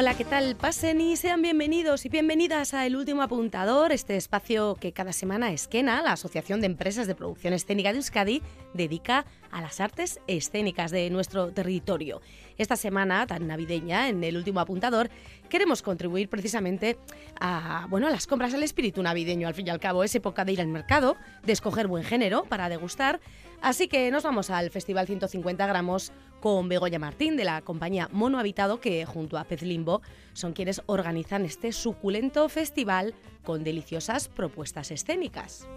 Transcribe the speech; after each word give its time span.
Hola, 0.00 0.16
¿qué 0.16 0.24
tal? 0.24 0.56
Pasen 0.56 0.98
y 1.02 1.14
sean 1.18 1.42
bienvenidos 1.42 2.06
y 2.06 2.08
bienvenidas 2.08 2.72
a 2.72 2.86
El 2.86 2.96
Último 2.96 3.20
Apuntador, 3.20 3.92
este 3.92 4.16
espacio 4.16 4.74
que 4.76 4.94
cada 4.94 5.12
semana 5.12 5.52
Esquena, 5.52 6.00
la 6.00 6.12
Asociación 6.12 6.62
de 6.62 6.68
Empresas 6.68 7.06
de 7.06 7.14
Producción 7.14 7.52
Escénica 7.52 7.92
de 7.92 7.98
Euskadi, 7.98 8.40
dedica 8.72 9.26
a 9.50 9.60
las 9.60 9.78
artes 9.78 10.18
escénicas 10.26 10.90
de 10.90 11.10
nuestro 11.10 11.52
territorio. 11.52 12.22
Esta 12.56 12.76
semana 12.76 13.26
tan 13.26 13.46
navideña, 13.46 14.08
en 14.08 14.24
El 14.24 14.38
Último 14.38 14.60
Apuntador, 14.60 15.10
queremos 15.50 15.82
contribuir 15.82 16.30
precisamente 16.30 16.96
a, 17.38 17.86
bueno, 17.90 18.06
a 18.06 18.10
las 18.10 18.26
compras 18.26 18.54
al 18.54 18.62
espíritu 18.62 19.02
navideño. 19.02 19.48
Al 19.48 19.54
fin 19.54 19.66
y 19.66 19.70
al 19.70 19.80
cabo, 19.80 20.02
es 20.02 20.14
época 20.14 20.46
de 20.46 20.52
ir 20.52 20.62
al 20.62 20.68
mercado, 20.68 21.18
de 21.44 21.52
escoger 21.52 21.88
buen 21.88 22.04
género 22.04 22.44
para 22.44 22.70
degustar. 22.70 23.20
Así 23.62 23.88
que 23.88 24.10
nos 24.10 24.24
vamos 24.24 24.48
al 24.50 24.70
Festival 24.70 25.06
150 25.06 25.66
gramos 25.66 26.12
con 26.40 26.68
Begoña 26.68 26.98
Martín 26.98 27.36
de 27.36 27.44
la 27.44 27.60
compañía 27.60 28.08
Mono 28.10 28.38
Habitado 28.38 28.80
que 28.80 29.04
junto 29.04 29.36
a 29.36 29.44
Pez 29.44 29.62
Limbo 29.62 30.00
son 30.32 30.54
quienes 30.54 30.82
organizan 30.86 31.44
este 31.44 31.72
suculento 31.72 32.48
festival 32.48 33.14
con 33.44 33.62
deliciosas 33.62 34.28
propuestas 34.28 34.90
escénicas. 34.90 35.68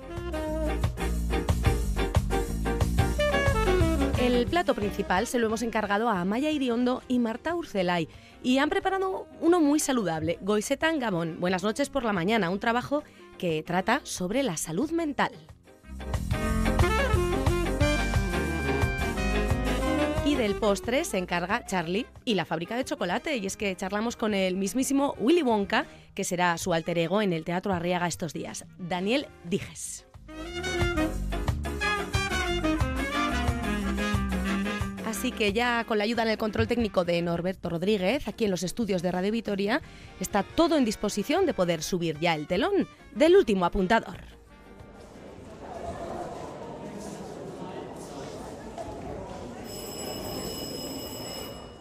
El 4.22 4.48
plato 4.48 4.74
principal 4.74 5.28
se 5.28 5.38
lo 5.38 5.48
hemos 5.48 5.64
encargado 5.64 6.08
a 6.08 6.24
Maya 6.24 6.50
Iriondo 6.50 7.04
y 7.10 7.20
Marta 7.20 7.54
Urcelay 7.56 8.08
y 8.42 8.60
han 8.60 8.70
preparado 8.70 9.28
uno 9.42 9.60
muy 9.60 9.80
saludable, 9.80 10.38
Goisetan 10.42 11.00
Gamón. 11.00 11.42
Buenas 11.42 11.64
noches 11.64 11.90
por 11.90 12.06
la 12.06 12.14
mañana, 12.14 12.50
un 12.50 12.60
trabajo 12.60 13.04
que 13.38 13.62
trata 13.64 14.00
sobre 14.04 14.42
la 14.42 14.56
salud 14.56 14.92
mental. 14.92 15.34
Del 20.38 20.56
postre 20.56 21.06
se 21.06 21.20
encarga 21.20 21.64
Charlie 21.68 22.08
y 22.26 22.34
la 22.34 22.44
fábrica 22.44 22.76
de 22.76 22.84
chocolate. 22.84 23.38
Y 23.38 23.46
es 23.46 23.56
que 23.56 23.76
charlamos 23.76 24.16
con 24.16 24.34
el 24.34 24.58
mismísimo 24.58 25.16
Willy 25.20 25.44
Wonka, 25.44 25.86
que 26.16 26.24
será 26.24 26.58
su 26.58 26.74
alter 26.74 26.98
ego 26.98 27.22
en 27.22 27.34
el 27.34 27.46
Teatro 27.46 27.72
Arriaga 27.72 28.08
estos 28.08 28.34
días, 28.34 28.66
Daniel 28.78 29.28
Dijes. 29.44 30.06
Así 35.06 35.32
que 35.32 35.54
ya 35.54 35.86
con 35.86 36.00
la 36.00 36.04
ayuda 36.04 36.24
en 36.24 36.30
el 36.30 36.38
control 36.38 36.68
técnico 36.68 37.06
de 37.06 37.22
Norberto 37.22 37.70
Rodríguez, 37.70 38.28
aquí 38.28 38.46
en 38.46 38.52
los 38.52 38.64
estudios 38.64 39.02
de 39.02 39.12
Radio 39.12 39.32
Vitoria, 39.32 39.82
está 40.20 40.44
todo 40.44 40.78
en 40.78 40.84
disposición 40.84 41.46
de 41.46 41.54
poder 41.54 41.84
subir 41.84 42.20
ya 42.20 42.34
el 42.34 42.48
telón 42.48 42.88
del 43.14 43.36
último 43.36 43.66
apuntador. 43.66 44.43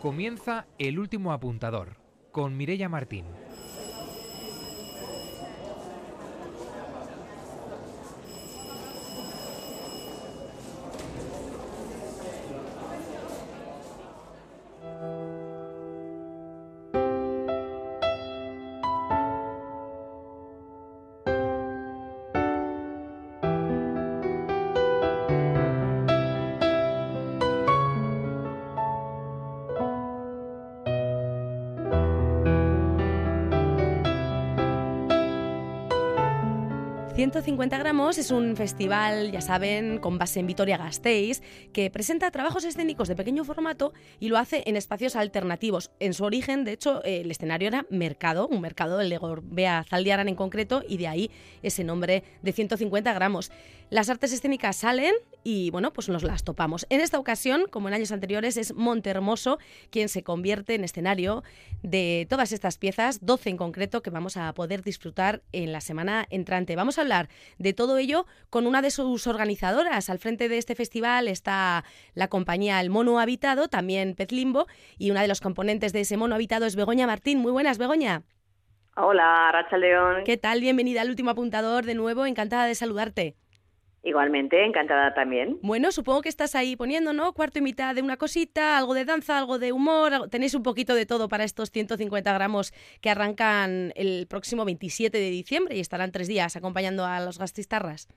Comienza 0.03 0.67
el 0.81 0.99
último 0.99 1.33
apuntador 1.33 1.95
con 2.33 2.57
Mirella 2.57 2.89
Martín. 2.89 3.25
...150 37.43 37.77
gramos 37.77 38.19
es 38.19 38.31
un 38.31 38.55
festival, 38.55 39.33
ya 39.33 39.41
saben, 39.41 39.99
con 39.99 40.17
base 40.17 40.39
en 40.39 40.47
Vitoria-Gasteiz, 40.47 41.43
que 41.73 41.91
presenta 41.91 42.31
trabajos 42.31 42.65
escénicos 42.65 43.09
de 43.09 43.17
pequeño 43.17 43.43
formato 43.43 43.93
y 44.21 44.29
lo 44.29 44.39
hace 44.39 44.63
en 44.67 44.77
espacios 44.77 45.17
alternativos. 45.17 45.91
En 45.99 46.15
su 46.15 46.23
origen, 46.23 46.63
de 46.63 46.71
hecho, 46.71 47.03
el 47.03 47.33
escenario 47.33 47.67
era 47.67 47.85
Mercado, 47.91 48.47
un 48.47 48.61
mercado 48.61 48.97
del 48.97 49.19
Gorbea 49.19 49.85
Zaldiaran 49.91 50.29
en 50.29 50.37
concreto, 50.37 50.85
y 50.89 50.99
de 50.99 51.09
ahí 51.09 51.31
ese 51.65 51.83
nombre 51.83 52.23
de 52.43 52.53
150 52.53 53.13
gramos. 53.13 53.51
Las 53.93 54.09
artes 54.09 54.33
escénicas 54.33 54.77
salen 54.77 55.13
y, 55.45 55.71
bueno, 55.71 55.93
pues 55.93 56.09
nos 56.09 56.23
las 56.23 56.45
topamos. 56.45 56.87
En 56.89 57.03
esta 57.03 57.19
ocasión, 57.19 57.67
como 57.71 57.89
en 57.89 57.95
años 57.95 58.11
anteriores, 58.11 58.57
es 58.57 58.75
Montermoso 58.75 59.59
quien 59.91 60.09
se 60.09 60.23
convierte 60.23 60.75
en 60.75 60.83
escenario 60.83 61.43
de 61.83 62.27
todas 62.31 62.53
estas 62.53 62.79
piezas, 62.79 63.23
12 63.23 63.51
en 63.51 63.57
concreto, 63.59 64.01
que 64.01 64.09
vamos 64.09 64.39
a 64.39 64.51
poder 64.55 64.81
disfrutar 64.81 65.43
en 65.53 65.73
la 65.73 65.83
semana 65.83 66.25
entrante. 66.31 66.75
Vamos 66.75 66.97
a 66.97 67.03
hablar 67.03 67.29
de 67.59 67.75
todo 67.75 67.99
ello 67.99 68.25
con 68.49 68.67
una 68.67 68.81
de 68.81 68.91
sus 68.91 69.27
organizadoras. 69.27 70.09
Al 70.09 70.19
frente 70.19 70.49
de 70.49 70.57
este 70.57 70.75
festival 70.75 71.29
está 71.29 71.85
la 72.15 72.29
compañía 72.29 72.81
El 72.81 72.89
Mono 72.89 73.21
Habitado, 73.21 73.69
también 73.69 74.15
Pez 74.15 74.33
Limbo, 74.33 74.69
y 74.97 75.11
una 75.11 75.21
de 75.21 75.29
los 75.29 75.43
componentes 75.43 75.93
de 75.93 76.01
ese 76.01 76.17
Mono 76.17 76.35
Habitado 76.35 76.65
es 76.65 76.77
Begoña 76.77 77.07
Martín. 77.07 77.41
Muy 77.41 77.53
buenas, 77.53 77.77
Begoña. 77.77 78.23
Hola, 78.97 79.51
Racha 79.53 79.77
León. 79.77 80.25
¿Qué 80.25 80.39
tal? 80.39 80.63
Bienvenida 80.63 81.03
al 81.03 81.11
último 81.11 81.29
apuntador 81.29 81.85
de 81.85 81.95
nuevo. 81.95 82.25
Encantada 82.25 82.65
de 82.65 82.75
saludarte. 82.75 83.37
Igualmente, 84.05 84.65
encantada 84.65 85.15
también. 85.15 85.59
Bueno, 85.63 85.93
supongo 85.93 86.23
que 86.23 86.29
estás 86.29 86.57
ahí 86.57 86.75
poniendo, 86.75 87.13
¿no? 87.13 87.33
Cuarto 87.35 87.61
y 87.61 87.63
mitad 87.63 87.95
de 87.95 88.03
una 88.03 88.17
cosita, 88.17 88.77
algo 88.77 88.95
de 88.95 89.05
danza, 89.05 89.39
algo 89.39 89.61
de 89.61 89.71
humor. 89.71 90.29
Tenéis 90.29 90.57
un 90.57 90.65
poquito 90.65 90.97
de 90.97 91.07
todo 91.07 91.29
para 91.29 91.45
estos 91.45 91.71
150 91.71 92.33
gramos 92.33 92.73
que 93.01 93.11
arrancan 93.11 93.93
el 93.95 94.27
próximo 94.29 94.65
27 94.65 95.17
de 95.17 95.31
diciembre 95.31 95.77
y 95.77 95.81
estarán 95.81 96.11
tres 96.11 96.27
días 96.27 96.57
acompañando 96.57 97.05
a 97.07 97.21
los 97.21 97.39
gastistarras. 97.39 98.09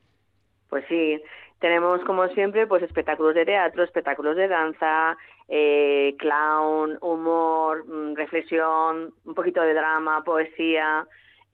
Pues 0.69 0.83
sí, 0.89 1.21
tenemos 1.59 2.03
como 2.05 2.27
siempre 2.29 2.65
pues 2.65 2.81
espectáculos 2.81 3.35
de 3.35 3.45
teatro, 3.45 3.83
espectáculos 3.83 4.35
de 4.35 4.47
danza, 4.47 5.15
eh, 5.47 6.15
clown, 6.17 6.97
humor, 7.01 7.85
mm, 7.87 8.15
reflexión, 8.15 9.13
un 9.23 9.35
poquito 9.35 9.61
de 9.61 9.75
drama, 9.75 10.23
poesía 10.23 11.07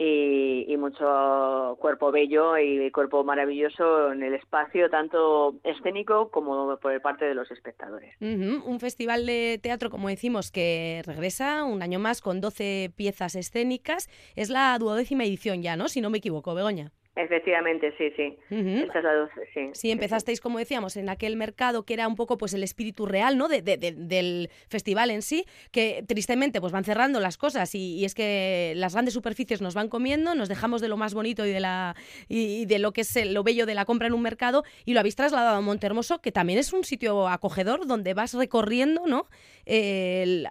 y, 0.03 0.77
mucho 0.77 1.77
cuerpo 1.79 2.11
bello 2.11 2.57
y 2.57 2.89
cuerpo 2.91 3.23
maravilloso 3.23 4.11
en 4.11 4.23
el 4.23 4.33
espacio, 4.33 4.89
tanto 4.89 5.55
escénico 5.63 6.29
como 6.31 6.77
por 6.77 6.99
parte 7.01 7.25
de 7.25 7.35
los 7.35 7.51
espectadores. 7.51 8.15
Un 8.19 8.79
festival 8.79 9.25
de 9.25 9.59
teatro, 9.61 9.89
como 9.89 10.09
decimos, 10.09 10.51
que 10.51 11.03
regresa 11.05 11.63
un 11.63 11.83
año 11.83 11.99
más 11.99 12.21
con 12.21 12.41
12 12.41 12.91
piezas 12.95 13.35
escénicas. 13.35 14.09
Es 14.35 14.49
la 14.49 14.77
duodécima 14.79 15.23
edición 15.23 15.61
ya, 15.61 15.75
¿no? 15.75 15.87
Si 15.87 16.01
no 16.01 16.09
me 16.09 16.17
equivoco, 16.17 16.55
Begoña. 16.55 16.91
Efectivamente, 17.13 17.93
sí, 17.97 18.09
sí. 18.15 18.37
Esta 18.49 18.99
es 18.99 19.03
la 19.03 19.29
sí. 19.53 19.69
Sí, 19.73 19.91
empezasteis, 19.91 20.39
como 20.39 20.59
decíamos, 20.59 20.95
en 20.95 21.09
aquel 21.09 21.35
mercado 21.35 21.83
que 21.83 21.93
era 21.93 22.07
un 22.07 22.15
poco 22.15 22.37
pues 22.37 22.53
el 22.53 22.63
espíritu 22.63 23.05
real, 23.05 23.37
¿no? 23.37 23.49
De, 23.49 23.61
del 23.61 24.49
festival 24.69 25.11
en 25.11 25.21
sí, 25.21 25.45
que 25.71 26.05
tristemente 26.07 26.61
pues 26.61 26.71
van 26.71 26.85
cerrando 26.85 27.19
las 27.19 27.37
cosas 27.37 27.75
y, 27.75 28.05
es 28.05 28.15
que 28.15 28.73
las 28.77 28.93
grandes 28.93 29.13
superficies 29.13 29.61
nos 29.61 29.75
van 29.75 29.89
comiendo, 29.89 30.35
nos 30.35 30.47
dejamos 30.47 30.79
de 30.79 30.87
lo 30.87 30.95
más 30.95 31.13
bonito 31.13 31.45
y 31.45 31.51
de 31.51 31.59
la 31.59 31.95
y, 32.29 32.65
de 32.65 32.79
lo 32.79 32.93
que 32.93 33.01
es 33.01 33.25
lo 33.29 33.43
bello 33.43 33.65
de 33.65 33.75
la 33.75 33.83
compra 33.83 34.07
en 34.07 34.13
un 34.13 34.21
mercado 34.21 34.63
y 34.85 34.93
lo 34.93 35.01
habéis 35.01 35.17
trasladado 35.17 35.57
a 35.57 35.61
Montermoso, 35.61 36.21
que 36.21 36.31
también 36.31 36.59
es 36.59 36.71
un 36.71 36.85
sitio 36.85 37.27
acogedor 37.27 37.87
donde 37.87 38.13
vas 38.13 38.33
recorriendo, 38.33 39.05
¿no? 39.05 39.27
el, 39.65 40.47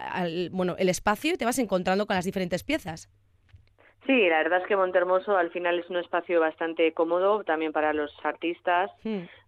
bueno, 0.51 0.75
el 0.77 0.89
espacio 0.89 1.33
y 1.33 1.37
te 1.37 1.45
vas 1.45 1.57
encontrando 1.57 2.05
con 2.05 2.15
las 2.15 2.25
diferentes 2.25 2.63
piezas. 2.63 3.09
Sí, 4.05 4.29
la 4.29 4.37
verdad 4.37 4.61
es 4.61 4.67
que 4.67 4.75
Montermoso 4.75 5.37
al 5.37 5.51
final 5.51 5.79
es 5.79 5.89
un 5.89 5.97
espacio 5.97 6.39
bastante 6.39 6.91
cómodo 6.93 7.43
también 7.43 7.71
para 7.71 7.93
los 7.93 8.13
artistas. 8.23 8.91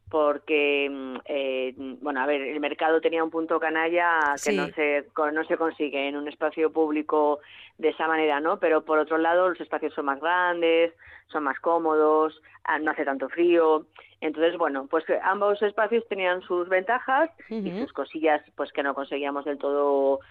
Porque 0.09 0.89
mm, 0.91 1.15
eh, 1.25 1.73
bueno 1.75 2.21
a 2.21 2.27
ver 2.27 2.41
el 2.41 2.59
mercado 2.59 3.01
tenía 3.01 3.23
un 3.23 3.31
punto 3.31 3.59
canalla 3.59 4.35
que 4.43 4.51
no 4.51 4.67
se 4.67 5.05
no 5.33 5.43
se 5.45 5.57
consigue 5.57 6.07
en 6.07 6.17
un 6.17 6.27
espacio 6.27 6.71
público 6.71 7.39
de 7.79 7.89
esa 7.89 8.07
manera 8.07 8.39
no 8.39 8.59
pero 8.59 8.83
por 8.83 8.99
otro 8.99 9.17
lado 9.17 9.49
los 9.49 9.59
espacios 9.59 9.93
son 9.95 10.05
más 10.05 10.19
grandes 10.19 10.93
son 11.29 11.45
más 11.45 11.59
cómodos 11.59 12.39
ah, 12.65 12.79
no 12.79 12.91
hace 12.91 13.05
tanto 13.05 13.29
frío. 13.29 13.85
Entonces, 14.21 14.57
bueno, 14.57 14.87
pues 14.89 15.03
ambos 15.23 15.61
espacios 15.61 16.07
tenían 16.07 16.41
sus 16.43 16.69
ventajas 16.69 17.29
y 17.49 17.71
sus 17.79 17.91
cosillas 17.91 18.41
pues 18.55 18.71
que 18.71 18.83
no 18.83 18.93
conseguíamos 18.93 19.43
del 19.43 19.57
todo 19.57 20.21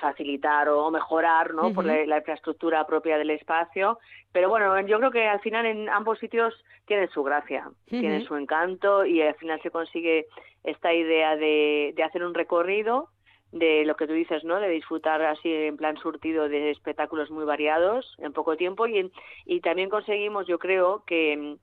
facilitar 0.00 0.68
o 0.68 0.90
mejorar, 0.90 1.54
¿no? 1.54 1.72
Por 1.72 1.84
la, 1.84 2.16
infraestructura 2.18 2.86
propia 2.86 3.18
del 3.18 3.30
espacio. 3.30 3.98
Pero 4.32 4.48
bueno, 4.48 4.78
yo 4.86 4.98
creo 4.98 5.10
que 5.10 5.26
al 5.26 5.40
final 5.40 5.66
en 5.66 5.88
ambos 5.88 6.18
sitios 6.18 6.54
tienen 6.86 7.08
su 7.10 7.22
gracia, 7.22 7.70
tienen 7.86 8.24
su 8.24 8.36
encanto 8.36 9.04
y 9.04 9.22
al 9.22 9.34
final 9.34 9.60
se 9.62 9.70
consigue 9.70 10.26
esta 10.64 10.92
idea 10.92 11.36
de, 11.36 11.92
de 11.96 12.02
hacer 12.02 12.24
un 12.24 12.34
recorrido 12.34 13.08
de 13.52 13.84
lo 13.86 13.96
que 13.96 14.06
tú 14.06 14.12
dices, 14.12 14.44
¿no? 14.44 14.60
De 14.60 14.68
disfrutar 14.68 15.22
así 15.22 15.50
en 15.50 15.76
plan 15.76 15.96
surtido 15.96 16.48
de 16.48 16.70
espectáculos 16.70 17.30
muy 17.30 17.44
variados 17.44 18.14
en 18.18 18.32
poco 18.32 18.56
tiempo 18.56 18.86
y, 18.86 19.10
y 19.46 19.60
también 19.60 19.88
conseguimos, 19.88 20.46
yo 20.46 20.58
creo, 20.58 21.02
que 21.06 21.56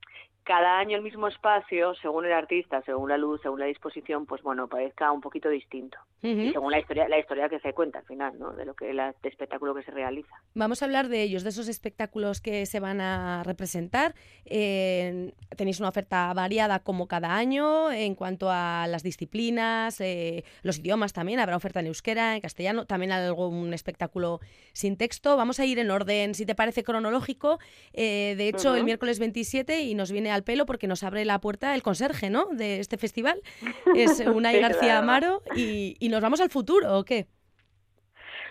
cada 0.46 0.78
año 0.78 0.96
el 0.96 1.04
mismo 1.04 1.28
espacio, 1.28 1.96
según 1.96 2.26
el 2.26 2.32
artista, 2.32 2.82
según 2.84 3.10
la 3.10 3.18
luz, 3.18 3.42
según 3.42 3.60
la 3.60 3.66
disposición, 3.66 4.26
pues 4.26 4.44
bueno, 4.44 4.68
parezca 4.68 5.12
un 5.12 5.20
poquito 5.20 5.50
distinto. 5.50 5.98
Y 6.22 6.52
según 6.52 6.72
la 6.72 6.80
historia, 6.80 7.08
la 7.08 7.20
historia 7.20 7.50
que 7.50 7.60
se 7.60 7.74
cuenta 7.74 8.00
al 8.00 8.06
final, 8.06 8.40
¿no? 8.40 8.52
De 8.54 8.66
lo 8.66 8.74
que 8.74 8.90
el 8.90 9.00
espectáculo 9.22 9.76
que 9.76 9.84
se 9.84 9.92
realiza. 9.92 10.42
Vamos 10.56 10.82
a 10.82 10.86
hablar 10.86 11.08
de 11.08 11.22
ellos, 11.22 11.44
de 11.44 11.50
esos 11.50 11.68
espectáculos 11.68 12.42
que 12.42 12.66
se 12.66 12.80
van 12.80 13.00
a 13.00 13.44
representar. 13.44 14.16
Eh, 14.46 15.34
tenéis 15.56 15.80
una 15.80 15.90
oferta 15.90 16.34
variada 16.34 16.80
como 16.80 17.08
cada 17.08 17.36
año 17.36 17.92
en 17.92 18.16
cuanto 18.16 18.50
a 18.50 18.88
las 18.88 19.04
disciplinas, 19.04 20.02
eh, 20.02 20.44
los 20.64 20.80
idiomas 20.80 21.14
también. 21.14 21.40
Habrá 21.40 21.58
oferta 21.58 21.80
en 21.80 21.88
euskera, 21.88 22.34
en 22.34 22.42
castellano, 22.42 22.86
también 22.88 23.12
algún 23.12 23.74
espectáculo 23.74 24.40
sin 24.74 24.98
texto. 24.98 25.38
Vamos 25.38 25.60
a 25.60 25.66
ir 25.66 25.78
en 25.78 25.92
orden, 25.92 26.34
si 26.34 26.48
te 26.48 26.56
parece 26.56 26.84
cronológico. 26.84 27.60
Eh, 27.94 28.34
de 28.36 28.50
hecho, 28.50 28.76
el 28.76 28.84
miércoles 28.84 29.20
27 29.20 29.82
y 29.82 29.94
nos 29.94 30.12
viene 30.12 30.32
al 30.36 30.44
pelo 30.44 30.66
porque 30.66 30.88
nos 30.88 31.04
abre 31.04 31.26
la 31.26 31.40
puerta 31.40 31.74
el 31.74 31.82
conserje, 31.82 32.30
¿no? 32.30 32.46
De 32.52 32.80
este 32.80 32.98
festival. 32.98 33.42
Es 33.96 34.20
Unai 34.20 34.60
García 34.60 35.00
Amaro 35.00 35.42
y, 35.56 35.96
y 36.00 36.10
nos 36.10 36.22
vamos 36.22 36.42
al 36.42 36.50
futuro, 36.50 36.98
¿o 36.98 37.04
qué? 37.04 37.28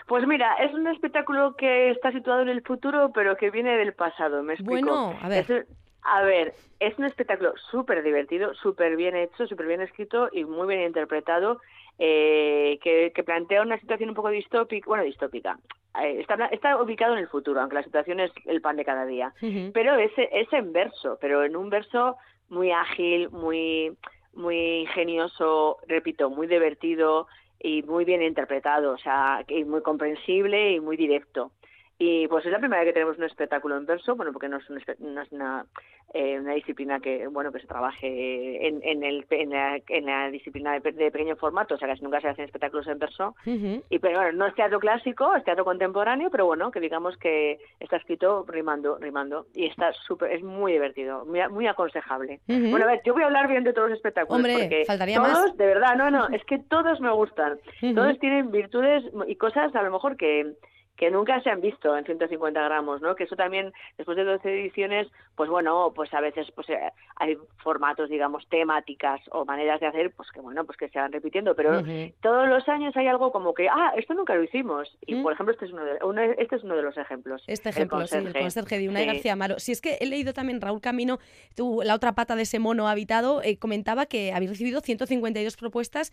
Pues 0.07 0.27
mira, 0.27 0.53
es 0.55 0.73
un 0.73 0.87
espectáculo 0.87 1.55
que 1.55 1.89
está 1.91 2.11
situado 2.11 2.41
en 2.41 2.49
el 2.49 2.61
futuro, 2.61 3.11
pero 3.13 3.37
que 3.37 3.49
viene 3.49 3.75
del 3.77 3.93
pasado, 3.93 4.43
¿me 4.43 4.53
explico? 4.53 4.87
Bueno, 4.87 5.17
a 5.19 5.27
ver. 5.27 5.45
Es, 5.49 5.67
a 6.03 6.21
ver, 6.21 6.53
es 6.79 6.97
un 6.99 7.05
espectáculo 7.05 7.53
súper 7.71 8.03
divertido, 8.03 8.53
súper 8.53 8.95
bien 8.95 9.15
hecho, 9.15 9.47
súper 9.47 9.65
bien 9.65 9.81
escrito 9.81 10.29
y 10.31 10.45
muy 10.45 10.67
bien 10.67 10.81
interpretado, 10.81 11.59
eh, 11.99 12.79
que, 12.81 13.23
plantea 13.23 13.61
una 13.61 13.79
situación 13.79 14.09
un 14.09 14.15
poco 14.15 14.29
distópica, 14.29 14.87
bueno, 14.87 15.03
distópica. 15.03 15.57
Eh, 16.01 16.19
está, 16.19 16.45
está, 16.47 16.81
ubicado 16.81 17.13
en 17.13 17.19
el 17.19 17.27
futuro, 17.27 17.59
aunque 17.59 17.75
la 17.75 17.83
situación 17.83 18.19
es 18.19 18.31
el 18.45 18.61
pan 18.61 18.75
de 18.75 18.85
cada 18.85 19.05
día. 19.05 19.33
Pero 19.73 19.95
es, 19.95 20.11
es 20.17 20.51
en 20.51 20.73
verso, 20.73 21.17
pero 21.21 21.43
en 21.43 21.55
un 21.55 21.69
verso 21.69 22.17
muy 22.49 22.71
ágil, 22.71 23.29
muy 23.29 23.95
muy 24.35 24.81
ingenioso, 24.81 25.77
repito, 25.87 26.29
muy 26.29 26.47
divertido 26.47 27.27
y 27.59 27.83
muy 27.83 28.05
bien 28.05 28.21
interpretado, 28.21 28.91
o 28.91 28.97
sea, 28.97 29.43
y 29.47 29.63
muy 29.63 29.81
comprensible 29.81 30.73
y 30.73 30.79
muy 30.79 30.97
directo. 30.97 31.51
Y 31.97 32.27
pues 32.27 32.45
es 32.45 32.51
la 32.51 32.59
primera 32.59 32.81
vez 32.81 32.89
que 32.89 32.93
tenemos 32.93 33.17
un 33.17 33.23
espectáculo 33.23 33.77
en 33.77 33.85
verso, 33.85 34.15
bueno, 34.15 34.33
porque 34.33 34.49
no 34.49 34.57
es, 34.57 34.65
no 34.99 35.21
es 35.21 35.31
una, 35.31 35.65
eh, 36.13 36.37
una 36.37 36.53
disciplina 36.53 36.99
que 36.99 37.27
bueno 37.27 37.53
que 37.53 37.61
se 37.61 37.67
trabaje 37.67 38.67
en, 38.67 38.81
en, 38.83 39.03
el, 39.03 39.25
en, 39.29 40.05
la, 40.05 40.29
disciplina 40.29 40.73
de, 40.77 40.81
pequeño 40.81 41.37
formato, 41.37 41.75
o 41.75 41.77
sea, 41.77 41.87
que 41.87 42.01
nunca 42.01 42.19
se 42.19 42.27
hacen 42.27 42.45
espectáculos 42.45 42.87
en 42.87 42.99
verso. 42.99 43.35
Y 43.45 43.99
pero 43.99 44.19
bueno, 44.19 44.33
no 44.33 44.47
es 44.47 44.55
teatro 44.55 44.79
clásico, 44.79 45.33
es 45.35 45.45
teatro 45.45 45.63
contemporáneo, 45.63 46.29
pero 46.29 46.45
bueno, 46.45 46.69
que 46.69 46.81
digamos 46.81 47.15
que 47.17 47.59
está 47.79 47.95
escrito 47.95 48.45
rimando, 48.45 48.97
rimando. 48.97 49.47
Y 49.53 49.65
está 49.67 49.93
súper, 49.93 50.33
es 50.33 50.43
muy 50.43 50.73
divertido, 50.73 51.25
muy, 51.25 51.39
muy 51.49 51.67
aconsejable. 51.67 52.41
Bueno, 52.47 52.83
a 52.83 52.87
ver, 52.91 53.01
yo 53.05 53.13
voy 53.13 53.23
a 53.23 53.27
hablar 53.27 53.47
bien 53.47 53.63
de 53.63 53.71
todos 53.71 53.89
los 53.89 53.97
espectáculos. 53.97 54.37
Hombre, 54.37 54.53
porque 54.53 54.83
faltaría 54.85 55.15
todos, 55.15 55.29
más. 55.29 55.57
de 55.57 55.65
verdad, 55.65 55.95
no, 55.95 56.11
no, 56.11 56.27
es 56.27 56.43
que 56.43 56.59
todos 56.59 56.99
me 56.99 57.11
gustan. 57.11 57.57
Todos 57.95 58.19
tienen 58.19 58.51
virtudes 58.51 59.03
y 59.27 59.35
cosas 59.37 59.73
a 59.73 59.81
lo 59.81 59.91
mejor 59.91 60.17
que 60.17 60.55
que 60.97 61.11
nunca 61.11 61.41
se 61.41 61.49
han 61.49 61.61
visto 61.61 61.97
en 61.97 62.05
150 62.05 62.61
gramos, 62.61 63.01
¿no? 63.01 63.15
Que 63.15 63.25
eso 63.25 63.35
también, 63.35 63.73
después 63.97 64.17
de 64.17 64.23
12 64.23 64.49
ediciones, 64.49 65.07
pues 65.35 65.49
bueno, 65.49 65.91
pues 65.95 66.13
a 66.13 66.21
veces 66.21 66.47
pues 66.55 66.69
eh, 66.69 66.79
hay 67.17 67.37
formatos, 67.57 68.09
digamos, 68.09 68.47
temáticas 68.49 69.21
o 69.31 69.45
maneras 69.45 69.79
de 69.81 69.87
hacer, 69.87 70.11
pues 70.15 70.29
que 70.31 70.39
bueno, 70.39 70.65
pues 70.65 70.77
que 70.77 70.89
se 70.89 70.99
van 70.99 71.11
repitiendo, 71.11 71.55
pero 71.55 71.83
todos 72.21 72.47
los 72.47 72.67
años 72.69 72.95
hay 72.95 73.07
algo 73.07 73.31
como 73.31 73.53
que, 73.53 73.67
ah, 73.67 73.93
esto 73.97 74.13
nunca 74.13 74.35
lo 74.35 74.43
hicimos. 74.43 74.97
Y, 75.05 75.21
por 75.21 75.33
ejemplo, 75.33 75.53
este 75.53 75.65
es 75.65 75.71
uno 75.71 75.83
de, 75.83 76.35
este 76.37 76.55
es 76.55 76.63
uno 76.63 76.75
de 76.75 76.83
los 76.83 76.97
ejemplos. 76.97 77.43
Este 77.47 77.69
ejemplo, 77.69 78.05
sí, 78.07 78.17
el 78.17 78.33
conserje 78.33 78.79
de 78.79 78.89
Unai 78.89 79.05
García 79.05 79.33
Amaro. 79.33 79.59
Si 79.59 79.71
es 79.71 79.81
que 79.81 79.97
he 79.99 80.05
leído 80.05 80.33
también, 80.33 80.61
Raúl 80.61 80.81
Camino, 80.81 81.19
tú, 81.55 81.81
la 81.83 81.95
otra 81.95 82.13
pata 82.13 82.35
de 82.35 82.43
ese 82.43 82.59
mono 82.59 82.87
habitado, 82.87 83.41
eh, 83.43 83.57
comentaba 83.57 84.05
que 84.05 84.33
habéis 84.33 84.51
recibido 84.51 84.81
152 84.81 85.57
propuestas 85.57 86.11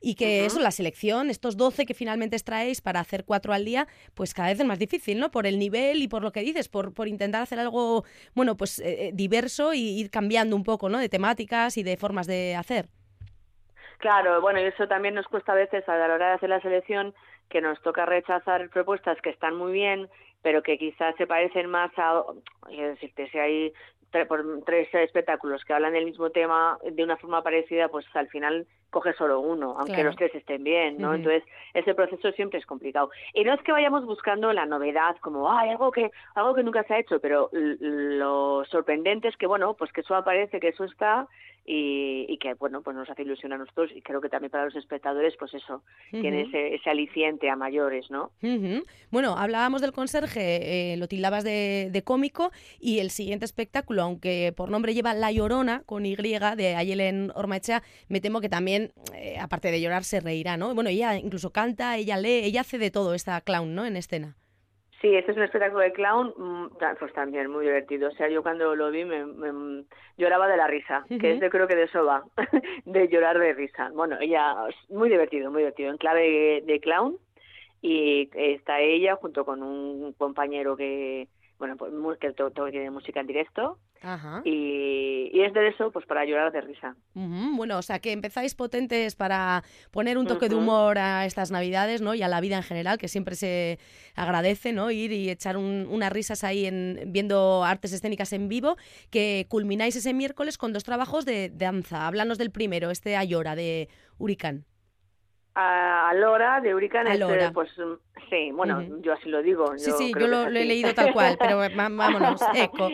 y 0.00 0.14
que 0.16 0.44
eso, 0.44 0.60
la 0.60 0.70
selección, 0.70 1.30
estos 1.30 1.56
12 1.56 1.86
que 1.86 1.94
finalmente 1.94 2.36
extraéis 2.36 2.80
para 2.80 3.00
hacer 3.00 3.24
cuatro 3.24 3.52
al 3.52 3.64
día, 3.64 3.86
pues 4.14 4.34
cada 4.34 4.48
vez 4.48 4.60
es 4.60 4.66
más 4.66 4.78
difícil, 4.78 5.18
¿no? 5.18 5.30
Por 5.30 5.46
el 5.46 5.58
nivel 5.58 6.02
y 6.02 6.08
por 6.08 6.22
lo 6.22 6.32
que 6.32 6.40
dices, 6.40 6.68
por, 6.68 6.92
por 6.92 7.08
intentar 7.08 7.42
hacer 7.42 7.58
algo, 7.58 8.04
bueno, 8.34 8.56
pues 8.56 8.78
eh, 8.80 9.08
eh, 9.08 9.10
diverso 9.14 9.72
y 9.72 10.00
ir 10.00 10.10
cambiando 10.10 10.56
un 10.56 10.64
poco, 10.64 10.88
¿no? 10.88 10.98
De 10.98 11.08
temáticas 11.08 11.76
y 11.78 11.82
de 11.82 11.96
formas 11.96 12.26
de 12.26 12.54
hacer. 12.54 12.86
Claro, 13.98 14.40
bueno, 14.40 14.60
y 14.60 14.64
eso 14.64 14.86
también 14.86 15.14
nos 15.14 15.26
cuesta 15.26 15.52
a 15.52 15.56
veces 15.56 15.88
a 15.88 15.96
la 15.96 16.12
hora 16.12 16.28
de 16.28 16.34
hacer 16.34 16.50
la 16.50 16.60
selección, 16.60 17.14
que 17.48 17.60
nos 17.60 17.80
toca 17.82 18.04
rechazar 18.04 18.68
propuestas 18.70 19.18
que 19.22 19.30
están 19.30 19.56
muy 19.56 19.72
bien, 19.72 20.08
pero 20.42 20.62
que 20.62 20.76
quizás 20.76 21.14
se 21.16 21.26
parecen 21.26 21.70
más 21.70 21.90
a, 21.96 22.22
es 22.70 23.00
decir, 23.00 23.12
si 23.30 23.38
hay 23.38 23.72
por 24.28 24.44
tres 24.64 24.88
espectáculos 24.94 25.64
que 25.64 25.72
hablan 25.72 25.94
del 25.94 26.04
mismo 26.04 26.30
tema 26.30 26.78
de 26.84 27.02
una 27.02 27.16
forma 27.16 27.42
parecida, 27.42 27.88
pues 27.88 28.06
al 28.14 28.28
final 28.28 28.66
coge 28.94 29.12
solo 29.14 29.40
uno, 29.40 29.74
aunque 29.76 30.04
los 30.04 30.14
tres 30.14 30.32
estén 30.36 30.62
bien, 30.62 30.98
¿no? 30.98 31.14
Entonces, 31.14 31.42
ese 31.74 31.94
proceso 31.94 32.30
siempre 32.30 32.60
es 32.60 32.66
complicado. 32.66 33.10
Y 33.34 33.42
no 33.42 33.52
es 33.52 33.60
que 33.62 33.72
vayamos 33.72 34.06
buscando 34.06 34.52
la 34.52 34.66
novedad, 34.66 35.16
como, 35.20 35.50
hay 35.50 35.70
algo 35.70 35.90
que, 35.90 36.12
algo 36.36 36.54
que 36.54 36.62
nunca 36.62 36.84
se 36.84 36.94
ha 36.94 37.00
hecho, 37.00 37.18
pero 37.18 37.50
lo 37.52 38.64
sorprendente 38.66 39.26
es 39.26 39.36
que, 39.36 39.48
bueno, 39.48 39.74
pues 39.74 39.90
que 39.90 40.02
eso 40.02 40.14
aparece, 40.14 40.60
que 40.60 40.68
eso 40.68 40.84
está 40.84 41.26
y, 41.66 42.36
que 42.38 42.54
bueno 42.54 42.82
pues 42.82 42.94
nos 42.94 43.08
hace 43.08 43.22
ilusión 43.22 43.52
a 43.52 43.58
nosotros 43.58 43.90
y 43.94 44.02
creo 44.02 44.20
que 44.20 44.28
también 44.28 44.50
para 44.50 44.66
los 44.66 44.76
espectadores 44.76 45.34
pues 45.38 45.54
eso 45.54 45.82
tiene 46.10 46.42
ese, 46.42 46.74
ese, 46.74 46.90
aliciente 46.90 47.48
a 47.48 47.56
mayores 47.56 48.10
no 48.10 48.30
bueno 49.10 49.36
hablábamos 49.38 49.80
del 49.80 49.92
conserje 49.92 50.92
eh, 50.92 50.96
lo 50.98 51.08
tildabas 51.08 51.42
de, 51.42 51.88
de, 51.90 52.02
cómico 52.02 52.50
y 52.78 52.98
el 52.98 53.10
siguiente 53.10 53.46
espectáculo 53.46 54.02
aunque 54.02 54.52
por 54.54 54.70
nombre 54.70 54.92
lleva 54.92 55.14
La 55.14 55.32
Llorona 55.32 55.82
con 55.86 56.04
Y 56.04 56.16
de 56.16 56.74
Ayelen 56.76 57.32
Ormaechea 57.34 57.82
me 58.08 58.20
temo 58.20 58.40
que 58.40 58.48
también 58.48 58.83
eh, 59.14 59.36
aparte 59.40 59.70
de 59.70 59.80
llorar 59.80 60.04
se 60.04 60.20
reirá 60.20 60.56
no 60.56 60.74
bueno 60.74 60.90
ella 60.90 61.16
incluso 61.16 61.50
canta 61.50 61.96
ella 61.96 62.16
lee 62.16 62.44
ella 62.44 62.62
hace 62.62 62.78
de 62.78 62.90
todo 62.90 63.14
esta 63.14 63.40
clown 63.40 63.74
no 63.74 63.84
en 63.86 63.96
escena 63.96 64.36
Sí, 65.04 65.14
este 65.14 65.32
es 65.32 65.36
un 65.36 65.42
espectáculo 65.42 65.82
de 65.82 65.92
clown, 65.92 66.32
mm, 66.34 66.78
pues 66.98 67.12
también 67.12 67.50
muy 67.50 67.66
divertido. 67.66 68.08
O 68.08 68.12
sea, 68.12 68.26
yo 68.30 68.42
cuando 68.42 68.74
lo 68.74 68.90
vi 68.90 69.04
me, 69.04 69.84
lloraba 70.16 70.48
de 70.48 70.56
la 70.56 70.66
risa, 70.66 71.04
que 71.20 71.32
es 71.32 71.40
de, 71.40 71.50
creo 71.50 71.68
que 71.68 71.76
de 71.76 71.82
eso 71.82 72.06
va, 72.06 72.24
de 72.86 73.08
llorar 73.08 73.38
de 73.38 73.52
risa. 73.52 73.90
Bueno, 73.92 74.16
ella, 74.18 74.54
muy 74.88 75.10
divertido, 75.10 75.50
muy 75.50 75.60
divertido, 75.60 75.90
en 75.90 75.98
clave 75.98 76.62
de 76.64 76.80
clown. 76.80 77.18
Y 77.82 78.30
está 78.32 78.80
ella 78.80 79.16
junto 79.16 79.44
con 79.44 79.62
un 79.62 80.14
compañero 80.14 80.74
que, 80.74 81.28
bueno, 81.58 81.76
pues 81.76 81.92
que 82.18 82.32
todo, 82.32 82.50
tiene 82.70 82.90
música 82.90 83.20
en 83.20 83.26
directo. 83.26 83.78
Y, 84.44 85.30
y, 85.32 85.40
es 85.40 85.54
de 85.54 85.68
eso, 85.68 85.90
pues 85.90 86.04
para 86.04 86.26
llorar 86.26 86.52
de 86.52 86.60
risa. 86.60 86.94
Bueno, 87.14 87.78
o 87.78 87.82
sea 87.82 88.00
que 88.00 88.12
empezáis 88.12 88.54
potentes 88.54 89.16
para 89.16 89.62
poner 89.92 90.18
un 90.18 90.26
toque 90.26 90.50
de 90.50 90.54
humor 90.54 90.98
a 90.98 91.24
estas 91.24 91.50
navidades, 91.50 92.02
¿no? 92.02 92.14
Y 92.14 92.22
a 92.22 92.28
la 92.28 92.42
vida 92.42 92.56
en 92.56 92.62
general, 92.62 92.98
que 92.98 93.08
siempre 93.08 93.34
se 93.34 93.78
agradece, 94.14 94.72
¿no? 94.74 94.90
Ir 94.90 95.10
y 95.12 95.30
echar 95.30 95.56
unas 95.56 96.12
risas 96.12 96.44
ahí 96.44 96.66
en, 96.66 97.00
viendo 97.06 97.64
artes 97.64 97.94
escénicas 97.94 98.34
en 98.34 98.48
vivo, 98.48 98.76
que 99.10 99.46
culmináis 99.48 99.96
ese 99.96 100.12
miércoles 100.12 100.58
con 100.58 100.74
dos 100.74 100.84
trabajos 100.84 101.24
de, 101.24 101.48
danza. 101.48 102.06
Háblanos 102.06 102.36
del 102.36 102.50
primero, 102.50 102.90
este 102.90 103.16
Ayora 103.16 103.56
de 103.56 103.88
Huricán 104.18 104.66
a, 105.54 106.12
Lora 106.14 106.60
de 106.60 106.74
Hurricane, 106.74 107.12
este, 107.12 107.50
pues 107.52 107.70
sí, 108.28 108.50
bueno, 108.52 108.82
yo 109.00 109.12
así 109.12 109.28
lo 109.28 109.42
digo. 109.42 109.76
Sí, 109.78 109.92
sí, 109.92 110.12
yo 110.18 110.26
lo, 110.26 110.46
he 110.46 110.64
leído 110.64 110.92
tal 110.94 111.12
cual, 111.12 111.36
pero 111.38 111.58
vámonos, 111.76 112.40
eco. 112.54 112.88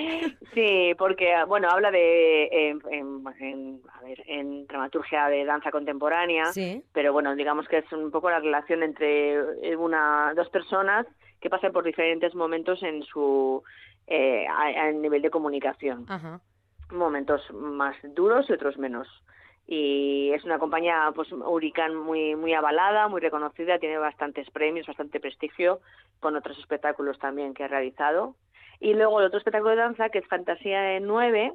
Sí, 0.54 0.94
porque, 0.98 1.32
bueno, 1.46 1.68
habla 1.70 1.90
de, 1.90 2.70
en, 2.90 3.22
a 3.26 4.02
ver, 4.02 4.22
en 4.26 4.66
dramaturgia 4.66 5.28
de 5.28 5.44
danza 5.44 5.70
contemporánea, 5.70 6.50
pero 6.92 7.12
bueno, 7.12 7.34
digamos 7.34 7.66
que 7.68 7.78
es 7.78 7.92
un 7.92 8.10
poco 8.10 8.30
la 8.30 8.40
relación 8.40 8.82
entre 8.82 9.76
una 9.76 10.32
dos 10.34 10.48
personas 10.50 11.06
que 11.40 11.48
pasan 11.48 11.72
por 11.72 11.84
diferentes 11.84 12.34
momentos 12.34 12.82
en 12.82 13.02
su 13.04 13.62
eh, 14.06 14.46
a, 14.46 14.90
nivel 14.90 15.22
de 15.22 15.30
comunicación. 15.30 16.06
Momentos 16.90 17.42
más 17.54 17.96
duros 18.02 18.44
y 18.50 18.52
otros 18.52 18.76
menos 18.76 19.06
y 19.72 20.32
es 20.32 20.44
una 20.44 20.58
compañía 20.58 21.12
pues 21.14 21.30
Hurricane 21.30 21.94
muy 21.94 22.34
muy 22.34 22.52
avalada, 22.54 23.06
muy 23.06 23.20
reconocida, 23.20 23.78
tiene 23.78 23.98
bastantes 23.98 24.50
premios, 24.50 24.88
bastante 24.88 25.20
prestigio 25.20 25.78
con 26.18 26.34
otros 26.34 26.58
espectáculos 26.58 27.20
también 27.20 27.54
que 27.54 27.62
ha 27.62 27.68
realizado. 27.68 28.34
Y 28.80 28.94
luego 28.94 29.20
el 29.20 29.26
otro 29.26 29.38
espectáculo 29.38 29.70
de 29.70 29.76
danza 29.76 30.08
que 30.08 30.18
es 30.18 30.26
Fantasía 30.26 30.98
9, 30.98 31.52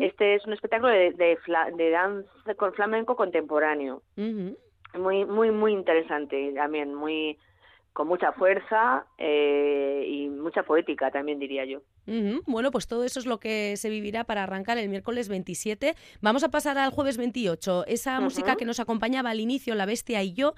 este 0.00 0.36
es 0.36 0.46
un 0.46 0.54
espectáculo 0.54 0.90
de, 0.90 1.12
de, 1.12 1.90
danza 1.90 2.54
con 2.56 2.72
flamenco 2.72 3.16
contemporáneo. 3.16 4.00
Muy 4.16 5.26
muy 5.26 5.50
muy 5.50 5.72
interesante 5.72 6.50
también, 6.54 6.94
muy 6.94 7.36
con 7.92 8.06
mucha 8.06 8.32
fuerza 8.32 9.06
eh, 9.18 10.04
y 10.06 10.28
mucha 10.28 10.62
poética 10.62 11.10
también 11.10 11.38
diría 11.38 11.64
yo. 11.64 11.80
Bueno, 12.46 12.70
pues 12.70 12.86
todo 12.86 13.04
eso 13.04 13.20
es 13.20 13.26
lo 13.26 13.38
que 13.38 13.76
se 13.76 13.90
vivirá 13.90 14.24
para 14.24 14.44
arrancar 14.44 14.78
el 14.78 14.88
miércoles 14.88 15.28
27. 15.28 15.94
Vamos 16.22 16.42
a 16.42 16.48
pasar 16.48 16.78
al 16.78 16.90
jueves 16.90 17.18
28. 17.18 17.84
Esa 17.86 18.20
música 18.20 18.56
que 18.56 18.64
nos 18.64 18.80
acompañaba 18.80 19.30
al 19.30 19.40
inicio, 19.40 19.74
La 19.74 19.84
Bestia 19.84 20.22
y 20.22 20.32
yo, 20.32 20.54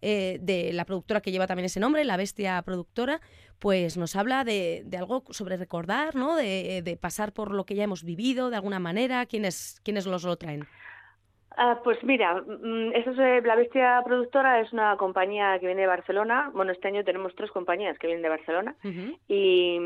eh, 0.00 0.38
de 0.40 0.72
la 0.72 0.84
productora 0.84 1.20
que 1.20 1.30
lleva 1.30 1.46
también 1.46 1.66
ese 1.66 1.80
nombre, 1.80 2.04
La 2.04 2.16
Bestia 2.16 2.60
Productora, 2.62 3.20
pues 3.58 3.96
nos 3.96 4.16
habla 4.16 4.44
de, 4.44 4.86
algo 4.96 5.24
sobre 5.30 5.56
recordar, 5.56 6.14
¿no? 6.14 6.36
De, 6.36 6.98
pasar 7.00 7.32
por 7.32 7.52
lo 7.52 7.64
que 7.64 7.74
ya 7.74 7.84
hemos 7.84 8.04
vivido 8.04 8.50
de 8.50 8.56
alguna 8.56 8.78
manera. 8.78 9.26
¿Quiénes, 9.26 9.80
quiénes 9.82 10.06
los 10.06 10.24
lo 10.24 10.36
traen? 10.36 10.66
Ah, 11.56 11.80
pues 11.84 12.02
mira, 12.02 12.34
mm, 12.42 12.92
eso 12.94 13.10
es, 13.12 13.44
La 13.44 13.54
Bestia 13.54 14.02
Productora 14.04 14.60
es 14.60 14.72
una 14.72 14.96
compañía 14.96 15.58
que 15.60 15.66
viene 15.66 15.82
de 15.82 15.86
Barcelona. 15.86 16.50
Bueno, 16.52 16.72
este 16.72 16.88
año 16.88 17.04
tenemos 17.04 17.34
tres 17.36 17.50
compañías 17.52 17.98
que 17.98 18.08
vienen 18.08 18.22
de 18.22 18.28
Barcelona. 18.28 18.74
y, 19.28 19.78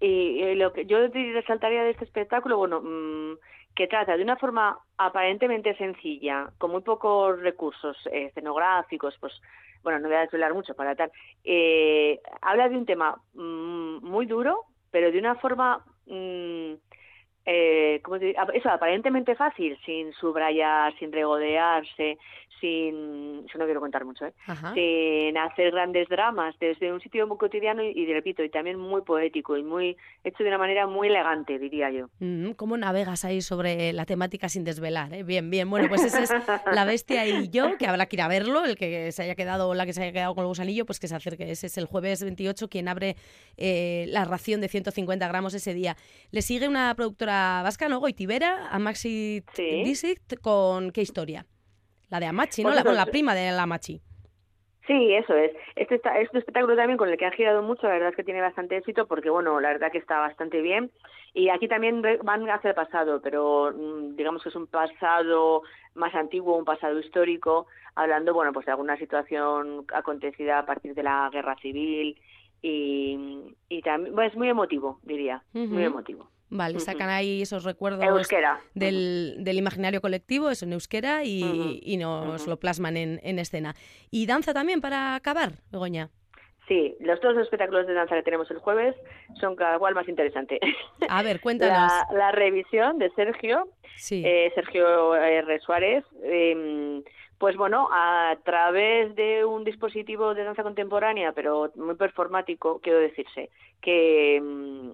y, 0.00 0.54
lo 0.56 0.72
que 0.72 0.84
yo 0.84 0.98
resaltaría 1.08 1.82
de 1.82 1.90
este 1.90 2.04
espectáculo, 2.04 2.58
bueno, 2.58 2.80
mm, 2.82 3.38
que 3.74 3.86
trata 3.86 4.16
de 4.16 4.22
una 4.22 4.36
forma 4.36 4.78
aparentemente 4.98 5.76
sencilla, 5.76 6.50
con 6.58 6.72
muy 6.72 6.82
pocos 6.82 7.40
recursos 7.40 7.96
escenográficos, 8.12 9.16
pues 9.20 9.32
bueno, 9.82 10.00
no 10.00 10.08
voy 10.08 10.16
a 10.16 10.22
desvelar 10.22 10.52
mucho 10.52 10.74
para 10.74 10.94
tal, 10.96 11.10
eh, 11.44 12.20
habla 12.42 12.68
de 12.68 12.76
un 12.76 12.84
tema 12.84 13.16
mm, 13.34 14.04
muy 14.04 14.26
duro, 14.26 14.64
pero 14.90 15.12
de 15.12 15.18
una 15.18 15.36
forma 15.36 15.84
eh, 17.50 18.00
¿cómo 18.02 18.16
eso 18.16 18.68
aparentemente 18.68 19.34
fácil, 19.34 19.78
sin 19.86 20.12
subrayar, 20.12 20.94
sin 20.98 21.10
regodearse, 21.10 22.18
sin, 22.60 23.44
eso 23.48 23.58
no 23.58 23.64
quiero 23.64 23.80
contar 23.80 24.04
mucho, 24.04 24.26
¿eh? 24.26 24.32
sin 24.74 25.38
hacer 25.38 25.70
grandes 25.70 26.08
dramas, 26.08 26.54
desde 26.60 26.92
un 26.92 27.00
sitio 27.00 27.26
muy 27.26 27.38
cotidiano 27.38 27.82
y, 27.82 28.12
repito, 28.12 28.42
y 28.42 28.50
también 28.50 28.78
muy 28.78 29.02
poético 29.02 29.56
y 29.56 29.62
muy 29.62 29.96
hecho 30.24 30.42
de 30.42 30.48
una 30.48 30.58
manera 30.58 30.86
muy 30.86 31.08
elegante, 31.08 31.58
diría 31.58 31.90
yo. 31.90 32.08
Mm, 32.18 32.50
¿Cómo 32.52 32.76
navegas 32.76 33.24
ahí 33.24 33.40
sobre 33.40 33.92
la 33.92 34.04
temática 34.04 34.48
sin 34.48 34.64
desvelar? 34.64 35.14
Eh? 35.14 35.22
Bien, 35.22 35.48
bien, 35.50 35.70
bueno, 35.70 35.88
pues 35.88 36.04
ese 36.04 36.24
es 36.24 36.32
La 36.72 36.84
Bestia 36.84 37.26
y 37.26 37.48
yo, 37.48 37.78
que 37.78 37.86
habrá 37.86 38.06
que 38.06 38.16
ir 38.16 38.22
a 38.22 38.28
verlo, 38.28 38.64
el 38.64 38.76
que 38.76 39.10
se 39.12 39.22
haya 39.22 39.34
quedado, 39.34 39.72
la 39.74 39.86
que 39.86 39.92
se 39.92 40.02
haya 40.02 40.12
quedado 40.12 40.34
con 40.34 40.42
el 40.42 40.48
gusanillo, 40.48 40.84
pues 40.84 41.00
que 41.00 41.08
se 41.08 41.16
acerque, 41.16 41.50
ese 41.50 41.68
es 41.68 41.78
el 41.78 41.86
jueves 41.86 42.22
28 42.22 42.68
quien 42.68 42.88
abre 42.88 43.16
eh, 43.56 44.06
la 44.08 44.24
ración 44.24 44.60
de 44.60 44.68
150 44.68 45.26
gramos 45.28 45.54
ese 45.54 45.72
día. 45.74 45.96
Le 46.30 46.42
sigue 46.42 46.68
una 46.68 46.94
productora 46.94 47.37
vasca, 47.62 47.88
¿no? 47.88 48.00
Goitibera, 48.00 48.68
a 48.68 48.78
Maxi 48.78 49.42
sí. 49.52 50.16
con 50.40 50.90
¿Qué 50.92 51.02
historia? 51.02 51.46
La 52.10 52.20
de 52.20 52.26
Amachi, 52.26 52.62
¿no? 52.62 52.70
Pues 52.70 52.84
la, 52.84 52.92
la 52.92 53.06
prima 53.06 53.34
de 53.34 53.50
la 53.50 53.64
Amachi. 53.64 54.00
Sí, 54.88 55.12
eso 55.12 55.34
es. 55.34 55.52
Este, 55.76 55.96
este 55.96 56.38
espectáculo 56.38 56.74
también 56.74 56.96
con 56.96 57.10
el 57.10 57.18
que 57.18 57.26
han 57.26 57.32
girado 57.32 57.62
mucho, 57.62 57.86
la 57.86 57.92
verdad 57.92 58.08
es 58.08 58.16
que 58.16 58.24
tiene 58.24 58.40
bastante 58.40 58.78
éxito 58.78 59.06
porque, 59.06 59.28
bueno, 59.28 59.60
la 59.60 59.68
verdad 59.68 59.92
que 59.92 59.98
está 59.98 60.18
bastante 60.18 60.62
bien. 60.62 60.90
Y 61.34 61.50
aquí 61.50 61.68
también 61.68 62.00
van 62.00 62.48
hacia 62.48 62.70
el 62.70 62.74
pasado, 62.74 63.20
pero 63.20 63.70
mm, 63.70 64.16
digamos 64.16 64.42
que 64.42 64.48
es 64.48 64.56
un 64.56 64.66
pasado 64.66 65.62
más 65.94 66.14
antiguo, 66.14 66.56
un 66.56 66.64
pasado 66.64 66.98
histórico, 66.98 67.66
hablando, 67.96 68.32
bueno, 68.32 68.54
pues 68.54 68.64
de 68.64 68.72
alguna 68.72 68.96
situación 68.96 69.84
acontecida 69.92 70.60
a 70.60 70.64
partir 70.64 70.94
de 70.94 71.02
la 71.02 71.28
guerra 71.30 71.54
civil 71.56 72.18
y, 72.62 73.54
y 73.68 73.82
también, 73.82 74.14
bueno, 74.14 74.30
es 74.30 74.36
muy 74.38 74.48
emotivo, 74.48 75.00
diría, 75.02 75.42
muy 75.52 75.84
emotivo. 75.84 76.30
Vale, 76.50 76.80
sacan 76.80 77.10
ahí 77.10 77.42
esos 77.42 77.64
recuerdos 77.64 78.28
del, 78.74 79.44
del, 79.44 79.58
imaginario 79.58 80.00
colectivo, 80.00 80.50
eso 80.50 80.64
en 80.64 80.72
euskera, 80.72 81.24
y, 81.24 81.80
y 81.82 81.96
nos 81.98 82.46
lo 82.46 82.58
plasman 82.58 82.96
en, 82.96 83.20
en, 83.22 83.38
escena. 83.38 83.74
¿Y 84.10 84.26
danza 84.26 84.54
también 84.54 84.80
para 84.80 85.14
acabar, 85.14 85.52
Begoña? 85.70 86.10
Sí, 86.66 86.94
los 87.00 87.20
dos 87.20 87.36
espectáculos 87.38 87.86
de 87.86 87.94
danza 87.94 88.14
que 88.14 88.22
tenemos 88.22 88.50
el 88.50 88.58
jueves 88.58 88.94
son 89.40 89.56
cada 89.56 89.78
cual 89.78 89.94
más 89.94 90.08
interesante. 90.08 90.58
A 91.08 91.22
ver, 91.22 91.40
cuéntanos. 91.40 91.92
La, 92.12 92.32
revisión 92.32 92.98
de 92.98 93.10
Sergio, 93.10 93.68
eh, 94.10 94.52
Sergio 94.54 95.14
R. 95.14 95.60
Suárez, 95.60 96.04
eh, 96.22 97.02
pues 97.38 97.56
bueno, 97.56 97.88
a 97.92 98.36
través 98.44 99.14
de 99.14 99.44
un 99.44 99.64
dispositivo 99.64 100.34
de 100.34 100.44
danza 100.44 100.62
contemporánea, 100.62 101.32
pero 101.32 101.70
muy 101.76 101.94
performático, 101.94 102.80
quiero 102.82 102.98
decirse, 102.98 103.50
que, 103.80 104.36
em, 104.36 104.92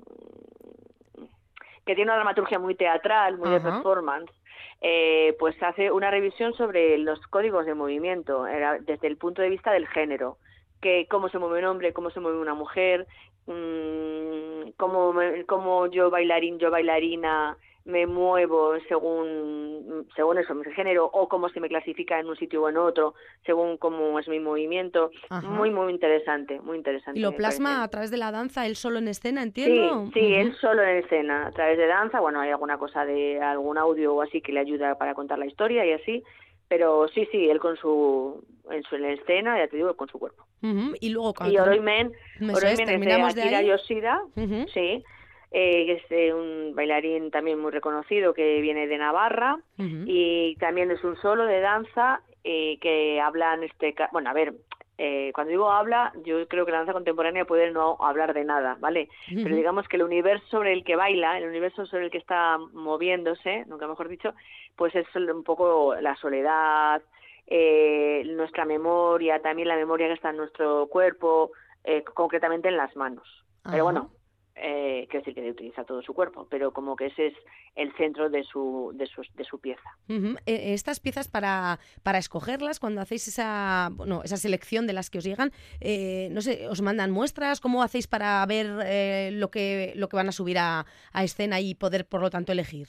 que 1.85 1.95
tiene 1.95 2.11
una 2.11 2.17
dramaturgia 2.17 2.59
muy 2.59 2.75
teatral, 2.75 3.39
muy 3.39 3.51
de 3.51 3.61
performance, 3.61 4.33
eh, 4.81 5.37
pues 5.39 5.61
hace 5.63 5.91
una 5.91 6.11
revisión 6.11 6.55
sobre 6.55 6.99
los 6.99 7.21
códigos 7.29 7.67
de 7.67 7.75
movimiento 7.75 8.45
desde 8.81 9.07
el 9.07 9.17
punto 9.17 9.43
de 9.43 9.51
vista 9.51 9.73
del 9.73 9.87
género, 9.89 10.39
que 10.81 11.07
cómo 11.09 11.29
se 11.29 11.39
mueve 11.39 11.61
un 11.61 11.67
hombre, 11.67 11.93
cómo 11.93 12.11
se 12.11 12.21
mueve 12.21 12.39
una 12.39 12.55
mujer, 12.55 13.07
mmm, 13.47 14.71
cómo, 14.77 15.15
cómo 15.47 15.87
yo 15.87 16.11
bailarín, 16.11 16.59
yo 16.59 16.71
bailarina 16.71 17.57
me 17.85 18.07
muevo 18.07 18.73
según 18.89 20.07
según 20.17 20.39
eso 20.39 20.55
mi 20.55 20.65
género 20.73 21.05
o 21.13 21.29
cómo 21.29 21.51
se 21.51 21.61
me 21.61 21.69
clasifica 21.69 22.19
en 22.19 22.27
un 22.27 22.37
sitio 22.37 22.63
o 22.63 22.69
en 22.69 22.79
otro 22.79 23.15
según 23.45 23.77
cómo 23.77 24.19
es 24.19 24.27
mi 24.27 24.41
movimiento. 24.41 25.11
Muy 25.43 25.71
muy 25.71 25.93
interesante 25.93 26.61
muy 26.61 26.79
interesante 26.79 27.19
y 27.19 27.23
lo 27.23 27.33
plasma 27.33 27.83
a 27.83 27.89
través 27.89 28.11
de 28.11 28.17
la 28.17 28.33
danza 28.33 28.67
él 28.67 28.77
solo 28.77 28.99
en 28.99 29.09
escena 29.09 29.43
entiendo 29.43 30.07
sí 30.07 30.13
sí 30.15 30.35
él 30.35 30.55
solo 30.61 30.83
en 30.83 31.05
escena 31.05 31.49
a 31.49 31.53
través 31.53 31.77
de 31.77 31.87
danza 31.87 32.21
bueno 32.21 32.41
hay 32.41 32.51
alguna 32.51 32.79
cosa 32.79 33.05
de 33.05 33.41
algún 33.41 33.77
audio 33.77 34.15
o 34.15 34.23
así 34.23 34.41
que 34.41 34.53
le 34.53 34.61
ayuda 34.61 34.97
para 34.97 35.15
contar 35.15 35.39
la 35.39 35.47
historia 35.47 35.85
y 35.85 35.93
así 35.93 36.23
pero 36.69 37.07
sí 37.09 37.29
sí 37.31 37.51
él 37.51 37.61
con 37.61 37.77
su 37.77 38.43
en 38.71 38.83
su 38.85 38.97
en 38.97 39.05
escena 39.05 39.59
ya 39.59 39.69
te 39.69 39.77
digo 39.77 39.95
con 39.95 40.09
su 40.09 40.19
cuerpo. 40.19 40.47
Y 41.01 41.11
luego 41.11 41.35
y 41.47 41.59
Oroimen 41.59 42.13
Oroimen 42.41 42.89
es 42.89 43.35
de 43.35 43.43
Akira 43.43 43.61
Yoshida 43.61 44.23
sí 44.73 45.05
eh, 45.57 45.93
es 45.93 46.03
eh, 46.11 46.35
un 46.35 46.75
bailarín 46.75 47.31
también 47.31 47.61
muy 47.61 47.71
reconocido 47.71 48.35
que 48.35 48.61
viene 48.61 48.89
de 48.89 48.99
Navarra 48.99 49.59
y 49.79 50.57
también 50.57 50.91
es 50.91 51.05
un 51.05 51.17
solo 51.17 51.47
de 51.47 51.61
danza 51.61 52.21
eh, 52.43 52.77
que 52.81 53.21
habla 53.21 53.55
en 53.55 53.63
este 53.63 53.95
bueno 54.13 54.31
a 54.31 54.33
ver 54.33 54.55
eh, 54.99 55.33
cuando 55.35 55.51
digo 55.51 55.71
habla, 55.71 56.13
yo 56.25 56.47
creo 56.49 56.65
que 56.65 56.73
la 56.73 56.79
danza 56.79 56.93
contemporánea 56.93 57.45
puede 57.45 57.71
no 57.73 57.97
hablar 58.01 58.33
de 58.33 58.45
nada, 58.45 58.77
¿vale? 58.79 59.09
Pero 59.29 59.57
digamos 59.57 59.89
que 59.89 59.97
el 59.97 60.05
universo 60.05 60.47
sobre 60.49 60.73
el 60.73 60.85
que 60.85 60.95
baila, 60.95 61.39
el 61.39 61.49
universo 61.49 61.85
sobre 61.87 62.05
el 62.05 62.11
que 62.11 62.19
está 62.19 62.59
moviéndose, 62.73 63.65
nunca 63.67 63.89
mejor 63.89 64.09
dicho, 64.09 64.35
pues 64.77 64.95
es 64.95 65.07
un 65.17 65.43
poco 65.43 65.97
la 66.01 66.15
soledad, 66.17 67.03
eh, 67.47 68.23
nuestra 68.37 68.65
memoria, 68.65 69.41
también 69.41 69.67
la 69.67 69.77
memoria 69.77 70.07
que 70.07 70.15
está 70.15 70.31
en 70.31 70.37
nuestro 70.37 70.87
cuerpo, 70.87 71.51
eh, 71.83 72.05
concretamente 72.05 72.69
en 72.69 72.77
las 72.77 72.95
manos. 72.95 73.27
Pero 73.69 73.85
bueno, 73.85 74.11
eh, 74.57 75.07
quiero 75.11 75.25
decir 75.25 75.35
que 75.35 75.51
utiliza 75.51 75.85
todo 75.85 76.01
su 76.03 76.15
cuerpo, 76.15 76.47
pero 76.49 76.73
como 76.73 76.95
que 76.95 77.07
ese 77.07 77.29
es 77.29 77.35
el 77.75 77.93
centro 77.97 78.31
de 78.31 78.45
su, 78.45 78.93
de 78.95 79.07
su, 79.07 79.23
de 79.35 79.45
su 79.45 79.59
pieza. 79.59 79.91
E, 80.09 80.75
estas 80.75 81.01
piezas 81.01 81.29
para, 81.29 81.81
para 82.03 82.19
escogerlas, 82.19 82.79
cuando 82.79 83.01
hacéis 83.01 83.27
esa, 83.27 83.89
bueno, 83.93 84.23
esa 84.23 84.37
selección 84.37 84.87
de 84.87 84.93
las 84.93 85.11
que 85.11 85.19
os 85.19 85.25
llegan, 85.25 85.51
eh, 85.81 86.29
no 86.31 86.41
sé, 86.41 86.69
os 86.69 86.83
mandan 86.83 87.11
muestras, 87.11 87.61
¿cómo 87.61 87.83
hacéis 87.83 88.07
para 88.07 88.45
ver 88.47 88.67
eh, 88.85 89.31
lo, 89.33 89.51
que, 89.51 89.93
lo 89.97 90.09
que 90.09 90.17
van 90.17 90.29
a 90.29 90.33
subir 90.33 90.59
a, 90.59 90.87
a 91.13 91.25
escena 91.25 91.61
y 91.61 91.75
poder, 91.75 92.07
por 92.07 92.21
lo 92.21 92.31
tanto, 92.31 92.53
elegir? 92.53 92.89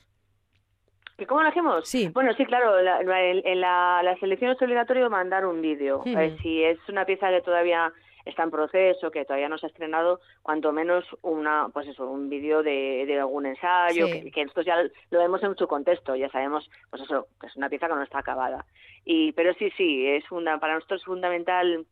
¿Y 1.17 1.25
cómo 1.25 1.41
lo 1.41 1.49
hacemos? 1.49 1.87
Sí. 1.87 2.09
Bueno, 2.09 2.33
sí, 2.33 2.45
claro, 2.45 2.77
en 2.77 3.61
la, 3.61 4.01
la, 4.03 4.17
selección 4.17 4.51
es 4.51 4.61
obligatorio 4.61 5.09
mandar 5.09 5.45
un 5.45 5.61
vídeo. 5.61 6.03
si 6.41 6.61
es 6.61 6.77
una 6.89 7.05
pieza 7.05 7.29
que 7.29 7.41
todavía 7.41 7.91
está 8.25 8.43
en 8.43 8.51
proceso, 8.51 9.11
que 9.11 9.23
todavía 9.23 9.49
no 9.49 9.57
se 9.57 9.67
ha 9.67 9.69
estrenado, 9.69 10.19
cuanto 10.41 10.71
menos 10.71 11.05
una, 11.21 11.69
pues 11.71 11.87
eso, 11.87 12.09
un 12.09 12.29
vídeo 12.29 12.63
de, 12.63 13.05
de, 13.05 13.19
algún 13.19 13.45
ensayo, 13.45 14.07
que, 14.07 14.31
que 14.31 14.41
esto 14.41 14.61
ya 14.61 14.83
lo 15.11 15.19
vemos 15.19 15.43
en 15.43 15.55
su 15.55 15.67
contexto, 15.67 16.15
ya 16.15 16.29
sabemos, 16.29 16.69
pues 16.89 17.03
eso, 17.03 17.27
que 17.39 17.47
es 17.47 17.55
una 17.55 17.69
pieza 17.69 17.87
que 17.87 17.95
no 17.95 18.03
está 18.03 18.19
acabada. 18.19 18.65
Y, 19.05 19.31
pero 19.33 19.53
sí, 19.53 19.69
sí, 19.77 20.07
es 20.07 20.25
funda, 20.25 20.57
para 20.57 20.75
nosotros 20.75 21.01
es 21.01 21.05
fundamental 21.05 21.85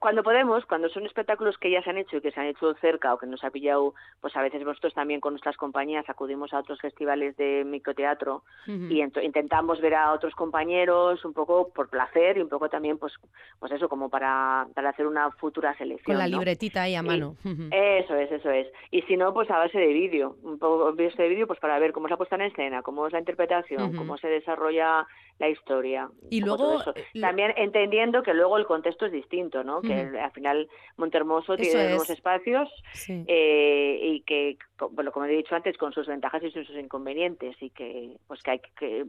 cuando 0.00 0.22
podemos, 0.22 0.64
cuando 0.66 0.88
son 0.88 1.06
espectáculos 1.06 1.56
que 1.58 1.70
ya 1.70 1.82
se 1.82 1.90
han 1.90 1.98
hecho 1.98 2.16
y 2.16 2.20
que 2.20 2.32
se 2.32 2.40
han 2.40 2.46
hecho 2.46 2.74
cerca 2.80 3.14
o 3.14 3.18
que 3.18 3.26
nos 3.26 3.44
ha 3.44 3.50
pillado, 3.50 3.94
pues 4.20 4.36
a 4.36 4.42
veces 4.42 4.62
nosotros 4.62 4.92
también 4.94 5.20
con 5.20 5.34
nuestras 5.34 5.56
compañías 5.56 6.08
acudimos 6.08 6.52
a 6.52 6.60
otros 6.60 6.80
festivales 6.80 7.36
de 7.36 7.64
microteatro 7.64 8.42
y 8.66 9.02
intentamos 9.02 9.80
ver 9.80 9.94
a 9.94 10.12
otros 10.12 10.34
compañeros 10.34 11.24
un 11.24 11.32
poco 11.32 11.72
por 11.72 11.88
placer 11.88 12.38
y 12.38 12.40
un 12.40 12.48
poco 12.48 12.68
también, 12.68 12.98
pues, 12.98 13.12
pues 13.58 13.72
eso, 13.72 13.88
como 13.88 14.08
para, 14.08 14.66
para 14.74 14.90
hacer 14.90 15.06
una 15.06 15.30
futura 15.32 15.76
selección. 15.76 16.16
Con 16.16 16.18
la 16.18 16.26
libretita 16.26 16.82
ahí 16.82 16.94
a 16.94 17.02
mano. 17.02 17.36
eso 17.70 18.14
es, 18.14 18.32
eso 18.32 18.50
es. 18.50 18.66
Y 18.90 19.02
si 19.02 19.16
no, 19.16 19.32
pues 19.32 19.50
a 19.50 19.58
base 19.58 19.78
de 19.78 19.92
vídeo, 19.92 20.36
un 20.42 20.58
poco 20.58 20.92
de 20.92 21.28
vídeo 21.28 21.46
pues 21.46 21.60
para 21.60 21.78
ver 21.78 21.92
cómo 21.92 22.08
se 22.08 22.14
ha 22.14 22.16
puesto 22.16 22.34
en 22.34 22.42
escena, 22.42 22.82
cómo 22.82 23.06
es 23.06 23.12
la 23.12 23.20
interpretación, 23.20 23.96
cómo 23.96 24.16
se 24.18 24.28
desarrolla 24.28 25.06
la 25.38 25.48
historia. 25.48 26.10
Y 26.30 26.40
luego... 26.40 26.82
También 27.20 27.52
entendiendo 27.56 28.22
que 28.22 28.34
luego 28.34 28.58
el 28.58 28.66
contexto 28.66 29.06
es 29.06 29.12
distinto, 29.12 29.64
¿no? 29.64 29.67
Que 29.82 30.18
al 30.18 30.30
final 30.32 30.68
Montermoso 30.96 31.56
tiene 31.56 31.84
nuevos 31.90 32.10
espacios 32.10 32.68
eh, 33.08 34.00
y 34.02 34.20
que, 34.22 34.56
bueno, 34.90 35.12
como 35.12 35.26
he 35.26 35.28
dicho 35.30 35.54
antes, 35.54 35.76
con 35.76 35.92
sus 35.92 36.06
ventajas 36.06 36.42
y 36.42 36.50
sus 36.50 36.68
inconvenientes 36.70 37.56
y 37.60 37.70
que, 37.70 38.16
pues 38.26 38.42
que 38.42 38.50
hay 38.50 38.60
que, 38.78 39.04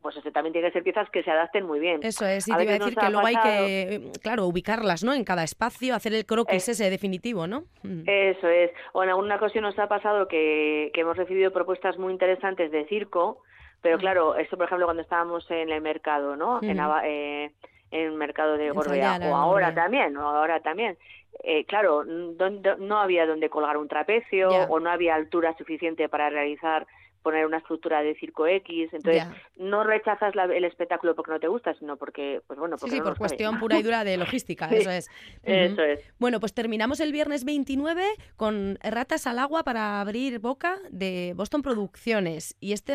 pues 0.00 0.16
este 0.16 0.30
también 0.30 0.52
tiene 0.52 0.68
que 0.68 0.72
ser 0.72 0.82
piezas 0.82 1.10
que 1.10 1.22
se 1.22 1.30
adapten 1.30 1.66
muy 1.66 1.80
bien. 1.80 2.00
Eso 2.02 2.26
es, 2.26 2.48
y 2.48 2.54
te 2.54 2.62
iba 2.62 2.72
a 2.72 2.78
decir 2.78 2.96
que 2.96 3.10
luego 3.10 3.26
hay 3.26 3.36
que, 3.36 4.10
claro, 4.22 4.46
ubicarlas, 4.46 5.04
¿no? 5.04 5.12
En 5.12 5.24
cada 5.24 5.44
espacio, 5.44 5.94
hacer 5.94 6.14
el 6.14 6.26
croquis 6.26 6.68
ese 6.68 6.88
definitivo, 6.90 7.46
¿no? 7.46 7.64
Eso 8.06 8.48
es. 8.48 8.70
O 8.92 9.02
en 9.02 9.10
alguna 9.10 9.36
ocasión 9.36 9.64
nos 9.64 9.78
ha 9.78 9.88
pasado 9.88 10.28
que, 10.28 10.90
que 10.94 11.00
hemos 11.00 11.16
recibido 11.16 11.52
propuestas 11.52 11.98
muy 11.98 12.12
interesantes 12.12 12.70
de 12.70 12.86
circo, 12.86 13.42
pero 13.84 13.98
claro, 13.98 14.36
esto 14.36 14.56
por 14.56 14.64
ejemplo 14.64 14.86
cuando 14.86 15.02
estábamos 15.02 15.50
en 15.50 15.70
el 15.70 15.82
mercado, 15.82 16.36
¿no? 16.36 16.58
En, 16.62 16.80
eh, 17.04 17.52
en 17.94 18.06
el 18.06 18.12
mercado 18.12 18.56
de 18.56 18.70
Gorbea, 18.70 19.20
o 19.22 19.36
ahora 19.36 19.72
también, 19.72 20.16
o 20.16 20.28
ahora 20.28 20.60
también. 20.60 20.98
Eh, 21.42 21.64
claro, 21.64 22.04
no 22.04 22.98
había 22.98 23.26
donde 23.26 23.48
colgar 23.48 23.76
un 23.76 23.88
trapecio 23.88 24.48
o 24.48 24.80
no 24.80 24.90
había 24.90 25.14
altura 25.14 25.56
suficiente 25.56 26.08
para 26.08 26.28
realizar 26.28 26.86
poner 27.22 27.46
una 27.46 27.56
estructura 27.56 28.02
de 28.02 28.14
circo 28.16 28.46
X, 28.46 28.90
entonces 28.92 29.24
no 29.56 29.82
rechazas 29.82 30.34
el 30.34 30.64
espectáculo 30.64 31.14
porque 31.14 31.32
no 31.32 31.40
te 31.40 31.48
gusta, 31.48 31.72
sino 31.74 31.96
porque, 31.96 32.42
pues 32.46 32.58
bueno, 32.58 32.76
porque 32.76 32.90
sí, 32.90 32.96
sí 32.98 33.02
por 33.02 33.16
cuestión 33.16 33.58
pura 33.58 33.78
y 33.78 33.82
dura 33.82 34.04
de 34.04 34.18
logística, 34.18 34.68
eso 34.70 34.90
es. 34.90 35.08
Eso 35.42 35.82
es. 35.82 36.00
Bueno, 36.18 36.38
pues 36.38 36.52
terminamos 36.52 37.00
el 37.00 37.12
viernes 37.12 37.44
29 37.44 38.04
con 38.36 38.78
Ratas 38.82 39.26
al 39.26 39.38
agua 39.38 39.64
para 39.64 40.02
abrir 40.02 40.38
boca 40.38 40.78
de 40.90 41.32
Boston 41.34 41.62
Producciones 41.62 42.56
y 42.60 42.74
este 42.74 42.94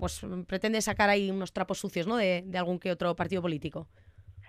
pues 0.00 0.22
pretende 0.48 0.80
sacar 0.80 1.10
ahí 1.10 1.30
unos 1.30 1.52
trapos 1.52 1.78
sucios, 1.78 2.06
¿no? 2.06 2.16
De, 2.16 2.44
de 2.46 2.58
algún 2.58 2.78
que 2.78 2.90
otro 2.90 3.14
partido 3.14 3.42
político. 3.42 3.88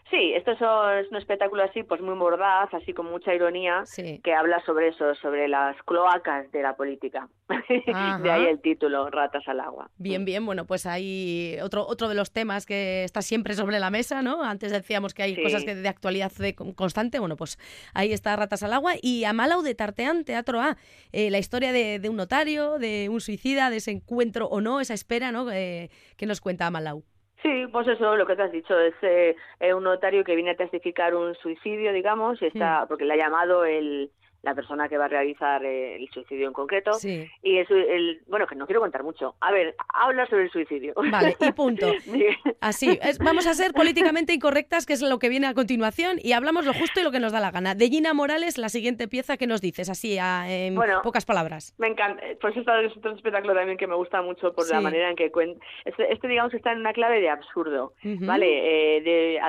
Sí, 0.09 0.31
esto 0.33 0.51
es 0.51 1.11
un 1.11 1.17
espectáculo 1.17 1.63
así, 1.63 1.83
pues 1.83 1.99
muy 1.99 2.15
mordaz, 2.15 2.73
así 2.73 2.93
con 2.93 3.07
mucha 3.07 3.33
ironía, 3.33 3.83
que 4.23 4.33
habla 4.33 4.63
sobre 4.65 4.89
eso, 4.89 5.13
sobre 5.15 5.49
las 5.49 5.75
cloacas 5.83 6.49
de 6.53 6.61
la 6.61 6.77
política. 6.77 7.27
de 7.69 8.31
ahí 8.31 8.45
el 8.45 8.61
título, 8.61 9.09
Ratas 9.09 9.45
al 9.47 9.59
agua. 9.59 9.89
Bien, 9.97 10.23
bien, 10.23 10.45
bueno, 10.45 10.65
pues 10.65 10.85
hay 10.85 11.57
otro, 11.61 11.85
otro 11.85 12.07
de 12.07 12.15
los 12.15 12.31
temas 12.31 12.65
que 12.65 13.03
está 13.03 13.21
siempre 13.21 13.53
sobre 13.53 13.79
la 13.79 13.89
mesa, 13.89 14.21
¿no? 14.21 14.43
Antes 14.43 14.71
decíamos 14.71 15.13
que 15.13 15.23
hay 15.23 15.43
cosas 15.43 15.65
que 15.65 15.75
de 15.75 15.89
actualidad 15.89 16.31
constante, 16.75 17.19
bueno, 17.19 17.35
pues 17.35 17.59
ahí 17.93 18.13
está 18.13 18.33
Ratas 18.37 18.63
al 18.63 18.73
agua. 18.73 18.93
Y 19.01 19.25
Amalau 19.25 19.61
de 19.61 19.75
Tarteán, 19.75 20.23
Teatro 20.23 20.61
A, 20.61 20.77
eh, 21.11 21.29
la 21.31 21.37
historia 21.37 21.73
de, 21.73 22.07
un 22.09 22.15
notario, 22.15 22.79
de 22.79 23.09
un 23.09 23.19
suicida, 23.19 23.69
de 23.69 23.77
ese 23.77 23.91
encuentro 23.91 24.47
o 24.47 24.61
no, 24.61 24.79
esa 24.79 24.93
espera, 24.93 25.33
¿no? 25.33 25.51
Eh, 25.51 25.89
que 26.15 26.25
nos 26.25 26.39
cuenta 26.39 26.65
Amalau. 26.65 27.03
Sí, 27.41 27.67
pues 27.71 27.87
eso, 27.87 28.15
lo 28.15 28.25
que 28.25 28.35
te 28.35 28.41
has 28.43 28.51
dicho, 28.51 28.77
es 28.79 28.95
eh, 29.01 29.35
un 29.73 29.83
notario 29.83 30.23
que 30.23 30.35
viene 30.35 30.51
a 30.51 30.55
testificar 30.55 31.13
un 31.13 31.35
suicidio, 31.35 31.93
digamos, 31.93 32.41
y 32.41 32.47
está, 32.47 32.85
porque 32.87 33.05
le 33.05 33.13
ha 33.13 33.17
llamado 33.17 33.63
el, 33.63 34.11
la 34.47 34.55
persona 34.55 34.87
que 34.87 34.97
va 34.97 35.05
a 35.05 35.09
realizar 35.09 35.63
eh, 35.65 35.97
el 35.97 36.09
suicidio 36.09 36.47
en 36.47 36.53
concreto. 36.53 36.91
Y 37.03 37.57
es 37.57 37.69
el, 37.69 38.21
bueno, 38.27 38.47
que 38.47 38.55
no 38.55 38.65
quiero 38.65 38.79
contar 38.79 39.03
mucho. 39.03 39.35
A 39.41 39.51
ver, 39.51 39.75
habla 39.93 40.25
sobre 40.27 40.43
el 40.43 40.51
suicidio. 40.51 40.93
Vale, 41.11 41.35
y 41.37 41.51
punto. 41.51 41.91
Así, 42.61 42.97
vamos 43.19 43.45
a 43.45 43.53
ser 43.53 43.73
políticamente 43.73 44.33
incorrectas, 44.33 44.85
que 44.85 44.93
es 44.93 45.01
lo 45.01 45.19
que 45.19 45.27
viene 45.27 45.47
a 45.47 45.53
continuación, 45.53 46.17
y 46.21 46.31
hablamos 46.31 46.65
lo 46.65 46.73
justo 46.73 47.01
y 47.01 47.03
lo 47.03 47.11
que 47.11 47.19
nos 47.19 47.33
da 47.33 47.41
la 47.41 47.51
gana. 47.51 47.75
De 47.75 47.89
Gina 47.89 48.13
Morales, 48.13 48.57
la 48.57 48.69
siguiente 48.69 49.09
pieza 49.09 49.35
que 49.35 49.47
nos 49.47 49.59
dices, 49.59 49.89
así, 49.89 50.17
en 50.17 50.79
pocas 51.03 51.25
palabras. 51.25 51.75
Me 51.77 51.87
encanta. 51.87 52.23
Pues 52.39 52.55
esto 52.55 52.73
es 52.79 52.95
otro 52.95 53.11
espectáculo 53.11 53.53
también 53.53 53.77
que 53.77 53.87
me 53.87 53.95
gusta 53.95 54.21
mucho 54.21 54.53
por 54.53 54.69
la 54.69 54.79
manera 54.79 55.09
en 55.09 55.17
que 55.17 55.29
cuenta. 55.29 55.63
Este, 55.83 56.13
este, 56.13 56.29
digamos, 56.29 56.53
está 56.53 56.71
en 56.71 56.79
una 56.79 56.93
clave 56.93 57.19
de 57.19 57.29
absurdo, 57.29 57.91
¿vale? 58.21 58.97
Eh, 58.97 59.01
de, 59.01 59.41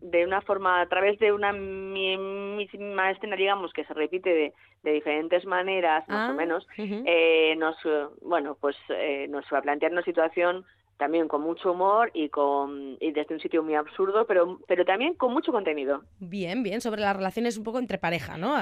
de 0.00 0.24
una 0.24 0.40
forma, 0.40 0.80
a 0.80 0.88
través 0.88 1.18
de 1.18 1.30
una 1.30 1.52
misma 1.52 3.10
escena, 3.10 3.36
digamos, 3.36 3.70
que 3.74 3.84
se 3.84 3.92
repite 3.98 4.30
de, 4.30 4.54
de 4.82 4.92
diferentes 4.92 5.44
maneras, 5.44 6.08
más 6.08 6.30
o 6.30 6.32
ah, 6.32 6.36
menos, 6.36 6.66
eh, 6.78 7.54
nos, 7.58 7.76
bueno, 8.22 8.56
pues 8.60 8.76
eh, 8.88 9.26
nos 9.28 9.44
va 9.52 9.58
a 9.58 9.62
plantear 9.62 9.92
una 9.92 10.02
situación 10.02 10.64
también 10.98 11.28
con 11.28 11.40
mucho 11.42 11.72
humor 11.72 12.10
y 12.12 12.28
con 12.28 12.96
y 13.00 13.12
desde 13.12 13.34
un 13.34 13.40
sitio 13.40 13.62
muy 13.62 13.74
absurdo, 13.74 14.26
pero 14.26 14.58
pero 14.66 14.84
también 14.84 15.14
con 15.14 15.32
mucho 15.32 15.52
contenido. 15.52 16.02
Bien, 16.18 16.62
bien, 16.62 16.80
sobre 16.80 17.00
las 17.00 17.16
relaciones 17.16 17.56
un 17.56 17.64
poco 17.64 17.78
entre 17.78 17.98
pareja, 17.98 18.36
¿no? 18.36 18.54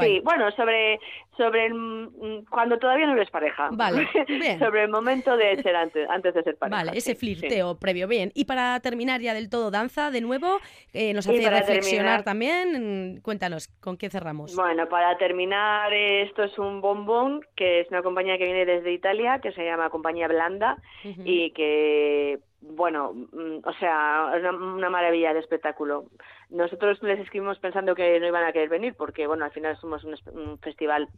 sí, 0.00 0.20
bueno, 0.22 0.50
sobre 0.52 1.00
sobre 1.36 1.72
mm, 1.72 2.44
cuando 2.50 2.78
todavía 2.78 3.06
no 3.06 3.14
eres 3.14 3.30
pareja. 3.30 3.70
Vale, 3.72 4.06
bien. 4.28 4.58
sobre 4.58 4.82
el 4.82 4.90
momento 4.90 5.36
de 5.36 5.60
ser 5.62 5.74
antes, 5.74 6.08
antes 6.08 6.34
de 6.34 6.42
ser 6.42 6.56
pareja. 6.56 6.84
Vale, 6.84 6.98
ese 6.98 7.14
flirteo 7.14 7.78
previo, 7.78 8.06
bien. 8.06 8.30
Y 8.34 8.44
para 8.44 8.78
terminar 8.80 9.20
ya 9.20 9.32
del 9.32 9.48
todo 9.48 9.70
danza, 9.70 10.10
de 10.10 10.20
nuevo, 10.20 10.58
eh, 10.92 11.14
nos 11.14 11.26
hace 11.26 11.48
reflexionar 11.48 12.24
también. 12.24 13.20
Cuéntanos, 13.22 13.68
¿con 13.80 13.96
qué 13.96 14.10
cerramos? 14.10 14.54
Bueno, 14.54 14.86
para 14.88 15.16
terminar, 15.16 15.92
esto 15.92 16.44
es 16.44 16.58
un 16.58 16.80
bombón, 16.80 17.40
que 17.56 17.80
es 17.80 17.90
una 17.90 18.02
compañía 18.02 18.36
que 18.36 18.44
viene 18.44 18.66
desde 18.66 18.92
Italia, 18.92 19.40
que 19.40 19.52
se 19.52 19.64
llama 19.64 19.88
Compañía 19.88 20.28
Blanda, 20.28 20.76
y 21.24 21.52
que 21.52 21.69
eh, 21.72 22.38
bueno, 22.60 23.12
mm, 23.14 23.58
o 23.64 23.72
sea, 23.74 24.32
una, 24.36 24.50
una 24.50 24.90
maravilla 24.90 25.32
de 25.32 25.40
espectáculo. 25.40 26.06
Nosotros 26.50 27.02
les 27.02 27.20
escribimos 27.20 27.58
pensando 27.58 27.94
que 27.94 28.18
no 28.18 28.26
iban 28.26 28.44
a 28.44 28.52
querer 28.52 28.68
venir 28.68 28.94
porque, 28.94 29.26
bueno, 29.26 29.44
al 29.44 29.52
final 29.52 29.76
somos 29.78 30.04
un, 30.04 30.58
festival 30.58 31.08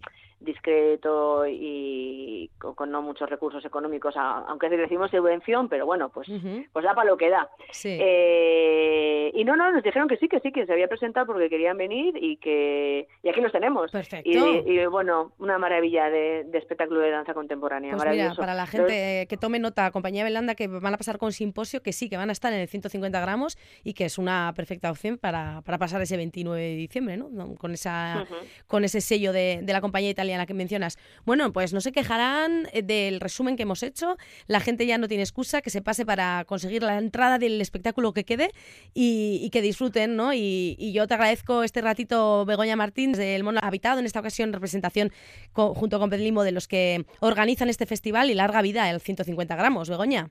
discreto 0.45 1.47
y 1.47 2.51
con, 2.59 2.91
no 2.91 3.03
muchos 3.03 3.29
recursos 3.29 3.65
económicos, 3.65 4.15
aunque 4.17 4.69
decimos 4.69 5.11
subvención, 5.11 5.69
pero 5.69 5.87
bueno, 5.87 6.09
pues, 6.11 6.29
pues 6.73 6.85
da 6.85 6.95
para 6.95 7.11
lo 7.11 7.17
que 7.17 7.31
da. 7.31 7.49
Eh, 7.85 9.31
y 9.35 9.45
no, 9.45 9.57
no, 9.57 9.71
nos 9.73 9.83
dijeron 9.83 10.09
que 10.09 10.17
sí, 10.17 10.29
que 10.29 10.41
sí, 10.41 10.53
que 10.53 10.67
se 10.67 10.73
había 10.73 10.89
presentado 10.89 11.27
porque 11.27 11.49
querían 11.49 11.77
venir 11.77 12.17
y 12.21 12.37
que 12.37 13.09
y 13.23 13.29
aquí 13.29 13.41
los 13.41 13.53
tenemos. 13.53 13.91
Perfecto. 13.91 14.31
Y, 14.31 14.85
bueno, 14.87 15.33
una 15.39 15.59
maravilla 15.59 16.11
de, 16.11 16.47
espectáculo 16.55 17.01
de 17.01 17.11
danza 17.11 17.35
contemporánea. 17.35 17.97
Pues 17.97 18.11
mira, 18.11 18.35
para 18.35 18.55
la 18.55 18.67
gente 18.67 19.27
que 19.29 19.37
tome 19.37 19.59
nota, 19.59 19.91
compañía 19.91 20.25
Belanda, 20.25 20.55
que 20.55 20.67
van 20.67 20.95
a 20.95 20.97
pasar 20.97 21.19
con 21.19 21.33
simposio, 21.33 21.83
que 21.83 21.93
sí, 21.93 22.09
que 22.09 22.17
van 22.17 22.29
a 22.29 22.33
estar 22.33 22.53
en 22.53 22.61
el 22.61 22.69
150 22.69 23.21
gramos 23.21 23.59
y 23.85 23.95
que 23.95 24.05
es 24.05 24.19
una 24.19 24.53
perfecta 24.57 24.91
opción 24.91 25.19
para, 25.19 25.63
para 25.63 25.79
pasar 25.79 26.01
ese 26.03 26.17
29 26.17 26.61
de 26.61 26.75
diciembre, 26.75 27.17
¿no? 27.17 27.31
Con, 27.57 27.73
esa, 27.73 28.27
con 28.67 28.85
ese 28.85 29.01
sello 29.01 29.33
de, 29.33 29.61
de, 29.63 29.73
la 29.73 29.81
compañía 29.81 30.11
italiana 30.11 30.32
que 30.47 30.55
mencionas. 30.55 30.99
Bueno, 31.25 31.53
pues 31.53 31.73
no 31.73 31.81
se 31.81 31.93
quejarán 31.93 32.69
eh, 32.73 32.83
del 32.83 33.21
resumen 33.21 33.57
que 33.57 33.63
hemos 33.63 33.83
hecho. 33.83 34.17
La 34.47 34.61
gente 34.61 34.87
ya 34.87 34.99
no 34.99 35.09
tiene 35.09 35.23
excusa 35.23 35.63
que 35.63 35.71
se 35.71 35.83
pase 35.83 36.05
para 36.05 36.45
conseguir 36.47 36.83
la 36.83 36.99
entrada 36.99 37.39
del 37.39 37.61
espectáculo 37.61 38.13
que 38.13 38.25
quede 38.25 38.51
y, 38.95 39.49
que 39.51 39.63
disfruten, 39.63 40.17
¿no? 40.17 40.33
Y, 40.35 40.93
yo 40.93 41.07
te 41.07 41.15
agradezco 41.15 41.63
este 41.63 41.81
ratito, 41.81 42.45
Begoña 42.45 42.77
Martín, 42.77 43.13
del 43.13 43.45
Mono 43.45 43.61
Habitado, 43.63 44.01
en 44.01 44.07
esta 44.07 44.21
ocasión 44.21 44.53
representación 44.53 45.13
junto 45.53 45.99
con 45.99 46.11
Pedlimo 46.11 46.43
de 46.43 46.53
los 46.53 46.69
que 46.69 47.07
organizan 47.21 47.69
este 47.69 47.87
festival 47.87 48.31
y 48.31 48.35
larga 48.35 48.63
vida, 48.63 48.91
el 48.91 49.01
150 49.01 49.57
gramos, 49.57 49.89
Begoña. 49.89 50.31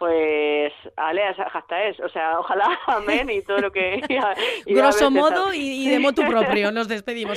Pues, 0.00 0.72
Ale, 0.96 1.22
hasta 1.24 1.84
es, 1.84 2.00
o 2.00 2.08
sea, 2.08 2.40
ojalá, 2.40 2.66
amén, 2.86 3.28
y 3.28 3.42
todo 3.42 3.58
lo 3.58 3.70
que... 3.70 4.00
Grosso 4.64 5.10
modo 5.10 5.52
y, 5.52 5.90
de 5.90 5.98
motu 5.98 6.22
propio, 6.26 6.72
nos 6.72 6.88
despedimos. 6.88 7.36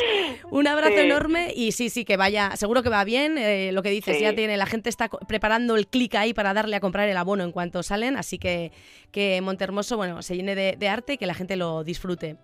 Un 0.50 0.68
abrazo 0.68 0.96
enorme 0.96 1.52
y 1.54 1.74
sí, 1.74 1.90
sí, 1.90 2.06
que 2.06 2.16
vaya, 2.16 2.56
seguro 2.56 2.82
que 2.82 2.88
va 2.88 3.04
bien, 3.04 3.38
eh, 3.38 3.74
lo 3.74 3.84
que 3.84 3.90
dices, 3.90 4.18
ya 4.18 4.34
tiene, 4.34 4.56
la 4.56 4.66
gente 4.66 4.90
está 4.90 5.10
preparando 5.28 5.76
el 5.76 5.88
clic 5.88 6.16
ahí 6.16 6.34
para 6.34 6.54
darle 6.54 6.78
a 6.78 6.80
comprar 6.80 7.10
el 7.10 7.18
abono 7.18 7.44
en 7.44 7.52
cuanto 7.52 7.84
salen, 7.84 8.16
así 8.16 8.40
que 8.40 8.72
que 9.12 9.42
Montermoso, 9.42 9.98
bueno, 9.98 10.22
se 10.22 10.38
llene 10.38 10.56
de, 10.56 10.88
arte 10.88 11.14
y 11.14 11.18
que 11.18 11.28
la 11.28 11.34
gente 11.34 11.58
lo 11.58 11.84
disfrute. 11.84 12.38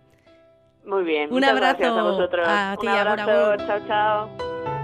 Muy 0.85 1.03
bien, 1.03 1.33
un 1.33 1.45
abrazo 1.45 1.85
a 1.85 2.03
vosotros. 2.03 2.45
A 2.45 2.75
ti, 2.77 2.87
Un 2.87 2.93
abrazo, 2.93 3.65
chao, 3.65 3.79
chao. 3.87 4.78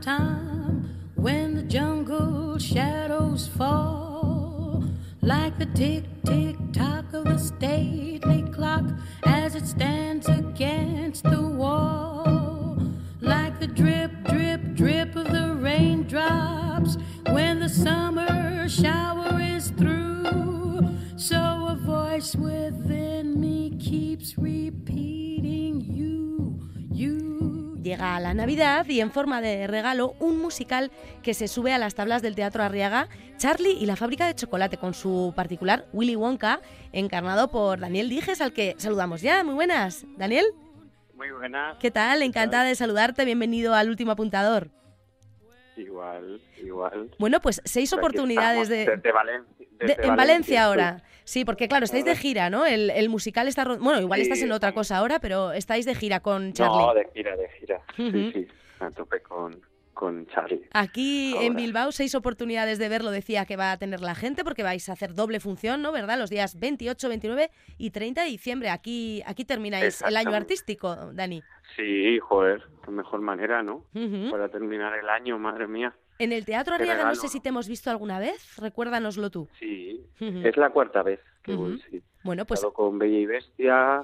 Tom 0.00 0.88
when 1.14 1.54
the 1.54 1.62
jungle 1.62 2.58
shadows 2.58 3.46
fall, 3.46 4.82
like 5.20 5.58
the 5.58 5.66
tick, 5.66 6.04
tick, 6.24 6.56
tock 6.72 7.12
of 7.12 7.26
a 7.26 7.38
stately 7.38 8.09
la 28.30 28.34
Navidad 28.34 28.86
y 28.88 29.00
en 29.00 29.10
forma 29.10 29.40
de 29.40 29.66
regalo 29.66 30.14
un 30.20 30.38
musical 30.38 30.92
que 31.20 31.34
se 31.34 31.48
sube 31.48 31.72
a 31.72 31.78
las 31.78 31.96
tablas 31.96 32.22
del 32.22 32.36
Teatro 32.36 32.62
Arriaga, 32.62 33.08
Charlie 33.38 33.72
y 33.72 33.86
la 33.86 33.96
fábrica 33.96 34.28
de 34.28 34.36
chocolate, 34.36 34.76
con 34.76 34.94
su 34.94 35.32
particular 35.34 35.86
Willy 35.92 36.14
Wonka, 36.14 36.60
encarnado 36.92 37.50
por 37.50 37.80
Daniel 37.80 38.08
Dijes, 38.08 38.40
al 38.40 38.52
que 38.52 38.76
saludamos 38.78 39.20
ya. 39.20 39.42
Muy 39.42 39.54
buenas, 39.54 40.06
Daniel. 40.16 40.46
Muy 41.14 41.32
buenas. 41.32 41.76
¿Qué 41.78 41.90
tal? 41.90 42.22
Encantada 42.22 42.62
de 42.62 42.76
saludarte. 42.76 43.24
Bienvenido 43.24 43.74
al 43.74 43.88
último 43.88 44.12
apuntador. 44.12 44.70
Igual, 45.76 46.40
igual. 46.62 47.10
Bueno, 47.18 47.40
pues 47.40 47.60
seis 47.64 47.92
oportunidades 47.92 48.68
de... 48.68 48.86
Desde 48.86 49.10
Valencia. 49.10 49.59
En 49.80 50.16
Valencia 50.16 50.64
ahora. 50.64 51.02
Sí, 51.24 51.44
porque 51.44 51.68
claro, 51.68 51.84
estáis 51.84 52.04
de 52.04 52.16
gira, 52.16 52.50
¿no? 52.50 52.66
El, 52.66 52.90
el 52.90 53.08
musical 53.08 53.46
está... 53.46 53.64
Bueno, 53.64 54.00
igual 54.00 54.20
estás 54.20 54.42
en 54.42 54.50
otra 54.50 54.72
cosa 54.72 54.96
ahora, 54.96 55.20
pero 55.20 55.52
estáis 55.52 55.84
de 55.86 55.94
gira 55.94 56.20
con 56.20 56.52
Charlie. 56.52 56.78
No, 56.78 56.94
de 56.94 57.08
gira, 57.14 57.36
de 57.36 57.48
gira. 57.50 57.80
Sí, 57.96 58.32
sí, 58.32 58.48
a 58.80 58.90
tope 58.90 59.20
con, 59.20 59.60
con 59.94 60.26
Charlie. 60.26 60.62
Aquí 60.72 61.36
en 61.38 61.54
Bilbao, 61.54 61.92
seis 61.92 62.16
oportunidades 62.16 62.78
de 62.80 62.88
verlo 62.88 63.12
decía 63.12 63.44
que 63.44 63.56
va 63.56 63.70
a 63.70 63.76
tener 63.76 64.00
la 64.00 64.16
gente, 64.16 64.42
porque 64.42 64.64
vais 64.64 64.88
a 64.88 64.92
hacer 64.92 65.14
doble 65.14 65.38
función, 65.38 65.82
¿no? 65.82 65.92
¿Verdad? 65.92 66.18
Los 66.18 66.30
días 66.30 66.58
28, 66.58 67.08
29 67.08 67.50
y 67.78 67.90
30 67.90 68.22
de 68.22 68.28
diciembre. 68.28 68.70
Aquí, 68.70 69.22
aquí 69.24 69.44
termináis 69.44 70.02
el 70.02 70.16
año 70.16 70.34
artístico, 70.34 71.12
Dani. 71.12 71.42
Sí, 71.76 72.18
joder, 72.18 72.64
qué 72.84 72.90
mejor 72.90 73.20
manera, 73.20 73.62
¿no? 73.62 73.84
Para 74.32 74.48
terminar 74.48 74.98
el 74.98 75.08
año, 75.08 75.38
madre 75.38 75.68
mía. 75.68 75.94
En 76.20 76.32
el 76.32 76.44
Teatro 76.44 76.74
Arriaga 76.74 77.04
no 77.04 77.14
sé 77.14 77.28
si 77.28 77.40
te 77.40 77.48
hemos 77.48 77.66
visto 77.66 77.90
alguna 77.90 78.18
vez, 78.18 78.56
recuérdanoslo 78.58 79.30
tú. 79.30 79.48
Sí, 79.58 80.04
es 80.20 80.56
la 80.58 80.68
cuarta 80.68 81.02
vez 81.02 81.18
que 81.42 81.54
voy, 81.54 81.82
sí. 81.90 82.02
Bueno, 82.22 82.44
pues... 82.44 82.58
He 82.58 82.60
estado 82.60 82.74
con 82.74 82.98
Bella 82.98 83.18
y 83.18 83.24
Bestia, 83.24 84.02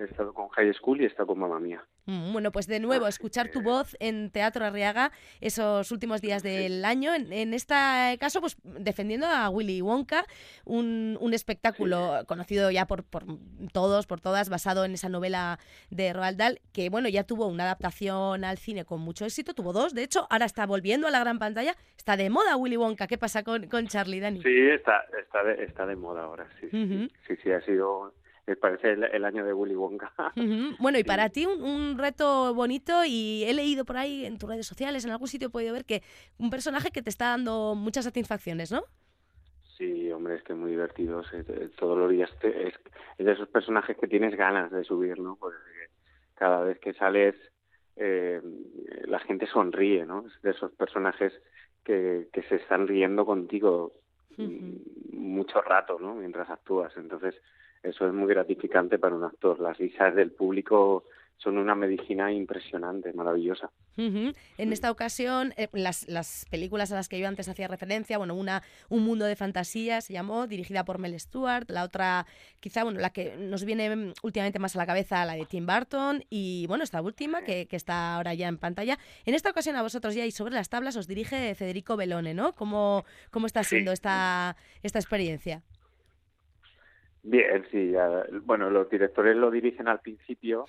he 0.00 0.04
estado 0.04 0.32
con 0.32 0.48
High 0.48 0.72
School 0.74 1.00
y 1.00 1.04
he 1.04 1.06
estado 1.06 1.28
con 1.28 1.38
Mamma 1.38 1.60
Mía. 1.60 1.84
Mm, 2.06 2.32
bueno, 2.32 2.50
pues 2.50 2.66
de 2.66 2.80
nuevo, 2.80 3.06
escuchar 3.06 3.50
tu 3.50 3.62
voz 3.62 3.96
en 4.00 4.30
Teatro 4.30 4.64
Arriaga 4.64 5.12
esos 5.40 5.92
últimos 5.92 6.20
días 6.20 6.42
del 6.42 6.84
año. 6.84 7.14
En, 7.14 7.54
este 7.54 7.74
caso, 8.18 8.40
pues 8.40 8.56
defendiendo 8.64 9.26
a 9.26 9.48
Willy 9.50 9.80
Wonka, 9.80 10.24
un, 10.64 11.18
espectáculo 11.32 12.24
conocido 12.26 12.70
ya 12.72 12.86
por, 12.86 13.04
por, 13.04 13.24
todos, 13.72 14.06
por 14.06 14.20
todas, 14.20 14.48
basado 14.48 14.84
en 14.84 14.92
esa 14.94 15.08
novela 15.08 15.60
de 15.90 16.12
Roald 16.12 16.38
Dahl, 16.38 16.60
que 16.72 16.90
bueno, 16.90 17.08
ya 17.08 17.22
tuvo 17.22 17.46
una 17.46 17.64
adaptación 17.64 18.44
al 18.44 18.58
cine 18.58 18.84
con 18.84 19.00
mucho 19.00 19.24
éxito, 19.24 19.54
tuvo 19.54 19.72
dos, 19.72 19.94
de 19.94 20.02
hecho, 20.02 20.26
ahora 20.30 20.46
está 20.46 20.66
volviendo 20.66 21.06
a 21.06 21.10
la 21.10 21.20
gran 21.20 21.38
pantalla. 21.38 21.76
Está 21.96 22.16
de 22.16 22.30
moda 22.30 22.56
Willy 22.56 22.76
Wonka. 22.76 23.06
¿Qué 23.06 23.18
pasa 23.18 23.44
con, 23.44 23.68
con 23.68 23.86
Charlie, 23.86 24.20
Dani? 24.20 24.42
Sí, 24.42 24.60
está, 24.70 25.04
está, 25.20 25.44
de, 25.44 25.64
está 25.64 25.86
de 25.86 25.96
moda 25.96 26.24
ahora, 26.24 26.48
sí. 26.60 26.68
Sí, 26.70 27.36
sí, 27.42 27.52
ha 27.52 27.60
sido 27.60 28.14
parece 28.60 28.92
el, 28.92 29.24
año 29.24 29.44
de 29.44 29.52
Willy 29.52 29.74
Wonka. 29.74 30.12
Bueno, 30.78 30.98
y 30.98 31.04
para 31.04 31.28
ti 31.28 31.46
un, 31.46 31.98
reto 31.98 32.54
bonito 32.54 33.04
y 33.06 33.44
he 33.46 33.54
leído 33.54 33.84
por 33.84 33.96
ahí 33.96 34.24
en 34.24 34.38
tus 34.38 34.48
redes 34.48 34.66
sociales, 34.66 35.04
en 35.04 35.10
algún 35.10 35.28
sitio 35.28 35.48
he 35.48 35.50
podido 35.50 35.72
ver 35.72 35.84
que 35.84 36.02
un 36.38 36.50
personaje 36.50 36.90
que 36.90 37.02
te 37.02 37.10
está 37.10 37.26
dando 37.26 37.74
muchas 37.74 38.04
satisfacciones, 38.04 38.72
¿no? 38.72 38.82
Sí, 39.76 40.10
hombre, 40.12 40.36
es 40.36 40.42
que 40.42 40.52
es 40.52 40.58
muy 40.58 40.72
divertido. 40.72 41.22
todos 41.78 41.98
los 41.98 42.10
días 42.10 42.30
es, 42.42 42.74
de 43.18 43.32
esos 43.32 43.48
personajes 43.48 43.96
que 43.96 44.08
tienes 44.08 44.36
ganas 44.36 44.70
de 44.70 44.84
subir, 44.84 45.18
¿no? 45.18 45.36
Porque 45.36 45.56
cada 46.34 46.62
vez 46.64 46.78
que 46.80 46.92
sales 46.94 47.34
eh, 47.96 48.40
la 49.06 49.20
gente 49.20 49.46
sonríe, 49.46 50.04
¿no? 50.04 50.26
Es 50.26 50.42
de 50.42 50.50
esos 50.50 50.72
personajes 50.72 51.32
que, 51.84 52.28
que 52.32 52.42
se 52.42 52.56
están 52.56 52.88
riendo 52.88 53.24
contigo 53.24 53.92
mucho 55.12 55.60
rato, 55.60 55.98
¿no? 55.98 56.14
Mientras 56.14 56.48
actúas. 56.50 56.96
Entonces, 56.96 57.34
eso 57.82 58.06
es 58.06 58.12
muy 58.12 58.28
gratificante 58.28 58.98
para 58.98 59.14
un 59.14 59.24
actor. 59.24 59.60
Las 59.60 59.78
risas 59.78 60.14
del 60.14 60.32
público 60.32 61.04
son 61.40 61.56
una 61.56 61.74
medicina 61.74 62.30
impresionante, 62.30 63.12
maravillosa. 63.14 63.70
En 63.96 64.72
esta 64.72 64.90
ocasión, 64.90 65.52
eh, 65.58 65.68
las, 65.72 66.08
las, 66.08 66.46
películas 66.50 66.90
a 66.90 66.94
las 66.94 67.08
que 67.08 67.18
yo 67.18 67.28
antes 67.28 67.48
hacía 67.48 67.68
referencia, 67.68 68.16
bueno, 68.16 68.34
una 68.34 68.62
Un 68.88 69.04
mundo 69.04 69.26
de 69.26 69.36
fantasía 69.36 70.00
se 70.00 70.14
llamó, 70.14 70.46
dirigida 70.46 70.84
por 70.84 70.98
Mel 70.98 71.18
Stewart, 71.20 71.70
la 71.70 71.84
otra, 71.84 72.26
quizá, 72.60 72.82
bueno, 72.84 72.98
la 72.98 73.10
que 73.10 73.36
nos 73.36 73.64
viene 73.64 73.94
mm, 73.94 74.12
últimamente 74.22 74.58
más 74.58 74.74
a 74.74 74.78
la 74.78 74.86
cabeza, 74.86 75.24
la 75.26 75.34
de 75.34 75.44
Tim 75.44 75.66
Burton, 75.66 76.24
y 76.30 76.66
bueno, 76.66 76.84
esta 76.84 77.02
última, 77.02 77.42
que, 77.42 77.66
que 77.66 77.76
está 77.76 78.16
ahora 78.16 78.32
ya 78.32 78.48
en 78.48 78.56
pantalla. 78.56 78.98
En 79.26 79.34
esta 79.34 79.50
ocasión 79.50 79.76
a 79.76 79.82
vosotros 79.82 80.14
ya 80.14 80.24
y 80.24 80.30
sobre 80.30 80.54
las 80.54 80.70
tablas 80.70 80.96
os 80.96 81.06
dirige 81.06 81.54
Federico 81.54 81.96
Belone, 81.96 82.32
¿no? 82.32 82.54
¿Cómo, 82.54 83.04
cómo 83.30 83.46
está 83.46 83.64
siendo 83.64 83.92
esta, 83.92 84.56
esta 84.82 84.98
experiencia? 84.98 85.62
Bien, 87.22 87.64
sí. 87.70 87.92
bueno, 88.44 88.70
los 88.70 88.88
directores 88.88 89.36
lo 89.36 89.50
dirigen 89.50 89.88
al 89.88 90.00
principio 90.00 90.64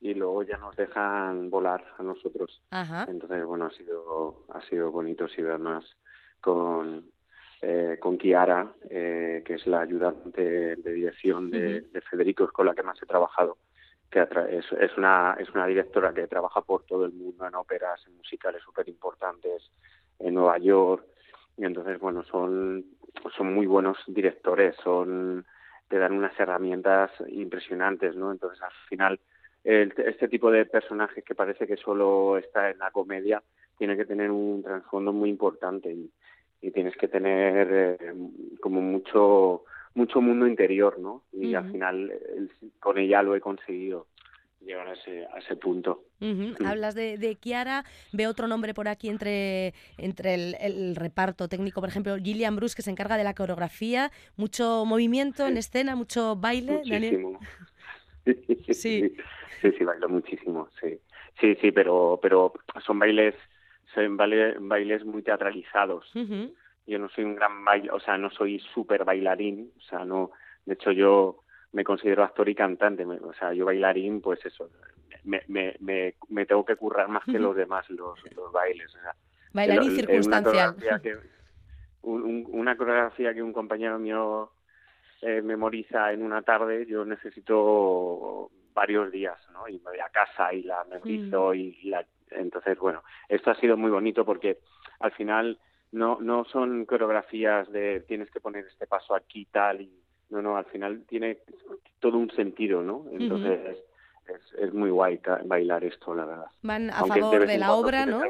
y 0.00 0.14
luego 0.14 0.42
ya 0.42 0.58
nos 0.58 0.76
dejan 0.76 1.50
volar 1.50 1.84
a 1.98 2.02
nosotros. 2.02 2.62
Entonces, 3.08 3.44
bueno, 3.44 3.66
ha 3.66 3.70
sido 3.70 4.44
ha 4.50 4.60
sido 4.62 4.90
bonito, 4.90 5.28
sí, 5.28 5.42
además 5.42 5.84
con 6.40 7.10
eh, 7.62 7.96
con 7.98 8.18
Kiara, 8.18 8.74
eh, 8.90 9.42
que 9.44 9.54
es 9.54 9.66
la 9.66 9.80
ayudante 9.80 10.76
de 10.76 10.92
dirección 10.92 11.50
de, 11.50 11.80
de, 11.80 12.00
Federico, 12.02 12.44
es 12.44 12.52
con 12.52 12.66
la 12.66 12.74
que 12.74 12.82
más 12.82 13.02
he 13.02 13.06
trabajado. 13.06 13.56
Que 14.10 14.20
es, 14.20 14.64
es, 14.78 14.96
una, 14.98 15.36
es 15.38 15.48
una 15.50 15.66
directora 15.66 16.12
que 16.12 16.28
trabaja 16.28 16.60
por 16.60 16.84
todo 16.84 17.06
el 17.06 17.12
mundo 17.12 17.46
en 17.46 17.54
óperas, 17.54 18.06
en 18.06 18.16
musicales 18.16 18.62
súper 18.62 18.88
importantes, 18.88 19.70
en 20.18 20.34
Nueva 20.34 20.58
York. 20.58 21.06
Y 21.56 21.64
entonces, 21.64 21.98
bueno, 21.98 22.22
son, 22.24 22.84
son 23.36 23.54
muy 23.54 23.66
buenos 23.66 23.96
directores, 24.06 24.76
son 24.84 25.46
te 25.88 25.98
dan 25.98 26.12
unas 26.12 26.38
herramientas 26.38 27.10
impresionantes, 27.28 28.16
¿no? 28.16 28.32
Entonces, 28.32 28.62
al 28.62 28.72
final, 28.88 29.20
este 29.64 30.28
tipo 30.28 30.50
de 30.50 30.64
personajes 30.66 31.24
que 31.24 31.34
parece 31.34 31.66
que 31.66 31.76
solo 31.76 32.38
está 32.38 32.70
en 32.70 32.78
la 32.78 32.90
comedia 32.90 33.42
tiene 33.76 33.96
que 33.96 34.04
tener 34.04 34.30
un 34.30 34.62
trasfondo 34.62 35.12
muy 35.12 35.30
importante 35.30 35.92
y, 35.92 36.10
tienes 36.72 36.96
que 36.96 37.06
tener 37.06 37.68
eh, 37.70 38.14
como 38.60 38.80
mucho 38.80 39.62
mucho 39.94 40.20
mundo 40.20 40.48
interior, 40.48 40.98
¿no? 40.98 41.22
Y 41.32 41.54
al 41.54 41.70
final 41.70 42.12
con 42.80 42.98
ella 42.98 43.22
lo 43.22 43.36
he 43.36 43.40
conseguido 43.40 44.08
llegar 44.66 44.88
a 44.88 44.92
ese, 44.92 45.26
a 45.32 45.38
ese 45.38 45.56
punto. 45.56 46.04
Hablas 46.64 46.94
de, 46.94 47.16
de, 47.16 47.36
Kiara, 47.36 47.84
ve 48.12 48.26
otro 48.26 48.48
nombre 48.48 48.74
por 48.74 48.88
aquí 48.88 49.08
entre, 49.08 49.74
entre 49.96 50.34
el, 50.34 50.96
reparto 50.96 51.48
técnico, 51.48 51.80
por 51.80 51.88
ejemplo, 51.88 52.16
Gillian 52.16 52.56
Bruce, 52.56 52.74
que 52.74 52.82
se 52.82 52.90
encarga 52.90 53.16
de 53.16 53.24
la 53.24 53.34
coreografía, 53.34 54.10
mucho 54.36 54.84
movimiento 54.84 55.46
en 55.46 55.56
escena, 55.56 55.96
mucho 55.96 56.36
baile. 56.36 56.78
Muchísimo. 56.84 57.40
Sí. 58.72 59.14
sí, 59.62 59.70
sí, 59.78 59.84
bailo 59.84 60.08
muchísimo, 60.08 60.68
sí. 60.80 60.98
Sí, 61.40 61.54
sí, 61.60 61.70
pero, 61.70 62.18
pero 62.20 62.52
son 62.84 62.98
bailes, 62.98 63.36
son 63.94 64.16
bailes 64.16 65.04
muy 65.04 65.22
teatralizados. 65.22 66.10
Yo 66.88 66.98
no 66.98 67.08
soy 67.10 67.22
un 67.22 67.36
gran 67.36 67.64
baile, 67.64 67.92
o 67.92 68.00
sea, 68.00 68.18
no 68.18 68.30
soy 68.30 68.58
súper 68.74 69.04
bailarín, 69.04 69.70
o 69.76 69.80
sea, 69.82 70.04
no, 70.04 70.32
de 70.64 70.74
hecho 70.74 70.90
yo 70.90 71.44
me 71.72 71.84
considero 71.84 72.24
actor 72.24 72.48
y 72.48 72.54
cantante, 72.54 73.04
o 73.04 73.32
sea, 73.34 73.52
yo 73.52 73.66
bailarín, 73.66 74.20
pues 74.20 74.44
eso, 74.46 74.70
me, 75.24 75.42
me, 75.48 76.14
me, 76.28 76.46
tengo 76.46 76.64
que 76.64 76.76
currar 76.76 77.08
más 77.08 77.24
que 77.24 77.38
los 77.38 77.54
demás 77.56 77.88
los, 77.90 78.18
los 78.34 78.52
bailes. 78.52 78.94
O 78.94 79.00
sea, 79.00 79.14
bailarín 79.52 79.96
circunstancial. 79.96 80.76
Una 82.02 82.76
coreografía, 82.76 83.34
que, 83.34 83.42
un, 83.42 83.52
compañero 83.52 83.98
mío 83.98 84.52
eh, 85.22 85.42
memoriza 85.42 86.12
en 86.12 86.22
una 86.22 86.42
tarde, 86.42 86.86
yo 86.86 87.04
necesito 87.04 88.50
varios 88.72 89.10
días, 89.10 89.38
¿no? 89.52 89.66
Y 89.66 89.78
me 89.78 89.90
voy 89.90 89.98
a 89.98 90.08
casa 90.10 90.52
y 90.52 90.62
la 90.62 90.84
memorizo 90.84 91.50
mm. 91.50 91.54
y 91.54 91.82
la... 91.84 92.06
Entonces, 92.30 92.78
bueno, 92.78 93.02
esto 93.28 93.50
ha 93.50 93.54
sido 93.56 93.76
muy 93.76 93.90
bonito 93.90 94.24
porque 94.24 94.58
al 95.00 95.12
final 95.12 95.58
no, 95.92 96.18
no 96.20 96.44
son 96.44 96.84
coreografías 96.84 97.70
de 97.72 98.00
tienes 98.06 98.30
que 98.30 98.40
poner 98.40 98.66
este 98.66 98.86
paso 98.86 99.14
aquí 99.14 99.46
tal 99.46 99.80
y 99.80 100.05
no, 100.30 100.42
no, 100.42 100.56
al 100.56 100.64
final 100.66 101.02
tiene 101.08 101.38
todo 102.00 102.18
un 102.18 102.30
sentido, 102.30 102.82
¿no? 102.82 103.04
Entonces 103.12 103.60
es, 104.28 104.58
es, 104.58 104.72
muy 104.74 104.90
guay 104.90 105.20
bailar 105.44 105.84
esto, 105.84 106.14
la 106.14 106.24
verdad. 106.24 106.46
Van 106.62 106.90
a 106.90 107.04
favor 107.04 107.46
de, 107.46 107.58
la 107.58 107.72
obra, 107.72 108.06
¿no? 108.06 108.22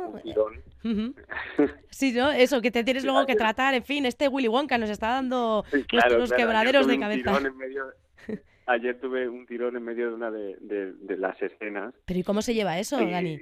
sí, 1.91 2.13
¿no? 2.13 2.31
Eso, 2.31 2.61
que 2.61 2.71
te 2.71 2.85
tienes 2.85 3.05
luego 3.05 3.27
que 3.27 3.35
tratar, 3.35 3.75
en 3.75 3.85
fin, 3.85 4.07
este 4.07 4.29
Willy 4.29 4.49
Wonka 4.49 4.79
nos 4.79 4.91
está 4.91 5.09
dando 5.09 5.65
nuestros 5.93 6.33
quebraderos 6.33 6.87
de 6.87 6.99
cabeza. 6.99 7.39
ayer 8.67 9.01
tuve 9.01 9.29
un 9.29 9.47
tirón 9.47 9.77
en 9.77 9.85
medio 9.85 10.09
de 10.09 10.15
una 10.15 10.31
de, 10.31 10.57
de, 10.61 11.17
las 11.17 11.41
escenas. 11.41 11.95
¿Pero 12.05 12.21
y 12.21 12.23
cómo 12.23 12.43
se 12.43 12.55
lleva 12.55 12.79
eso, 12.79 12.99
Dani? 12.99 13.41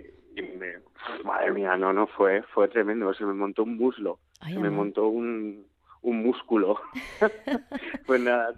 madre 1.25 1.53
mía, 1.53 1.77
no, 1.77 1.93
no, 1.93 2.07
fue, 2.07 2.43
fue 2.55 2.69
tremendo. 2.69 3.13
Se 3.15 3.25
me 3.25 3.35
montó 3.35 3.63
un 3.63 3.77
muslo, 3.77 4.19
se 4.45 4.59
me 4.59 4.71
montó 4.71 5.09
un, 5.09 5.67
un 6.05 6.23
músculo. 6.23 6.81
pues 8.07 8.21
nada, 8.21 8.55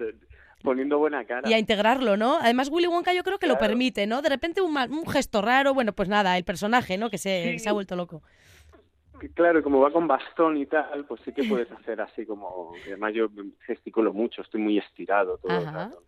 poniendo 0.63 0.99
buena 0.99 1.25
cara. 1.25 1.49
Y 1.49 1.55
a 1.55 1.59
integrarlo, 1.59 2.17
¿no? 2.17 2.37
Además, 2.37 2.69
Willy 2.71 2.89
Wonka 2.89 3.15
yo 3.15 3.25
creo 3.25 3.39
que 3.39 3.47
lo 3.47 3.57
permite, 3.59 4.07
¿no? 4.07 4.21
De 4.21 4.29
repente 4.29 4.61
un, 4.61 4.77
un, 4.77 5.07
gesto 5.07 5.41
raro, 5.41 5.73
bueno, 5.73 5.93
pues 5.93 6.09
nada, 6.09 6.37
el 6.37 6.45
personaje, 6.45 6.99
¿no? 6.99 7.09
Que 7.09 7.19
se, 7.19 7.59
se 7.59 7.69
ha 7.69 7.73
vuelto 7.73 7.97
loco. 7.97 8.23
Claro, 9.35 9.63
como 9.63 9.81
va 9.81 9.91
con 9.91 10.07
bastón 10.07 10.59
y 10.59 10.67
tal, 10.67 11.07
pues 11.07 11.23
sí 11.25 11.33
que 11.33 11.45
puedes 11.45 11.71
hacer 11.73 12.01
así 12.01 12.27
como... 12.27 12.73
Además 12.87 13.15
yo 13.15 13.29
gesticulo 13.61 14.13
mucho, 14.13 14.43
estoy 14.43 14.61
muy 14.61 14.77
estirado 14.77 15.39
todo 15.39 15.57
el 15.57 15.65
rato. 15.65 16.03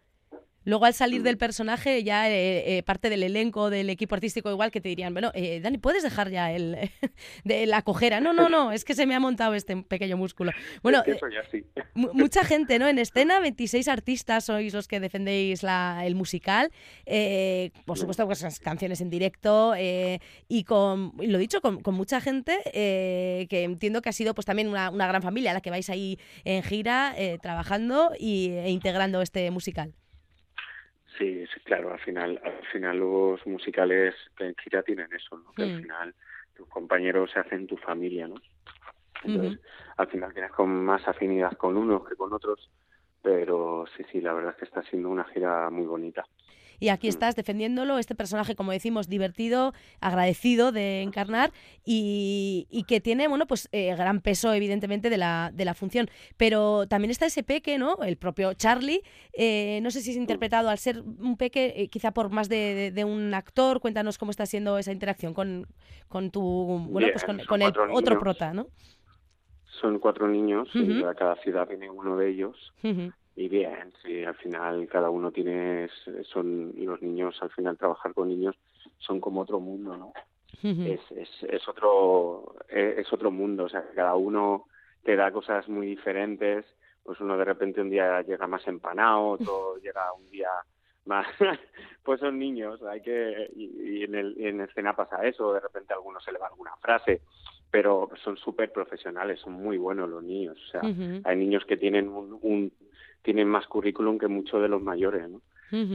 Luego 0.69 0.85
al 0.85 0.95
salir 0.95 1.23
del 1.23 1.39
personaje 1.39 2.05
ya 2.05 2.31
eh, 2.31 2.83
parte 2.85 3.11
del 3.11 3.23
elenco, 3.23 3.71
del 3.71 3.91
equipo 3.91 4.15
artístico 4.15 4.51
igual 4.51 4.71
que 4.71 4.81
te 4.81 4.89
dirían, 4.89 5.13
bueno, 5.13 5.33
Dani, 5.63 5.79
¿puedes 5.79 6.03
dejar 6.03 6.31
ya 6.31 6.53
el 6.53 6.91
de 7.45 7.67
la 7.67 7.83
cojera? 7.83 8.21
No, 8.21 8.33
no, 8.33 8.49
no, 8.49 8.73
es 8.73 8.85
que 8.85 8.95
se 8.95 9.07
me 9.07 9.15
ha 9.15 9.21
montado 9.21 9.55
este 9.55 9.77
pequeño 9.77 10.17
músculo. 10.17 10.53
Bueno, 10.83 11.03
mucha 11.95 12.45
gente, 12.45 12.79
¿no? 12.79 12.89
En 12.89 12.99
escena, 12.99 13.41
26 13.41 13.89
artistas 13.89 14.45
sois 14.45 14.75
los 14.75 14.89
que 14.89 15.01
defendéis 15.01 15.63
la, 15.63 16.03
el 16.05 16.15
musical, 16.15 16.71
por 17.85 17.99
supuesto, 17.99 18.27
pues 18.27 18.61
canciones 18.61 19.01
en 19.01 19.11
directo 19.11 19.75
y 20.49 20.65
con, 20.65 21.13
lo 21.19 21.39
dicho, 21.39 21.61
con, 21.61 21.83
mucha 21.95 22.21
gente 22.21 22.59
que 22.73 23.63
entiendo 23.65 24.03
que 24.03 24.09
ha 24.11 24.13
sido 24.13 24.35
pues 24.35 24.45
también 24.45 24.69
una, 24.69 24.91
una 24.91 25.07
gran 25.07 25.23
familia 25.23 25.51
a 25.51 25.55
la 25.55 25.61
que 25.61 25.71
vais 25.71 25.89
ahí 25.91 26.19
en 26.45 26.63
gira 26.63 27.15
eh, 27.17 27.39
trabajando 27.41 28.13
y, 28.19 28.51
e 28.51 28.71
integrando 28.71 29.23
este 29.23 29.51
musical. 29.51 29.95
Sí, 31.19 31.45
claro, 31.65 31.93
al 31.93 31.99
final, 31.99 32.41
al 32.45 32.65
final 32.71 32.99
los 32.99 33.45
musicales 33.47 34.15
en 34.39 34.55
gira 34.57 34.83
tienen 34.83 35.13
eso, 35.13 35.37
¿no? 35.37 35.53
Que 35.53 35.65
al 35.65 35.79
mm. 35.79 35.83
final 35.83 36.15
tus 36.55 36.69
compañeros 36.69 37.31
se 37.33 37.41
hacen 37.41 37.67
tu 37.67 37.77
familia, 37.77 38.29
¿no? 38.29 38.37
Entonces, 39.25 39.61
al 39.97 40.07
final 40.07 40.33
tienes 40.33 40.53
con 40.53 40.85
más 40.85 41.07
afinidad 41.09 41.53
con 41.57 41.77
unos 41.77 42.09
que 42.09 42.15
con 42.15 42.33
otros, 42.33 42.71
pero 43.21 43.85
sí, 43.97 44.05
sí, 44.13 44.21
la 44.21 44.33
verdad 44.33 44.53
es 44.53 44.59
que 44.59 44.65
está 44.67 44.83
siendo 44.83 45.09
una 45.09 45.25
gira 45.25 45.69
muy 45.71 45.87
bonita 45.87 46.25
y 46.81 46.89
aquí 46.89 47.09
estás 47.09 47.37
defendiéndolo, 47.37 47.99
este 47.99 48.15
personaje, 48.15 48.55
como 48.55 48.73
decimos, 48.73 49.09
divertido, 49.09 49.73
agradecido 50.01 50.73
de 50.73 51.03
encarnar 51.03 51.53
y, 51.85 52.67
que 52.87 53.01
tiene, 53.01 53.29
bueno, 53.29 53.47
pues 53.47 53.69
eh, 53.73 53.95
gran 53.97 54.21
peso, 54.21 54.53
evidentemente, 54.55 55.11
de 55.11 55.19
la, 55.19 55.51
de 55.53 55.65
la 55.65 55.75
función. 55.75 56.09
Pero 56.37 56.87
también 56.87 57.11
está 57.11 57.27
ese 57.27 57.43
peque, 57.43 57.79
¿no? 57.79 57.99
El 58.03 58.17
propio 58.17 58.55
Charlie, 58.55 59.03
eh, 59.33 59.81
no 59.83 59.91
sé 59.91 60.01
si 60.01 60.13
es 60.13 60.17
interpretado 60.17 60.69
al 60.71 60.79
ser 60.79 61.01
un 61.01 61.37
peque, 61.37 61.75
eh, 61.77 61.89
quizá 61.89 62.13
por 62.13 62.31
más 62.31 62.49
de, 62.49 63.05
un 63.07 63.35
actor, 63.35 63.81
cuéntanos 63.81 64.19
cómo 64.19 64.31
está 64.31 64.47
siendo 64.47 64.79
esa 64.79 64.93
interacción 64.93 65.35
con, 65.35 65.67
con 66.09 66.31
tu, 66.31 66.43
bueno, 66.91 67.09
pues 67.13 67.25
con, 67.25 67.63
el 67.63 67.73
otro 67.93 68.19
prota, 68.19 68.53
¿no? 68.53 68.67
Son 69.81 69.99
cuatro 69.99 70.27
niños, 70.27 70.69
y 70.75 71.05
a 71.05 71.15
cada 71.15 71.37
ciudad 71.37 71.69
viene 71.69 71.89
uno 71.89 72.17
de 72.17 72.31
ellos. 72.31 72.57
Y 73.39 73.49
bien, 73.49 73.93
sí, 74.03 74.25
al 74.25 74.35
final 74.35 74.89
cada 74.89 75.11
uno 75.11 75.31
tiene, 75.31 75.89
son 76.25 76.73
los 76.77 77.01
niños, 77.01 77.41
al 77.41 77.51
final 77.51 77.79
trabajar 77.79 78.13
con 78.13 78.27
niños 78.27 78.57
son 78.99 79.21
como 79.21 79.43
otro 79.43 79.61
mundo, 79.61 79.97
¿no? 79.97 80.13
es, 80.61 81.01
es, 81.13 81.29
es, 81.49 81.69
otro, 81.69 82.57
es, 82.69 83.13
otro 83.13 83.31
mundo, 83.31 83.67
o 83.67 83.69
sea, 83.69 83.85
cada 83.95 84.17
uno 84.17 84.65
te 85.05 85.15
da 85.15 85.31
cosas 85.31 85.69
muy 85.69 85.87
diferentes, 85.87 86.65
pues 87.05 87.21
uno 87.21 87.39
de 87.39 87.45
repente 87.45 87.81
un 87.81 87.91
día 87.91 88.23
llega 88.23 88.49
más 88.49 88.67
empanado, 88.67 89.29
otro 89.29 89.77
llega 89.85 90.13
un 90.15 90.29
día 90.31 90.51
más, 91.05 91.29
pues 92.03 92.19
son 92.19 92.41
niños, 92.41 92.83
hay 92.83 93.03
que, 93.03 93.53
y, 93.55 94.03
en, 94.03 94.17
el, 94.17 94.35
en 94.41 94.63
escena 94.63 94.97
pasa 94.97 95.25
eso, 95.25 95.53
de 95.53 95.61
repente 95.61 95.93
a 95.93 95.97
alguno 95.97 96.19
se 96.19 96.33
le 96.33 96.41
va 96.41 96.49
alguna 96.49 96.75
frase, 96.79 97.21
pero 97.71 98.11
son 98.25 98.37
súper 98.37 98.73
profesionales, 98.73 99.39
son 99.39 99.53
muy 99.53 99.79
buenos 99.79 100.09
los 100.09 100.25
niños, 100.25 100.59
o 100.61 100.71
sea, 100.73 100.81
hay 101.23 101.37
niños 101.37 101.65
que 101.67 101.77
tienen 101.77 102.09
un 102.09 102.73
tienen 103.23 103.49
más 103.49 103.67
currículum 103.67 104.19
que 104.19 104.29
muchos 104.29 104.61
de 104.63 104.69
los 104.69 104.83
mayores, 104.83 105.29
¿no? 105.29 105.41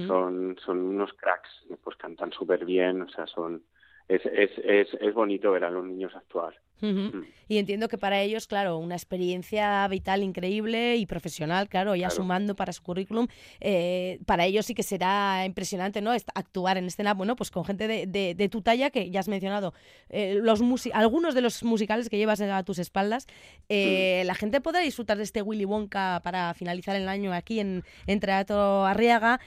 Son 0.07 0.55
son 0.63 0.79
unos 0.79 1.13
cracks, 1.13 1.49
pues 1.83 1.97
cantan 1.97 2.31
súper 2.31 2.63
bien, 2.63 3.01
o 3.01 3.09
sea, 3.09 3.25
son 3.25 3.63
es, 4.07 4.25
es, 4.25 4.51
es, 4.63 4.87
es 4.99 5.13
bonito 5.13 5.51
ver 5.51 5.63
a 5.63 5.71
los 5.71 5.85
niños 5.85 6.15
actuar. 6.15 6.53
Mm. 6.81 7.23
Y 7.47 7.57
entiendo 7.57 7.87
que 7.87 7.97
para 7.97 8.21
ellos, 8.21 8.47
claro, 8.47 8.77
una 8.77 8.95
experiencia 8.95 9.87
vital 9.87 10.23
increíble 10.23 10.95
y 10.97 11.05
profesional, 11.05 11.67
claro, 11.69 11.95
ya 11.95 12.09
sumando 12.09 12.55
para 12.55 12.73
su 12.73 12.81
currículum, 12.81 13.27
eh, 13.59 14.19
para 14.25 14.45
ellos 14.45 14.65
sí 14.65 14.73
que 14.73 14.83
será 14.83 15.45
impresionante, 15.45 16.01
¿no? 16.01 16.11
Actuar 16.11 16.77
en 16.77 16.85
escena, 16.85 17.13
bueno, 17.13 17.35
pues 17.35 17.51
con 17.51 17.65
gente 17.65 17.87
de, 17.87 18.07
de, 18.07 18.49
tu 18.49 18.61
talla, 18.61 18.89
que 18.89 19.11
ya 19.11 19.19
has 19.19 19.27
mencionado, 19.27 19.73
eh, 20.09 20.39
los 20.41 20.61
algunos 20.93 21.35
de 21.35 21.41
los 21.41 21.63
musicales 21.63 22.09
que 22.09 22.17
llevas 22.17 22.41
a 22.41 22.63
tus 22.63 22.79
espaldas, 22.79 23.27
eh, 23.69 24.21
mm. 24.23 24.27
la 24.27 24.35
gente 24.35 24.61
podrá 24.61 24.79
disfrutar 24.79 25.17
de 25.17 25.23
este 25.23 25.41
Willy 25.41 25.65
Wonka 25.65 26.21
para 26.23 26.53
finalizar 26.53 26.95
el 26.95 27.07
año 27.07 27.33
aquí 27.33 27.59
en, 27.59 27.83
en 28.07 28.19
Teatro 28.19 28.85
Arriaga, 28.85 29.39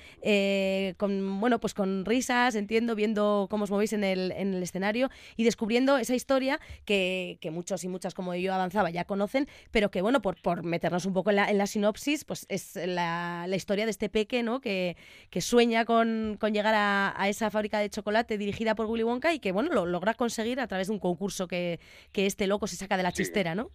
con, 0.96 1.40
bueno, 1.40 1.58
pues 1.58 1.74
con 1.74 2.04
risas, 2.04 2.54
entiendo, 2.54 2.94
viendo 2.94 3.46
cómo 3.50 3.64
os 3.64 3.70
movéis 3.70 3.92
en 3.92 4.04
el, 4.04 4.32
en 4.32 4.54
el 4.54 4.62
escenario 4.62 5.10
y 5.36 5.44
descubriendo 5.44 5.98
esa 5.98 6.14
historia 6.14 6.60
que 6.84 7.15
que, 7.40 7.50
muchos 7.50 7.85
y 7.85 7.88
muchas 7.88 8.14
como 8.14 8.35
yo 8.35 8.52
avanzaba 8.52 8.90
ya 8.90 9.05
conocen, 9.05 9.46
pero 9.70 9.90
que 9.90 10.02
bueno, 10.02 10.20
por, 10.20 10.40
por 10.40 10.62
meternos 10.62 11.07
un 11.07 11.12
poco 11.12 11.31
en 11.31 11.37
la, 11.37 11.50
en 11.50 11.59
la 11.59 11.66
sinopsis, 11.66 12.24
pues 12.24 12.46
es 12.48 12.76
la, 12.76 13.46
la, 13.48 13.57
historia 13.57 13.85
de 13.85 13.90
este 13.90 14.09
peque, 14.09 14.42
¿no? 14.42 14.61
Que, 14.61 14.96
que 15.31 15.40
sueña 15.40 15.85
con, 15.85 16.37
con 16.40 16.52
llegar 16.52 16.74
a, 16.74 17.14
a, 17.20 17.29
esa 17.29 17.50
fábrica 17.50 17.79
de 17.79 17.90
chocolate 17.90 18.38
dirigida 18.38 18.74
por 18.74 18.87
Willy 18.87 19.05
Wonka 19.05 19.33
y 19.33 19.40
que 19.40 19.52
bueno, 19.52 19.72
lo 19.72 19.87
logra 19.87 20.14
conseguir 20.14 20.61
a 20.61 20.66
través 20.66 20.88
de 20.88 20.94
un 20.94 21.00
concurso 21.00 21.48
que, 21.48 21.81
que 22.12 22.26
este 22.26 22.46
loco 22.46 22.66
se 22.66 22.76
saca 22.76 22.96
de 22.96 23.02
la 23.02 23.12
chistera, 23.12 23.55
¿no? 23.55 23.70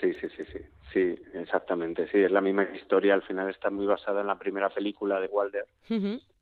Sí, 0.00 0.12
sí, 0.20 0.28
sí, 0.36 0.44
sí. 0.52 0.58
Sí, 0.92 1.14
exactamente. 1.34 2.08
Sí, 2.08 2.18
es 2.18 2.30
la 2.30 2.40
misma 2.40 2.64
historia. 2.74 3.14
Al 3.14 3.22
final 3.22 3.50
está 3.50 3.70
muy 3.70 3.86
basada 3.86 4.22
en 4.22 4.26
la 4.26 4.38
primera 4.38 4.70
película 4.70 5.20
de 5.20 5.26
Walder, 5.26 5.66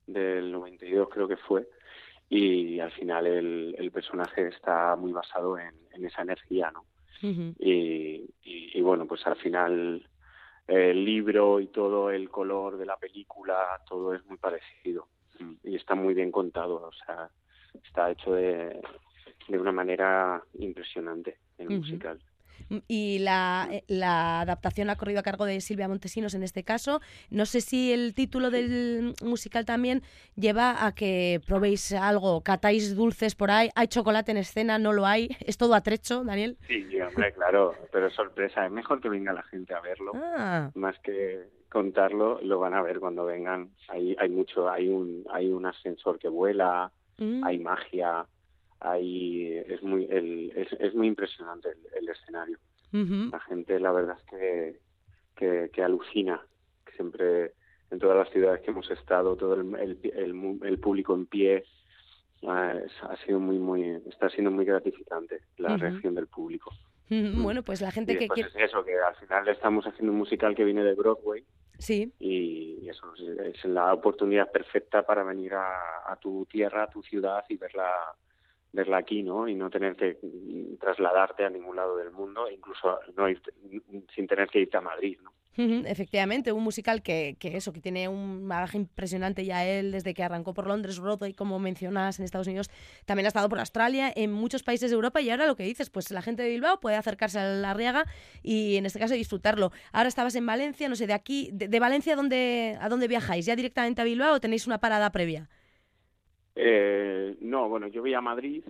del 0.07 0.53
92 0.53 1.09
creo 1.11 1.27
que 1.27 1.37
fue 1.37 1.67
y 2.29 2.81
al 2.81 2.91
final 2.93 3.27
el, 3.27 3.75
el 3.79 3.91
personaje 3.91 4.49
está 4.49 4.97
muy 4.97 5.13
basado 5.13 5.59
en, 5.59 5.75
en 5.93 6.05
esa 6.05 6.23
energía, 6.23 6.71
¿no? 6.71 6.85
y, 7.59 8.29
y, 8.43 8.81
bueno, 8.83 9.07
pues 9.07 9.27
al 9.27 9.37
final 9.37 10.07
el 10.67 11.05
libro 11.05 11.59
y 11.61 11.69
todo 11.69 12.11
el 12.11 12.29
color 12.29 12.77
de 12.77 12.85
la 12.85 12.97
película, 12.97 13.81
todo 13.89 14.15
es 14.15 14.25
muy 14.27 14.37
parecido 14.37 15.09
y 15.63 15.75
está 15.77 15.95
muy 15.95 16.13
bien 16.13 16.31
contado, 16.31 16.87
o 16.87 16.93
sea, 16.93 17.31
está 17.83 18.11
hecho 18.11 18.33
de, 18.33 18.81
de 19.49 19.59
una 19.59 19.73
manera 19.73 20.43
impresionante 20.59 21.39
el 21.59 21.71
musical. 21.71 22.21
Y 22.89 23.19
la, 23.21 23.69
eh, 23.71 23.85
la, 23.89 24.41
adaptación 24.41 24.91
ha 24.91 24.97
corrido 24.97 25.21
a 25.21 25.23
cargo 25.23 25.45
de 25.45 25.61
Silvia 25.61 25.89
Montesinos 25.89 26.35
en 26.35 26.43
este 26.43 26.65
caso. 26.65 27.01
No 27.31 27.47
sé 27.47 27.61
si 27.61 27.93
el 27.93 28.15
título 28.15 28.51
del 28.51 29.15
musical 29.23 29.65
también 29.65 30.03
lleva 30.37 30.87
a 30.87 30.95
que 30.95 31.41
probéis 31.47 31.93
algo, 31.93 32.43
catáis 32.43 32.95
dulces 32.95 33.35
por 33.35 33.51
ahí, 33.51 33.71
hay 33.75 33.89
chocolate 33.89 34.33
en 34.33 34.39
escena, 34.39 34.79
no 34.79 34.93
lo 34.93 35.07
hay, 35.07 35.29
es 35.47 35.57
todo 35.57 35.75
atrecho, 35.75 36.25
Daniel. 36.25 36.57
Sí, 36.67 37.01
hombre, 37.01 37.33
claro, 37.33 37.75
pero 37.93 38.11
sorpresa, 38.11 38.65
es 38.65 38.73
mejor 38.73 39.01
que 39.01 39.09
venga 39.09 39.33
la 39.33 39.43
gente 39.43 39.75
a 39.75 39.81
verlo, 39.81 40.13
ah. 40.15 40.71
más 40.75 40.99
que 41.01 41.49
contarlo, 41.69 42.41
lo 42.41 42.61
van 42.61 42.75
a 42.75 42.83
ver 42.83 43.01
cuando 43.01 43.25
vengan. 43.25 43.71
Hay, 43.89 44.17
hay 44.19 44.29
mucho, 44.29 44.71
hay 44.71 44.89
un, 44.89 45.25
hay 45.33 45.51
un 45.51 45.67
ascensor 45.67 46.19
que 46.19 46.29
vuela, 46.29 46.93
mm. 47.19 47.45
hay 47.45 47.59
magia, 47.59 48.27
ahí 48.85 49.57
es 49.67 49.83
muy 49.83 50.07
el, 50.11 50.53
es, 50.55 50.73
es 50.79 50.95
muy 50.95 51.09
impresionante 51.09 51.71
el, 51.97 52.09
escenario. 52.09 52.59
La 52.93 53.41
gente 53.41 53.81
la 53.81 53.91
verdad 53.91 54.17
es 54.17 54.79
que, 55.35 55.69
que, 55.73 55.83
alucina 55.83 56.41
siempre 56.95 57.55
en 57.91 57.99
todas 57.99 58.17
las 58.17 58.31
ciudades 58.31 58.61
que 58.61 58.71
hemos 58.71 58.89
estado 58.89 59.35
todo 59.35 59.55
el, 59.55 59.75
el, 59.75 60.61
el, 60.63 60.79
público 60.79 61.13
en 61.13 61.27
pie 61.27 61.65
ah, 62.47 62.75
ha 63.03 63.17
sido 63.25 63.41
muy 63.41 63.59
muy 63.59 64.01
está 64.07 64.29
siendo 64.31 64.53
muy 64.53 64.65
gratificante 64.65 65.41
la 65.57 65.77
reacción 65.77 66.15
del 66.15 66.29
público. 66.29 66.71
Bueno 67.11 67.65
pues 67.65 67.81
la 67.81 67.91
gente 67.91 68.17
que 68.17 68.29
quiere 68.29 68.49
es 68.49 68.71
eso 68.71 68.85
que 68.85 68.97
al 68.97 69.17
final 69.17 69.49
estamos 69.49 69.85
haciendo 69.87 70.13
un 70.13 70.19
musical 70.19 70.55
que 70.55 70.65
viene 70.65 70.85
de 70.85 70.95
Broadway 70.95 71.45
Sí. 71.79 72.13
Y 72.21 72.89
eso 72.89 73.13
es 73.17 73.65
la 73.65 73.93
oportunidad 73.93 74.51
perfecta 74.53 75.05
para 75.05 75.25
venir 75.25 75.55
a, 75.55 76.05
a, 76.07 76.17
tu 76.17 76.47
tierra, 76.47 76.85
a 76.85 76.91
tu 76.91 77.03
ciudad 77.03 77.45
y 77.49 77.57
verla 77.57 77.91
verla 78.75 78.99
aquí, 78.99 79.23
¿no? 79.23 79.49
Y 79.49 79.55
no 79.55 79.71
tener 79.71 79.97
que 79.97 80.19
trasladarte 80.81 81.45
a 81.45 81.51
ningún 81.51 81.77
lado 81.77 81.97
del 81.97 82.11
mundo, 82.11 82.51
incluso 82.51 82.99
no 83.17 83.27
sin 84.15 84.27
tener 84.27 84.49
que 84.49 84.61
irte 84.61 84.77
a 84.77 84.81
Madrid, 84.81 85.19
¿no? 85.23 85.33
Efectivamente, 85.57 86.51
un 86.51 86.65
musical 86.65 87.01
que, 87.01 87.37
que, 87.39 87.57
eso, 87.57 87.73
que 87.73 87.81
tiene 87.81 88.09
un 88.09 88.49
bagaje 88.49 88.77
impresionante 88.77 89.45
ya 89.45 89.65
él 89.65 89.93
desde 89.93 90.13
que 90.13 90.25
arrancó 90.25 90.53
por 90.53 90.67
Londres, 90.67 90.99
Broadway, 90.99 91.33
como 91.33 91.61
mencionas 91.61 92.19
en 92.19 92.25
Estados 92.25 92.49
Unidos, 92.49 92.71
también 93.05 93.27
ha 93.27 93.29
estado 93.29 93.49
por 93.49 93.61
Australia, 93.61 94.13
en 94.17 94.33
muchos 94.33 94.65
países 94.65 94.91
de 94.91 94.97
Europa 94.97 95.21
y 95.21 95.31
ahora 95.31 95.47
lo 95.47 95.55
que 95.55 95.63
dices, 95.63 95.91
pues 95.91 96.11
la 96.11 96.23
gente 96.23 96.43
de 96.43 96.49
Bilbao 96.49 96.81
puede 96.81 96.97
acercarse 96.97 97.39
a 97.39 97.45
la 97.45 97.73
Riaga 97.73 98.05
y 98.43 98.75
en 98.77 98.87
este 98.87 98.99
caso 98.99 99.15
disfrutarlo. 99.15 99.71
Ahora 99.93 100.09
estabas 100.09 100.35
en 100.35 100.45
Valencia, 100.45 100.89
no 100.89 100.97
sé, 100.97 101.07
de 101.07 101.13
aquí, 101.13 101.51
de, 101.53 101.79
Valencia, 101.79 102.15
¿a 102.15 102.17
dónde, 102.17 102.77
¿a 102.81 102.89
dónde 102.89 103.07
viajáis? 103.07 103.47
¿Ya 103.47 103.55
directamente 103.55 104.01
a 104.03 104.05
Bilbao 104.05 104.35
o 104.35 104.41
tenéis 104.41 104.67
una 104.67 104.79
parada 104.79 105.13
previa? 105.13 105.49
Eh, 106.57 107.37
no, 107.41 107.69
bueno, 107.69 107.89
yo 107.89 108.01
voy 108.01 108.15
a 108.15 108.21
Madrid. 108.21 108.65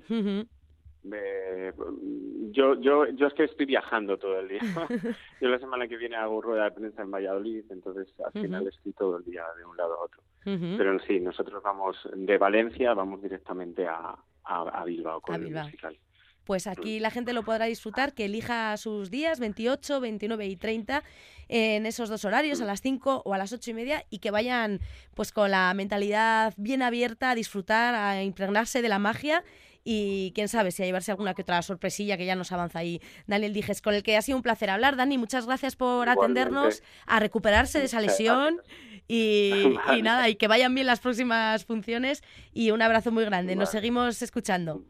yo, 2.51 2.81
yo, 2.81 3.07
yo 3.07 3.27
es 3.27 3.35
que 3.35 3.45
estoy 3.45 3.67
viajando 3.67 4.17
todo 4.19 4.41
el 4.41 4.49
día. 4.49 4.61
yo 5.41 5.49
la 5.49 5.59
semana 5.59 5.87
que 5.87 5.97
viene 5.97 6.17
hago 6.17 6.41
rueda 6.41 6.65
de 6.65 6.71
prensa 6.73 7.03
en 7.03 7.11
Valladolid, 7.11 7.65
entonces 7.71 8.09
al 8.25 8.33
final 8.33 8.67
estoy 8.67 8.93
todo 8.93 9.19
el 9.19 9.25
día 9.25 9.45
de 9.59 9.65
un 9.65 9.77
lado 9.77 9.95
a 9.95 10.05
otro. 10.05 10.23
Pero 10.45 10.99
sí, 11.01 11.21
nosotros 11.21 11.63
vamos 11.63 11.97
de 12.15 12.37
Valencia, 12.37 12.93
vamos 12.93 13.23
directamente 13.23 13.87
a, 13.87 14.15
a, 14.45 14.85
Bilbao 14.85 15.21
con 15.21 15.37
el 15.37 15.51
musical. 15.51 15.97
Pues 16.45 16.67
aquí 16.67 17.01
la 17.01 17.11
gente 17.11 17.33
lo 17.33 17.43
podrá 17.43 17.67
disfrutar, 17.67 18.15
que 18.15 18.27
elija 18.27 18.77
sus 18.77 19.11
días, 19.11 19.41
28, 19.41 20.01
29 20.01 20.47
y 20.47 20.57
30, 20.57 21.03
en 21.49 21.87
esos 21.87 22.09
dos 22.09 22.25
horarios, 22.25 22.61
a 22.61 22.65
las 22.65 22.81
5 22.81 23.23
o 23.25 23.35
a 23.35 23.39
las 23.39 23.53
8 23.53 23.71
y 23.71 23.75
media, 23.75 24.05
y 24.11 24.19
que 24.19 24.31
vayan 24.31 24.81
pues 25.15 25.33
con 25.33 25.51
la 25.51 25.73
mentalidad 25.75 26.55
bien 26.57 26.83
abierta 26.83 27.31
a 27.31 27.35
disfrutar, 27.35 27.95
a 27.95 28.23
impregnarse 28.23 28.83
de 28.83 28.89
la 28.89 28.99
magia 28.99 29.45
y 29.85 30.33
quién 30.35 30.49
sabe 30.49 30.71
si 30.71 30.83
a 30.83 30.87
llevarse 30.87 31.11
alguna 31.11 31.35
que 31.35 31.43
otra 31.43 31.61
sorpresilla 31.61 32.17
que 32.17 32.25
ya 32.25 32.35
nos 32.35 32.51
avanza 32.53 32.79
ahí 32.79 33.01
Daniel 33.27 33.53
Dijes, 33.53 33.83
con 33.83 33.95
el 33.95 34.03
que 34.03 34.17
ha 34.17 34.23
sido 34.23 34.39
un 34.39 34.43
placer 34.43 34.71
hablar. 34.71 34.97
Dani, 34.97 35.19
muchas 35.19 35.47
gracias 35.47 35.77
por 35.77 36.09
atendernos, 36.09 36.83
a 37.07 37.21
recuperarse 37.21 37.79
de 37.79 37.85
esa 37.85 38.01
lesión 38.01 38.63
y, 39.07 39.77
nada, 40.03 40.29
y 40.31 40.37
que 40.37 40.49
vayan 40.49 40.75
bien 40.75 40.87
las 40.87 41.01
próximas 41.01 41.67
funciones 41.67 42.23
y 42.53 42.71
un 42.71 42.81
abrazo 42.81 43.13
muy 43.13 43.25
grande. 43.25 43.55
Nos 43.57 43.71
seguimos 43.71 44.23
escuchando. 44.23 44.83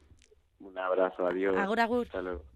Abrazo, 0.95 1.27
adiós. 1.27 1.57
Agur, 1.57 1.81
agur. 1.81 2.07
volver 2.13 2.54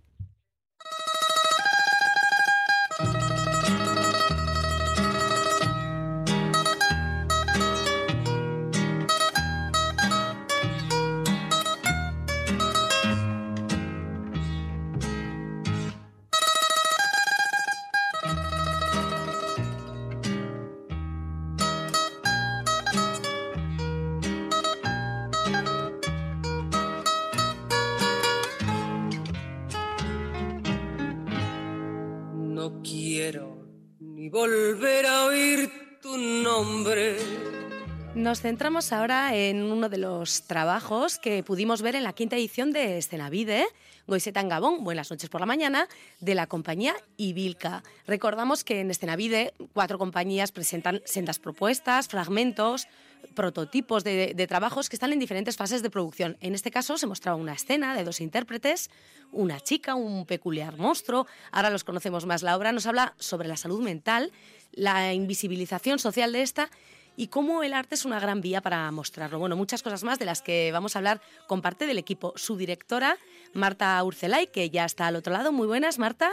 Nos 38.29 38.43
centramos 38.43 38.93
ahora 38.93 39.35
en 39.35 39.63
uno 39.63 39.89
de 39.89 39.97
los 39.97 40.43
trabajos 40.43 41.19
que 41.19 41.43
pudimos 41.43 41.81
ver 41.81 41.97
en 41.97 42.05
la 42.05 42.13
quinta 42.13 42.37
edición 42.37 42.73
de 42.73 42.99
Escenavide, 42.99 43.65
Goisetan 44.07 44.51
Gabón, 44.51 44.85
Buenas 44.85 45.11
noches 45.11 45.31
por 45.31 45.41
la 45.41 45.47
mañana, 45.47 45.89
de 46.21 46.35
la 46.35 46.47
compañía 46.47 46.95
Ibilca. 47.17 47.83
Recordamos 48.07 48.65
que 48.65 48.81
en 48.81 48.91
Escenavide 48.91 49.55
cuatro 49.73 49.97
compañías 49.97 50.53
presentan 50.53 51.01
sendas 51.07 51.39
propuestas, 51.39 52.09
fragmentos, 52.09 52.87
prototipos 53.35 54.05
de, 54.05 54.47
trabajos 54.47 54.91
que 54.91 54.97
están 54.97 55.15
en 55.15 55.21
diferentes 55.21 55.57
fases 55.57 55.83
de 55.83 55.89
producción. 55.89 56.37
En 56.41 56.55
este 56.55 56.71
caso 56.71 56.99
se 56.99 57.07
mostraba 57.07 57.39
una 57.39 57.55
escena 57.55 57.97
de 57.97 58.05
dos 58.05 58.21
intérpretes, 58.21 58.91
una 59.33 59.59
chica, 59.59 59.95
un 59.95 60.27
peculiar 60.27 60.77
monstruo. 60.77 61.27
Ahora 61.51 61.71
los 61.71 61.83
conocemos 61.83 62.27
más. 62.27 62.43
La 62.43 62.59
obra 62.59 62.73
nos 62.73 62.85
habla 62.85 63.15
sobre 63.19 63.49
la 63.49 63.57
salud 63.57 63.81
mental, 63.81 64.33
la 64.73 65.15
invisibilización 65.15 65.99
social 65.99 66.33
de 66.35 66.43
esta 66.43 66.71
y 67.19 67.29
cómo 67.29 67.65
el 67.65 67.75
arte 67.75 67.97
es 67.97 68.05
una 68.05 68.21
gran 68.21 68.41
vía 68.41 68.61
para 68.61 68.89
mostrarlo. 68.93 69.41
Bueno, 69.41 69.57
muchas 69.57 69.83
cosas 69.83 70.05
más 70.05 70.21
de 70.21 70.25
las 70.25 70.41
que 70.41 70.71
vamos 70.71 70.95
a 70.95 71.01
hablar 71.01 71.21
con 71.49 71.61
parte 71.61 71.89
del 71.89 71.99
equipo. 71.99 72.33
Su 72.37 72.57
directora, 72.57 73.17
Marta 73.55 74.03
Urcelay, 74.05 74.47
que 74.47 74.71
ya 74.71 74.85
está 74.85 75.09
al 75.09 75.17
otro 75.17 75.33
lado. 75.33 75.51
Muy 75.51 75.67
buenas, 75.67 75.99
Marta. 75.99 76.31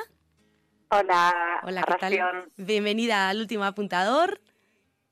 Hola, 0.90 1.34
Hola, 1.64 1.82
¿qué 1.82 1.96
tal? 1.96 2.52
Bienvenida 2.58 3.30
al 3.30 3.40
último 3.40 3.64
apuntador. 3.64 4.40